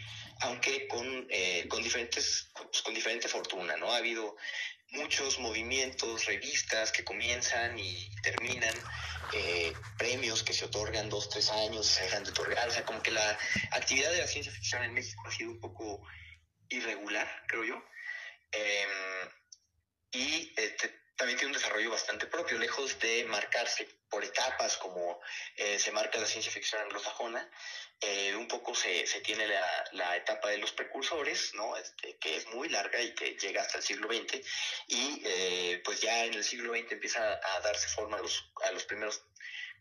aunque 0.43 0.89
con, 0.89 1.29
con 1.69 1.83
diferentes 1.83 2.49
pues, 2.55 2.81
con 2.81 2.95
diferente 2.95 3.29
fortuna 3.29 3.77
no 3.77 3.93
ha 3.93 3.99
habido 3.99 4.37
muchos 4.93 5.39
movimientos, 5.39 6.27
revistas 6.27 6.93
que 6.93 7.05
comienzan 7.05 7.79
y 7.79 8.11
terminan, 8.23 8.75
eh, 9.33 9.73
premios 9.99 10.43
que 10.43 10.53
se 10.53 10.65
otorgan 10.65 11.09
dos, 11.09 11.29
tres 11.29 11.51
años, 11.51 11.87
se 11.87 12.03
dejan 12.05 12.25
de 12.25 12.31
otorgar. 12.31 12.69
O 12.69 12.71
sea, 12.73 12.85
como 12.85 13.03
que 13.03 13.11
la 13.11 13.39
actividad 13.73 14.11
de 14.11 14.19
la 14.19 14.27
ciencia 14.27 14.53
ficción 14.53 14.83
en 14.83 14.95
México 14.95 15.23
ha 15.27 15.31
sido 15.31 15.51
un 15.51 15.61
poco 15.61 16.03
irregular, 16.69 17.29
creo 17.47 17.65
yo. 17.65 17.85
Eh, 18.53 18.87
y 20.13 20.53
este, 20.57 20.93
también 21.21 21.39
tiene 21.39 21.53
un 21.53 21.59
desarrollo 21.59 21.91
bastante 21.91 22.27
propio, 22.27 22.57
lejos 22.57 22.99
de 22.99 23.25
marcarse 23.25 23.87
por 24.09 24.25
etapas 24.25 24.79
como 24.79 25.21
eh, 25.55 25.79
se 25.79 25.91
marca 25.91 26.19
la 26.19 26.25
ciencia 26.25 26.51
ficción 26.51 26.81
anglosajona, 26.81 27.47
eh, 28.01 28.35
un 28.35 28.49
poco 28.49 28.75
se, 28.75 29.07
se 29.07 29.21
tiene 29.21 29.47
la, 29.47 29.85
la, 29.93 30.17
etapa 30.17 30.49
de 30.49 30.57
los 30.57 30.73
precursores, 30.73 31.53
¿no? 31.53 31.77
Este, 31.77 32.17
que 32.17 32.37
es 32.37 32.47
muy 32.47 32.71
larga 32.71 33.03
y 33.03 33.15
que 33.15 33.35
llega 33.35 33.61
hasta 33.61 33.77
el 33.77 33.85
siglo 33.85 34.09
XX, 34.09 34.41
y 34.87 35.21
eh, 35.27 35.83
pues 35.85 36.01
ya 36.01 36.25
en 36.25 36.33
el 36.33 36.43
siglo 36.43 36.73
XX 36.73 36.93
empieza 36.93 37.39
a 37.43 37.61
darse 37.61 37.89
forma 37.89 38.17
a 38.17 38.23
los, 38.23 38.51
a 38.65 38.71
los 38.71 38.87
primeros 38.87 39.23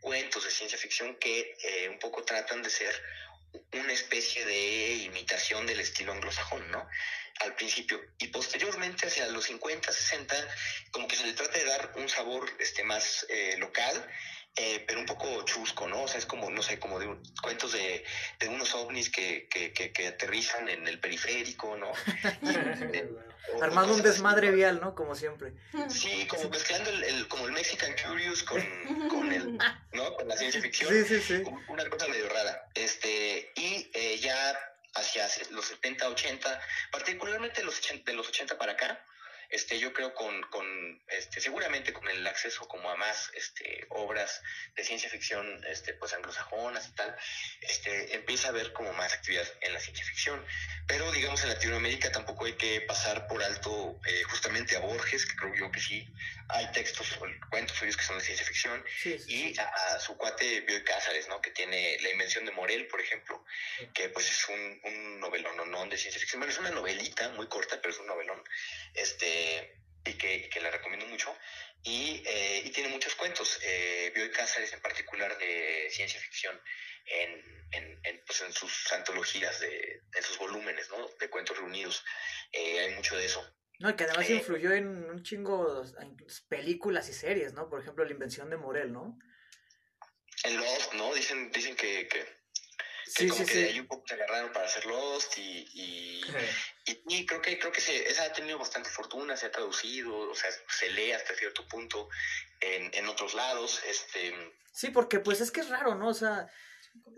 cuentos 0.02 0.44
de 0.44 0.52
ciencia 0.52 0.78
ficción 0.78 1.18
que 1.20 1.56
un 1.90 2.00
poco 2.00 2.24
tratan 2.24 2.62
de 2.64 2.70
ser 2.70 3.02
una 3.74 3.94
especie 3.94 4.46
de 4.46 4.96
imitación 4.96 5.66
del 5.66 5.80
estilo 5.80 6.12
anglosajón, 6.12 6.70
¿no? 6.72 6.88
Al 7.42 7.56
principio. 7.56 8.02
Y 8.18 8.28
posteriormente, 8.28 9.08
hacia 9.08 9.28
los 9.28 9.46
50, 9.46 9.92
60, 9.92 10.36
como 10.92 11.08
que 11.08 11.16
se 11.16 11.26
le 11.26 11.34
trata 11.34 11.58
de 11.58 11.66
dar 11.66 11.94
un 11.96 12.10
sabor 12.10 12.50
este, 12.60 12.84
más 12.84 13.26
eh, 13.30 13.56
local, 13.58 14.10
eh, 14.56 14.84
pero 14.88 15.00
un 15.00 15.06
poco 15.06 15.44
chusco, 15.46 15.88
¿no? 15.88 16.04
O 16.04 16.08
sea, 16.08 16.18
es 16.18 16.26
como, 16.26 16.50
no 16.50 16.62
sé, 16.62 16.80
como 16.80 17.00
de 17.00 17.08
un, 17.08 17.22
cuentos 17.42 17.72
de, 17.72 18.04
de 18.40 18.48
unos 18.50 18.74
ovnis 18.76 19.10
que, 19.10 19.48
que, 19.48 19.72
que, 19.72 19.92
que, 19.92 20.08
aterrizan 20.08 20.68
en 20.68 20.88
el 20.88 21.00
periférico, 21.00 21.78
¿no? 21.78 21.92
Armando 23.62 23.94
un 23.96 24.02
desmadre 24.02 24.52
vial, 24.52 24.80
¿no? 24.82 24.96
Como 24.96 25.16
siempre. 25.16 25.54
Sí, 25.90 26.28
como 26.28 26.50
mezclando 26.50 26.90
el, 26.90 27.04
el, 27.04 27.28
como 27.28 27.48
el 27.48 27.54
Mexican 27.54 27.94
Curious 27.96 28.44
con, 28.44 28.62
con 29.10 29.32
el, 29.32 29.58
¿no? 29.94 30.14
Con 30.16 30.28
la 30.28 30.36
ciencia 30.36 30.62
ficción. 30.62 30.94
Sí, 30.94 31.06
sí, 31.06 31.22
sí. 31.22 31.44
Una 31.68 31.88
cosa 31.90 32.08
medio 32.08 32.28
rara. 32.30 32.70
Este, 32.76 33.52
y 33.56 33.90
eh, 33.94 34.18
ya 34.20 34.60
hacia 34.96 35.28
los 35.52 35.66
70, 35.66 36.10
80, 36.10 36.62
particularmente 36.92 37.64
los 37.64 37.78
80, 37.80 38.12
de 38.12 38.18
los 38.18 38.28
80 38.28 38.58
para 38.58 38.74
acá, 38.74 39.04
este, 39.50 39.80
yo 39.80 39.94
creo 39.94 40.14
con, 40.14 40.42
con 40.44 41.02
este, 41.08 41.42
seguramente 41.42 41.94
con 41.94 42.08
el 42.08 42.26
acceso 42.28 42.68
como 42.68 42.90
a 42.90 42.96
más 42.96 43.32
este, 43.34 43.86
obras 43.90 44.42
de 44.76 44.84
ciencia 44.84 45.10
ficción 45.10 45.64
este, 45.66 45.94
pues 45.94 46.14
anglosajonas 46.14 46.88
y 46.88 46.92
tal, 46.92 47.16
este, 47.62 48.16
empieza 48.16 48.48
a 48.48 48.52
haber 48.52 48.74
como 48.74 48.94
más 48.94 49.14
actividad 49.14 49.48
en 49.62 49.74
la 49.74 49.80
ciencia 49.80 50.06
ficción. 50.06 50.46
Pero 50.88 51.12
digamos 51.12 51.42
en 51.44 51.50
Latinoamérica 51.50 52.12
tampoco 52.12 52.46
hay 52.46 52.54
que 52.54 52.82
pasar 52.82 53.28
por 53.28 53.44
alto 53.44 54.00
eh, 54.06 54.24
justamente 54.24 54.76
a 54.76 54.80
Borges, 54.80 55.26
que 55.26 55.36
creo 55.36 55.56
yo 55.56 55.72
que 55.72 55.80
sí 55.80 56.08
hay 56.50 56.72
textos 56.72 57.12
o 57.18 57.26
cuentos 57.50 57.78
suyos 57.78 57.96
que 57.96 58.04
son 58.04 58.18
de 58.18 58.24
ciencia 58.24 58.46
ficción, 58.46 58.84
sí, 59.02 59.20
sí, 59.20 59.54
y 59.54 59.60
a, 59.60 59.66
a, 59.66 60.00
su 60.00 60.18
cuate 60.18 60.62
Bioy 60.62 60.84
Cázares, 60.84 61.28
¿no? 61.28 61.40
que 61.42 61.52
tiene 61.52 61.98
La 62.02 62.10
Invención 62.10 62.44
de 62.44 62.52
Morel, 62.52 62.88
por 62.88 63.00
ejemplo, 63.00 63.46
que 63.94 64.10
pues 64.10 64.30
es 64.32 64.50
un, 64.50 64.82
un 64.84 65.20
novelón 65.20 65.56
no, 65.70 65.86
de 65.86 65.98
ciencia 65.98 66.20
ficción. 66.20 66.40
Bueno, 66.40 66.52
es 66.52 66.60
una 66.60 66.72
novelita 66.72 67.30
muy 67.30 67.48
corta, 67.48 67.80
pero 67.80 67.94
es 67.94 68.00
un 68.00 68.08
novelón. 68.08 68.44
Este, 68.96 69.39
y 70.06 70.14
que, 70.14 70.50
que, 70.50 70.62
la 70.62 70.72
recomiendo 70.72 71.06
mucho. 71.08 71.36
Y, 71.84 72.24
eh, 72.26 72.64
y 72.66 72.72
tiene 72.72 72.90
muchos 72.90 73.16
cuentos. 73.16 73.60
Eh, 73.64 74.12
Bioy 74.16 74.32
Cáceres 74.32 74.74
en 74.74 74.82
particular 74.82 75.38
de 75.38 75.88
ciencia 75.92 76.20
ficción 76.20 76.60
en, 77.06 77.68
en, 77.72 78.00
en, 78.04 78.24
pues 78.26 78.42
en 78.42 78.54
sus 78.54 78.92
antologías, 78.92 79.60
de, 79.60 80.02
en 80.14 80.24
sus 80.24 80.38
volúmenes 80.38 80.90
¿no? 80.90 81.08
de 81.20 81.30
cuentos 81.30 81.58
reunidos. 81.58 82.04
Eh, 82.52 82.80
hay 82.80 82.96
mucho 82.96 83.16
de 83.18 83.26
eso. 83.26 83.46
No, 83.80 83.90
y 83.90 83.96
que 83.96 84.04
además 84.04 84.30
influyó 84.30 84.74
en 84.74 84.88
un 84.88 85.24
chingo 85.24 85.84
películas 86.50 87.08
y 87.08 87.14
series, 87.14 87.54
¿no? 87.54 87.70
Por 87.70 87.82
ejemplo, 87.82 88.04
La 88.04 88.12
Invención 88.12 88.50
de 88.50 88.58
Morel, 88.58 88.92
¿no? 88.92 89.18
En 90.44 90.58
Lost, 90.58 90.94
¿no? 90.96 91.14
Dicen, 91.14 91.50
dicen 91.52 91.78
que, 91.78 92.08
que, 92.10 92.20
que 92.20 92.30
sí, 93.06 93.28
como 93.30 93.40
sí, 93.40 93.46
que 93.46 93.54
sí. 93.54 93.64
ahí 93.64 93.80
un 93.80 93.88
poco 93.88 94.06
se 94.06 94.16
agarraron 94.16 94.52
para 94.52 94.66
hacer 94.66 94.86
Lost 94.86 95.38
y, 95.38 95.66
y, 95.74 96.22
y, 97.08 97.26
creo 97.26 97.42
que 97.42 97.60
creo 97.60 97.72
que 97.72 97.82
se, 97.82 98.10
esa 98.10 98.24
ha 98.24 98.34
tenido 98.34 98.58
bastante 98.58 98.90
fortuna, 98.90 99.36
se 99.38 99.48
ha 99.48 99.52
traducido, 99.52 100.18
o 100.18 100.36
sea, 100.36 100.50
se 100.68 100.90
lee 100.92 101.12
hasta 101.12 101.36
cierto 101.36 101.68
punto 101.68 102.10
en, 102.60 102.94
en 102.94 103.08
otros 103.08 103.34
lados, 103.34 103.82
este 103.88 104.34
Sí, 104.72 104.92
porque 104.92 105.20
pues 105.20 105.42
es 105.42 105.52
que 105.52 105.62
es 105.62 105.70
raro, 105.70 105.96
¿no? 105.96 106.10
O 106.10 106.14
sea, 106.14 106.48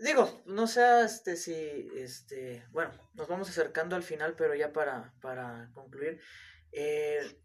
digo, 0.00 0.42
no 0.46 0.66
sé 0.66 1.02
este 1.04 1.36
si 1.36 1.88
este, 1.96 2.66
bueno, 2.70 2.92
nos 3.14 3.28
vamos 3.28 3.48
acercando 3.48 3.94
al 3.94 4.02
final, 4.02 4.34
pero 4.36 4.54
ya 4.54 4.72
para 4.72 5.12
para 5.20 5.70
concluir 5.74 6.20
eh, 6.72 7.38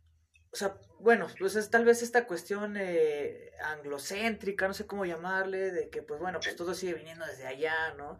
o 0.52 0.56
sea, 0.56 0.76
bueno, 1.00 1.28
pues 1.38 1.56
es 1.56 1.70
tal 1.70 1.86
vez 1.86 2.02
esta 2.02 2.26
cuestión 2.26 2.78
eh, 2.78 3.52
anglocéntrica, 3.64 4.68
no 4.68 4.74
sé 4.74 4.88
cómo 4.88 5.06
llamarle, 5.06 5.72
de 5.72 5.90
que 5.90 6.02
pues 6.02 6.20
bueno, 6.20 6.40
pues 6.40 6.56
todo 6.56 6.74
sigue 6.74 6.94
viniendo 6.94 7.26
desde 7.26 7.46
allá, 7.46 7.94
¿no? 7.96 8.18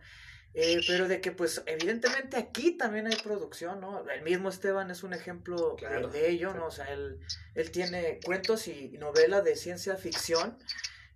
Eh, 0.54 0.82
pero 0.88 1.08
de 1.08 1.22
que 1.22 1.32
pues 1.32 1.62
evidentemente 1.68 2.36
aquí 2.36 2.72
también 2.72 3.06
hay 3.06 3.16
producción, 3.18 3.80
¿no? 3.80 4.10
El 4.10 4.24
mismo 4.24 4.50
Esteban 4.50 4.90
es 4.90 5.04
un 5.04 5.14
ejemplo 5.14 5.76
claro, 5.76 6.08
de, 6.08 6.22
de, 6.22 6.30
ello, 6.32 6.54
¿no? 6.54 6.66
O 6.66 6.72
sea, 6.72 6.92
él, 6.92 7.20
él 7.54 7.72
tiene 7.72 8.20
cuentos 8.26 8.68
y 8.68 8.98
novela 8.98 9.42
de 9.42 9.56
ciencia 9.56 9.96
ficción, 9.98 10.58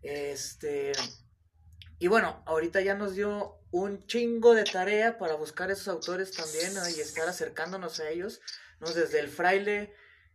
este... 0.01 0.91
Y 1.97 2.07
bueno, 2.07 2.43
ahorita 2.47 2.81
ya 2.81 2.95
nos 2.95 3.15
dio 3.15 3.61
un 3.71 4.05
chingo 4.05 4.53
de 4.53 4.63
tarea 4.63 5.17
para 5.17 5.35
buscar 5.35 5.71
esos 5.71 5.87
autores 5.87 6.31
también 6.31 6.73
¿no? 6.73 6.87
y 6.89 6.99
estar 6.99 7.27
acercándonos 7.27 7.99
a 7.99 8.09
ellos, 8.09 8.41
¿no? 8.79 8.91
Desde 8.91 9.19
el 9.19 9.29
fraile 9.29 9.93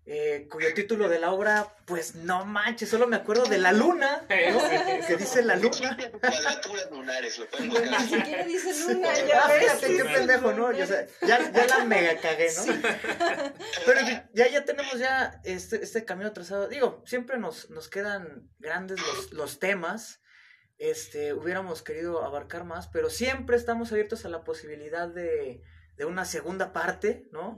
eh, 0.09 0.47
cuyo 0.49 0.73
título 0.73 1.09
de 1.09 1.19
la 1.19 1.33
obra, 1.33 1.75
pues 1.85 2.15
no 2.15 2.45
manches, 2.45 2.89
solo 2.89 3.09
me 3.09 3.17
acuerdo 3.17 3.47
de 3.47 3.59
la 3.59 3.73
luna, 3.73 4.23
¿no? 4.29 5.05
que 5.05 5.17
dice 5.17 5.43
la 5.43 5.57
luna. 5.57 5.97
Cuadraturas 6.21 6.91
lunares, 6.93 7.37
lo 7.41 7.51
podemos 7.51 7.81
Ni 7.83 7.99
siquiera 8.07 8.45
dice 8.45 8.85
luna, 8.85 9.09
ya 9.27 9.49
Fíjate 9.49 9.97
qué 9.97 10.05
pendejo, 10.05 10.53
¿no? 10.53 10.71
Ya, 10.71 10.87
ya, 10.87 11.51
ya, 11.51 11.67
la 11.67 11.85
mega 11.85 12.21
cagué, 12.21 12.47
¿no? 12.55 12.63
Sí. 12.63 12.83
Pero 13.85 14.01
ya, 14.33 14.49
ya 14.49 14.65
tenemos 14.65 14.97
ya 14.97 15.41
este, 15.43 15.83
este 15.83 16.05
camino 16.05 16.33
trazado. 16.33 16.69
Digo, 16.69 17.03
siempre 17.05 17.37
nos, 17.39 17.71
nos 17.71 17.89
quedan 17.89 18.49
grandes 18.61 19.01
los, 19.01 19.33
los 19.33 19.59
temas. 19.59 20.21
Este, 20.79 21.33
hubiéramos 21.33 21.83
querido 21.83 22.23
abarcar 22.25 22.63
más, 22.63 22.87
pero 22.87 23.11
siempre 23.11 23.57
estamos 23.57 23.91
abiertos 23.91 24.25
a 24.25 24.29
la 24.29 24.45
posibilidad 24.45 25.09
de, 25.09 25.65
de 25.97 26.05
una 26.05 26.25
segunda 26.25 26.73
parte, 26.73 27.27
¿no? 27.33 27.57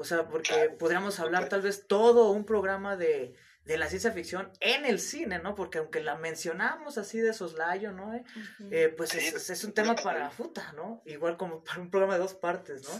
O 0.00 0.04
sea, 0.04 0.26
porque 0.28 0.70
podríamos 0.78 1.20
hablar 1.20 1.50
tal 1.50 1.60
vez 1.60 1.86
todo 1.86 2.30
un 2.30 2.46
programa 2.46 2.96
de, 2.96 3.34
de 3.66 3.76
la 3.76 3.86
ciencia 3.86 4.10
ficción 4.12 4.50
en 4.60 4.86
el 4.86 4.98
cine, 4.98 5.40
¿no? 5.40 5.54
Porque 5.54 5.76
aunque 5.76 6.00
la 6.00 6.14
mencionamos 6.16 6.96
así 6.96 7.20
de 7.20 7.34
soslayo, 7.34 7.92
¿no? 7.92 8.14
Eh, 8.14 8.24
eh 8.70 8.88
pues 8.96 9.14
es, 9.14 9.50
es, 9.50 9.62
un 9.62 9.72
tema 9.72 9.94
para 9.96 10.30
puta, 10.30 10.72
¿no? 10.72 11.02
Igual 11.04 11.36
como 11.36 11.62
para 11.64 11.82
un 11.82 11.90
programa 11.90 12.14
de 12.14 12.20
dos 12.20 12.32
partes, 12.32 12.82
¿no? 12.84 12.94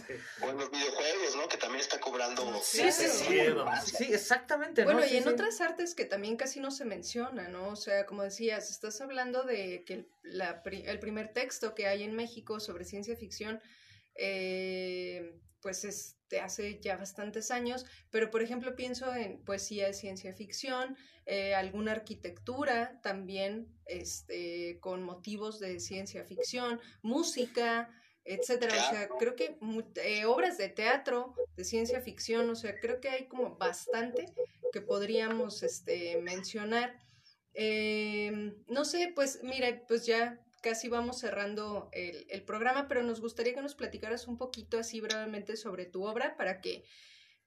O 0.45 0.49
en 0.51 0.57
los 0.57 0.69
videojuegos, 0.69 1.35
¿no? 1.37 1.47
Que 1.47 1.57
también 1.57 1.81
está 1.81 1.99
cobrando. 1.99 2.43
Sí, 2.61 2.91
sí, 2.91 3.07
sí. 3.07 3.39
Sí, 3.97 4.13
exactamente. 4.13 4.83
Bueno, 4.83 5.03
y 5.03 5.17
en 5.17 5.27
otras 5.27 5.59
artes 5.59 5.95
que 5.95 6.05
también 6.05 6.37
casi 6.37 6.59
no 6.59 6.69
se 6.69 6.85
menciona, 6.85 7.47
¿no? 7.47 7.69
O 7.69 7.75
sea, 7.75 8.05
como 8.05 8.21
decías, 8.21 8.69
estás 8.69 9.01
hablando 9.01 9.41
de 9.41 9.83
que 9.85 9.93
el, 9.95 10.09
la, 10.21 10.61
el 10.63 10.99
primer 10.99 11.33
texto 11.33 11.73
que 11.73 11.87
hay 11.87 12.03
en 12.03 12.15
México 12.15 12.59
sobre 12.59 12.85
ciencia 12.85 13.15
ficción 13.15 13.59
eh, 14.15 15.39
pues 15.61 15.83
es 15.83 16.17
de 16.29 16.39
hace 16.39 16.79
ya 16.79 16.97
bastantes 16.97 17.51
años, 17.51 17.85
pero 18.09 18.31
por 18.31 18.41
ejemplo 18.41 18.75
pienso 18.75 19.13
en 19.13 19.43
poesía 19.43 19.87
de 19.87 19.93
ciencia 19.93 20.33
ficción, 20.33 20.97
eh, 21.25 21.53
alguna 21.53 21.91
arquitectura 21.91 22.99
también 23.03 23.67
este, 23.85 24.79
con 24.79 25.03
motivos 25.03 25.59
de 25.59 25.79
ciencia 25.79 26.23
ficción, 26.25 26.79
música, 27.01 27.89
etcétera. 28.23 28.73
O 28.73 28.89
sea, 28.91 29.09
creo 29.19 29.35
que 29.35 29.57
eh, 30.03 30.25
obras 30.25 30.57
de 30.57 30.69
teatro 30.69 31.33
de 31.55 31.63
ciencia 31.63 32.01
ficción, 32.01 32.49
o 32.49 32.55
sea, 32.55 32.79
creo 32.79 32.99
que 32.99 33.09
hay 33.09 33.27
como 33.27 33.55
bastante 33.55 34.25
que 34.71 34.81
podríamos 34.81 35.63
este, 35.63 36.17
mencionar. 36.21 36.97
Em, 37.53 38.55
no 38.67 38.85
sé, 38.85 39.11
pues 39.13 39.43
mira, 39.43 39.83
pues 39.87 40.05
ya 40.05 40.39
casi 40.61 40.87
vamos 40.87 41.19
cerrando 41.19 41.89
el, 41.91 42.43
programa, 42.43 42.87
pero 42.87 43.03
nos 43.03 43.19
gustaría 43.19 43.53
que 43.53 43.61
nos 43.61 43.75
platicaras 43.75 44.27
un 44.27 44.37
poquito 44.37 44.77
así 44.77 45.01
brevemente 45.01 45.57
sobre 45.57 45.85
tu 45.85 46.05
obra 46.05 46.37
para 46.37 46.61
que 46.61 46.85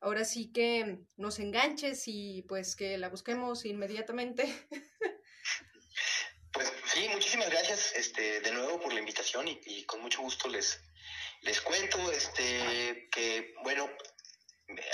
ahora 0.00 0.24
sí 0.24 0.52
que 0.52 0.98
nos 1.16 1.38
enganches 1.38 2.04
y 2.06 2.42
pues 2.42 2.76
que 2.76 2.98
la 2.98 3.08
busquemos 3.08 3.64
inmediatamente. 3.64 4.44
Pues 6.52 6.72
sí, 6.84 7.08
muchísimas 7.08 7.50
gracias 7.50 7.92
este, 7.96 8.40
de 8.40 8.52
nuevo 8.52 8.80
por 8.80 8.92
la 8.92 9.00
invitación 9.00 9.48
y, 9.48 9.84
con 9.86 10.00
mucho 10.00 10.22
gusto 10.22 10.46
les, 10.46 10.80
les 11.40 11.60
cuento 11.60 12.12
este, 12.12 13.08
que, 13.10 13.54
bueno, 13.64 13.90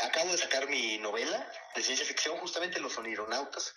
acabo 0.05 0.33
de 0.33 0.39
sacar 0.39 0.71
mi 0.71 0.97
novela 0.97 1.53
de 1.75 1.83
ciencia 1.83 2.07
ficción, 2.07 2.39
justamente 2.39 2.81
Los 2.81 2.97
Onironautas, 2.97 3.75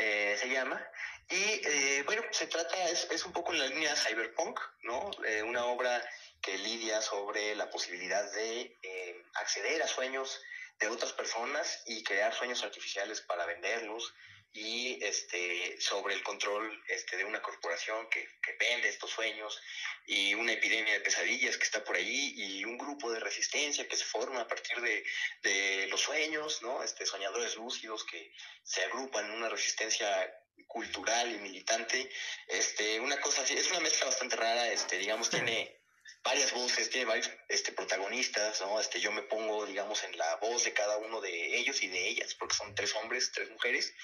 eh, 0.00 0.36
se 0.38 0.48
llama, 0.48 0.84
y 1.30 1.60
eh, 1.64 2.02
bueno, 2.06 2.22
se 2.32 2.48
trata, 2.48 2.76
es, 2.88 3.06
es, 3.10 3.24
un 3.24 3.32
poco 3.32 3.52
en 3.52 3.60
la 3.60 3.66
línea 3.68 3.94
cyberpunk, 3.94 4.58
¿no? 4.82 5.12
Eh, 5.24 5.44
una 5.44 5.64
obra 5.66 6.02
que 6.42 6.58
lidia 6.58 7.00
sobre 7.00 7.54
la 7.54 7.70
posibilidad 7.70 8.32
de 8.32 8.76
eh, 8.82 9.22
acceder 9.34 9.80
a 9.80 9.86
sueños 9.86 10.40
de 10.80 10.88
otras 10.88 11.12
personas 11.12 11.82
y 11.86 12.02
crear 12.02 12.34
sueños 12.34 12.64
artificiales 12.64 13.20
para 13.20 13.46
venderlos 13.46 14.12
y 14.52 14.98
este 15.04 15.80
sobre 15.80 16.14
el 16.14 16.22
control 16.24 16.82
este 16.88 17.16
de 17.16 17.24
una 17.24 17.40
corporación 17.40 18.08
que, 18.10 18.26
que, 18.42 18.56
vende 18.58 18.88
estos 18.88 19.10
sueños 19.10 19.60
y 20.06 20.34
una 20.34 20.52
epidemia 20.52 20.94
de 20.94 21.00
pesadillas 21.00 21.56
que 21.56 21.64
está 21.64 21.84
por 21.84 21.96
allí 21.96 22.32
y 22.34 22.64
un 22.64 22.76
grupo 22.76 23.12
de 23.12 23.20
resistencia 23.20 23.86
que 23.86 23.96
se 23.96 24.04
forma 24.04 24.40
a 24.40 24.48
partir 24.48 24.80
de, 24.80 25.04
de 25.42 25.86
los 25.86 26.00
sueños, 26.00 26.62
¿no? 26.62 26.82
Este 26.82 27.06
soñadores 27.06 27.54
lúcidos 27.56 28.04
que 28.04 28.32
se 28.64 28.82
agrupan 28.82 29.26
en 29.26 29.32
una 29.32 29.48
resistencia 29.48 30.28
cultural 30.66 31.32
y 31.32 31.38
militante, 31.38 32.10
este, 32.46 33.00
una 33.00 33.20
cosa 33.20 33.42
así, 33.42 33.54
es 33.54 33.70
una 33.70 33.80
mezcla 33.80 34.06
bastante 34.06 34.36
rara, 34.36 34.70
este, 34.72 34.98
digamos, 34.98 35.30
tiene 35.30 35.79
varias 36.22 36.52
voces, 36.52 36.90
tiene 36.90 37.06
varios 37.06 37.30
este, 37.48 37.72
protagonistas, 37.72 38.60
¿no? 38.60 38.80
Este, 38.80 39.00
yo 39.00 39.12
me 39.12 39.22
pongo, 39.22 39.66
digamos, 39.66 40.04
en 40.04 40.16
la 40.16 40.36
voz 40.36 40.64
de 40.64 40.72
cada 40.72 40.96
uno 40.98 41.20
de 41.20 41.56
ellos 41.56 41.82
y 41.82 41.88
de 41.88 42.08
ellas, 42.08 42.34
porque 42.34 42.54
son 42.54 42.74
tres 42.74 42.94
hombres, 42.96 43.32
tres 43.32 43.50
mujeres. 43.50 43.94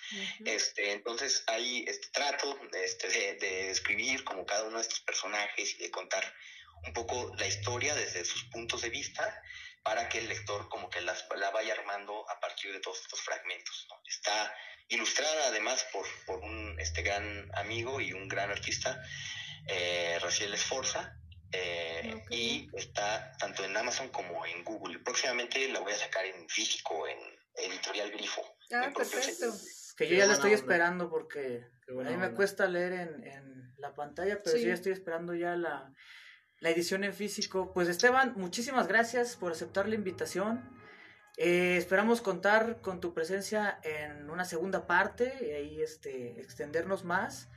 este, 0.44 0.92
entonces 0.92 1.44
hay 1.46 1.84
este 1.86 2.08
trato 2.08 2.58
este, 2.72 3.08
de, 3.08 3.34
de 3.34 3.68
describir 3.68 4.24
como 4.24 4.46
cada 4.46 4.64
uno 4.64 4.76
de 4.76 4.82
estos 4.82 5.00
personajes 5.00 5.74
y 5.74 5.78
de 5.78 5.90
contar 5.90 6.34
un 6.86 6.92
poco 6.92 7.34
la 7.36 7.46
historia 7.46 7.94
desde 7.94 8.24
sus 8.24 8.44
puntos 8.44 8.82
de 8.82 8.90
vista 8.90 9.42
para 9.82 10.08
que 10.08 10.18
el 10.18 10.28
lector 10.28 10.68
como 10.68 10.90
que 10.90 11.00
las, 11.00 11.26
la 11.36 11.50
vaya 11.50 11.74
armando 11.74 12.28
a 12.28 12.40
partir 12.40 12.72
de 12.72 12.80
todos 12.80 13.00
estos 13.00 13.20
fragmentos. 13.20 13.86
¿no? 13.88 14.00
Está 14.06 14.52
ilustrada 14.88 15.46
además 15.48 15.86
por, 15.92 16.06
por 16.26 16.38
un 16.38 16.78
este 16.80 17.02
gran 17.02 17.48
amigo 17.54 18.00
y 18.00 18.12
un 18.12 18.28
gran 18.28 18.50
artista, 18.50 19.00
eh, 19.68 20.18
Raciel 20.20 20.54
Esforza, 20.54 21.16
eh, 21.52 22.22
y 22.30 22.68
está 22.74 23.32
tanto 23.38 23.64
en 23.64 23.76
Amazon 23.76 24.08
como 24.08 24.44
en 24.46 24.64
Google. 24.64 24.98
Próximamente 25.00 25.68
la 25.68 25.80
voy 25.80 25.92
a 25.92 25.96
sacar 25.96 26.24
en 26.24 26.48
físico, 26.48 27.06
en 27.06 27.18
editorial 27.56 28.10
Grifo. 28.10 28.42
Ah, 28.72 28.90
perfecto. 28.94 29.52
Que 29.96 30.08
yo 30.08 30.16
ya 30.16 30.26
la 30.26 30.34
estoy 30.34 30.52
esperando 30.52 31.08
porque 31.08 31.66
a 31.88 32.10
mí 32.10 32.16
me 32.16 32.32
cuesta 32.32 32.66
leer 32.66 32.92
en, 32.92 33.24
en 33.24 33.74
la 33.78 33.94
pantalla, 33.94 34.40
pero 34.42 34.56
sí. 34.56 34.66
ya 34.66 34.74
estoy 34.74 34.92
esperando 34.92 35.34
ya 35.34 35.56
la, 35.56 35.92
la 36.60 36.70
edición 36.70 37.04
en 37.04 37.14
físico. 37.14 37.72
Pues 37.72 37.88
Esteban, 37.88 38.34
muchísimas 38.36 38.88
gracias 38.88 39.36
por 39.36 39.52
aceptar 39.52 39.88
la 39.88 39.94
invitación. 39.94 40.76
Eh, 41.38 41.76
esperamos 41.76 42.22
contar 42.22 42.80
con 42.80 43.00
tu 43.00 43.12
presencia 43.12 43.78
en 43.82 44.30
una 44.30 44.44
segunda 44.44 44.86
parte 44.86 45.34
y 45.42 45.50
ahí 45.50 45.82
este, 45.82 46.40
extendernos 46.40 47.04
más. 47.04 47.48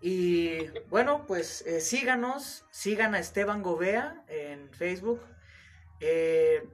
Y 0.00 0.68
bueno, 0.90 1.24
pues 1.26 1.62
eh, 1.62 1.80
síganos, 1.80 2.64
sigan 2.70 3.14
a 3.14 3.18
Esteban 3.18 3.62
Gobea 3.62 4.22
en 4.28 4.70
Facebook 4.72 5.20
eh, 6.00 6.68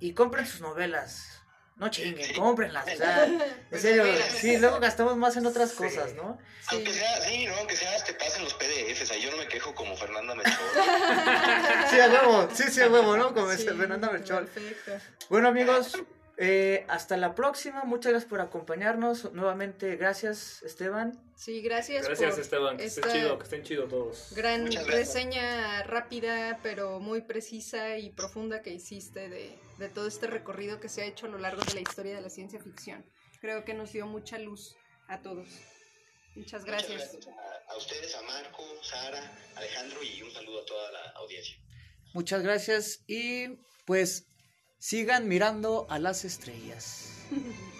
y 0.00 0.12
compren 0.14 0.46
sus 0.46 0.60
novelas. 0.60 1.42
No 1.76 1.88
chinguen, 1.88 2.34
cómprenlas. 2.34 2.86
O 2.86 2.96
sea, 2.96 3.24
en 3.70 3.80
serio, 3.80 4.04
sí, 4.30 4.58
luego 4.58 4.78
gastamos 4.78 5.16
más 5.16 5.36
en 5.36 5.46
otras 5.46 5.72
cosas, 5.72 6.14
¿no? 6.14 6.38
Aunque 6.68 6.92
sea, 6.92 7.20
sí, 7.22 7.46
¿no? 7.46 7.54
Aunque 7.56 7.76
sea, 7.76 8.04
te 8.04 8.14
pasen 8.14 8.44
los 8.44 8.54
PDFs, 8.54 9.10
o 9.10 9.14
yo 9.16 9.30
no 9.30 9.38
me 9.38 9.48
quejo 9.48 9.74
como 9.74 9.96
Fernanda 9.96 10.34
Melchor. 10.34 10.54
sí, 11.90 11.98
a 11.98 12.08
huevo, 12.08 12.48
sí, 12.52 12.64
sí, 12.70 12.80
a 12.82 12.88
huevo, 12.88 13.16
¿no? 13.16 13.34
Como 13.34 13.50
sí, 13.52 13.64
Fernanda 13.64 14.10
Melchor. 14.10 14.46
Perfecto. 14.46 14.92
Bueno, 15.28 15.48
amigos, 15.48 15.96
eh, 16.38 16.84
hasta 16.88 17.16
la 17.16 17.34
próxima. 17.34 17.84
Muchas 17.84 18.12
gracias 18.12 18.30
por 18.30 18.40
acompañarnos. 18.40 19.32
Nuevamente, 19.32 19.96
gracias, 19.96 20.62
Esteban. 20.62 21.20
Sí, 21.36 21.60
gracias. 21.60 22.06
Gracias, 22.06 22.38
Esteban. 22.38 22.76
Que 22.76 22.86
estén 22.86 23.04
chido, 23.10 23.38
que 23.38 23.44
estén 23.44 23.62
chido 23.62 23.88
todos. 23.88 24.32
Gran 24.34 24.70
reseña 24.86 25.82
rápida, 25.84 26.58
pero 26.62 27.00
muy 27.00 27.22
precisa 27.22 27.98
y 27.98 28.10
profunda 28.10 28.62
que 28.62 28.70
hiciste 28.70 29.28
de, 29.28 29.58
de 29.78 29.88
todo 29.88 30.06
este 30.06 30.26
recorrido 30.26 30.80
que 30.80 30.88
se 30.88 31.02
ha 31.02 31.04
hecho 31.04 31.26
a 31.26 31.28
lo 31.28 31.38
largo 31.38 31.62
de 31.62 31.74
la 31.74 31.80
historia 31.80 32.14
de 32.14 32.20
la 32.20 32.30
ciencia 32.30 32.60
ficción. 32.60 33.04
Creo 33.40 33.64
que 33.64 33.74
nos 33.74 33.92
dio 33.92 34.06
mucha 34.06 34.38
luz 34.38 34.76
a 35.08 35.20
todos. 35.20 35.48
Muchas 36.34 36.64
gracias. 36.64 37.12
Muchas 37.12 37.26
gracias 37.26 37.36
a, 37.68 37.72
a 37.72 37.76
ustedes, 37.76 38.14
a 38.14 38.22
Marco, 38.22 38.62
Sara, 38.82 39.38
Alejandro 39.56 40.02
y 40.02 40.22
un 40.22 40.30
saludo 40.30 40.62
a 40.62 40.64
toda 40.64 40.92
la 40.92 41.10
audiencia. 41.16 41.56
Muchas 42.14 42.42
gracias 42.42 43.04
y 43.06 43.58
pues 43.84 44.31
sigan 44.82 45.28
mirando 45.28 45.86
a 45.90 46.00
las 46.00 46.24
estrellas. 46.24 47.12